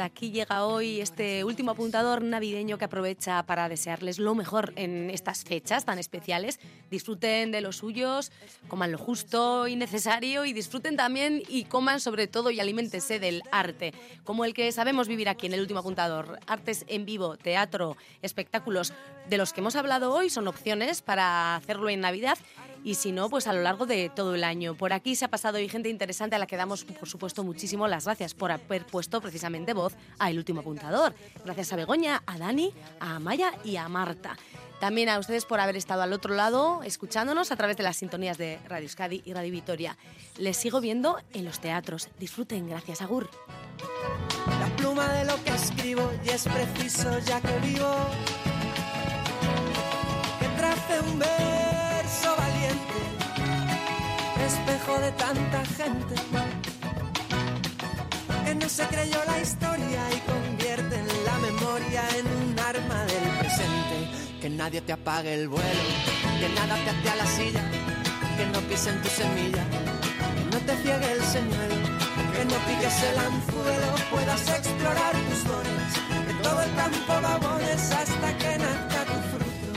Hasta 0.00 0.14
aquí 0.14 0.30
llega 0.30 0.64
hoy 0.64 1.02
este 1.02 1.44
último 1.44 1.72
apuntador 1.72 2.22
navideño 2.22 2.78
que 2.78 2.86
aprovecha 2.86 3.42
para 3.42 3.68
desearles 3.68 4.18
lo 4.18 4.34
mejor 4.34 4.72
en 4.76 5.10
estas 5.10 5.44
fechas 5.44 5.84
tan 5.84 5.98
especiales. 5.98 6.58
Disfruten 6.90 7.52
de 7.52 7.60
los 7.60 7.76
suyos, 7.76 8.32
coman 8.68 8.92
lo 8.92 8.96
justo 8.96 9.68
y 9.68 9.76
necesario 9.76 10.46
y 10.46 10.54
disfruten 10.54 10.96
también 10.96 11.42
y 11.48 11.64
coman 11.64 12.00
sobre 12.00 12.28
todo 12.28 12.50
y 12.50 12.60
alimentense 12.60 13.18
del 13.18 13.42
arte, 13.52 13.92
como 14.24 14.46
el 14.46 14.54
que 14.54 14.72
sabemos 14.72 15.06
vivir 15.06 15.28
aquí 15.28 15.48
en 15.48 15.52
el 15.52 15.60
último 15.60 15.80
apuntador. 15.80 16.40
Artes 16.46 16.86
en 16.88 17.04
vivo, 17.04 17.36
teatro, 17.36 17.98
espectáculos 18.22 18.94
de 19.28 19.36
los 19.36 19.52
que 19.52 19.60
hemos 19.60 19.76
hablado 19.76 20.14
hoy 20.14 20.30
son 20.30 20.48
opciones 20.48 21.02
para 21.02 21.56
hacerlo 21.56 21.90
en 21.90 22.00
Navidad 22.00 22.38
y 22.82 22.94
si 22.94 23.12
no, 23.12 23.28
pues 23.28 23.46
a 23.46 23.52
lo 23.52 23.62
largo 23.62 23.86
de 23.86 24.10
todo 24.14 24.34
el 24.34 24.44
año. 24.44 24.74
Por 24.74 24.92
aquí 24.92 25.14
se 25.14 25.24
ha 25.24 25.28
pasado 25.28 25.58
hoy 25.58 25.68
gente 25.68 25.88
interesante 25.88 26.36
a 26.36 26.38
la 26.38 26.46
que 26.46 26.56
damos, 26.56 26.84
por 26.84 27.08
supuesto, 27.08 27.44
muchísimo 27.44 27.86
las 27.88 28.04
gracias 28.06 28.34
por 28.34 28.50
haber 28.52 28.86
puesto 28.86 29.20
precisamente 29.20 29.74
voz 29.74 29.89
a 30.18 30.30
El 30.30 30.38
Último 30.38 30.60
Apuntador. 30.60 31.14
Gracias 31.44 31.72
a 31.72 31.76
Begoña, 31.76 32.22
a 32.26 32.38
Dani, 32.38 32.72
a 33.00 33.18
Maya 33.18 33.52
y 33.64 33.76
a 33.76 33.88
Marta. 33.88 34.36
También 34.80 35.10
a 35.10 35.18
ustedes 35.18 35.44
por 35.44 35.60
haber 35.60 35.76
estado 35.76 36.00
al 36.00 36.12
otro 36.14 36.34
lado, 36.34 36.82
escuchándonos 36.82 37.52
a 37.52 37.56
través 37.56 37.76
de 37.76 37.82
las 37.82 37.98
sintonías 37.98 38.38
de 38.38 38.58
Radio 38.66 38.84
Euskadi 38.84 39.22
y 39.26 39.34
Radio 39.34 39.52
Vitoria. 39.52 39.98
Les 40.38 40.56
sigo 40.56 40.80
viendo 40.80 41.18
en 41.34 41.44
los 41.44 41.60
teatros. 41.60 42.08
Disfruten, 42.18 42.66
gracias, 42.66 43.02
Agur. 43.02 43.28
La 44.58 44.74
pluma 44.76 45.12
de 45.12 45.26
lo 45.26 45.42
que 45.44 45.50
escribo 45.50 46.10
y 46.24 46.30
es 46.30 46.44
preciso 46.44 47.18
ya 47.18 47.42
que 47.42 47.58
vivo. 47.58 47.94
Que 50.38 50.48
trace 50.56 51.00
un 51.00 51.18
verso 51.18 52.36
valiente, 52.38 53.00
espejo 54.46 54.98
de 54.98 55.12
tanta 55.12 55.64
gente. 55.66 56.59
Que 58.50 58.56
no 58.56 58.68
se 58.68 58.84
creyó 58.88 59.18
la 59.28 59.40
historia 59.40 60.02
y 60.10 60.18
convierte 60.28 60.96
en 60.96 61.24
la 61.24 61.38
memoria 61.38 62.02
en 62.18 62.26
un 62.26 62.58
arma 62.58 63.04
del 63.04 63.38
presente 63.38 64.10
que 64.40 64.50
nadie 64.50 64.80
te 64.80 64.92
apague 64.92 65.34
el 65.34 65.46
vuelo, 65.48 65.82
que 66.40 66.48
nada 66.48 66.74
te 66.82 66.90
ate 66.90 67.10
a 67.10 67.14
la 67.14 67.26
silla, 67.26 67.62
que 68.36 68.46
no 68.46 68.58
pisen 68.62 69.00
tu 69.02 69.08
semilla, 69.08 69.64
que 70.34 70.44
no 70.50 70.58
te 70.66 70.76
ciegue 70.82 71.12
el 71.12 71.22
señuelo, 71.22 71.76
que 72.34 72.44
no 72.46 72.56
piques 72.66 73.02
el 73.04 73.18
anzuelo, 73.20 73.94
puedas 74.10 74.48
explorar 74.48 75.12
tus 75.12 75.44
dones, 75.44 75.92
que 76.26 76.34
todo 76.42 76.62
el 76.62 76.74
campo 76.74 77.20
lo 77.20 77.28
hasta 77.28 78.38
que 78.38 78.58
nazca 78.58 79.04
tu 79.04 79.18
fruto. 79.30 79.70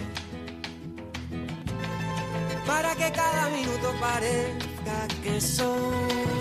Para 2.66 2.96
que 2.96 3.12
cada 3.12 3.50
minuto 3.50 3.94
parezca 4.02 5.08
que 5.22 5.40
soy 5.40 6.34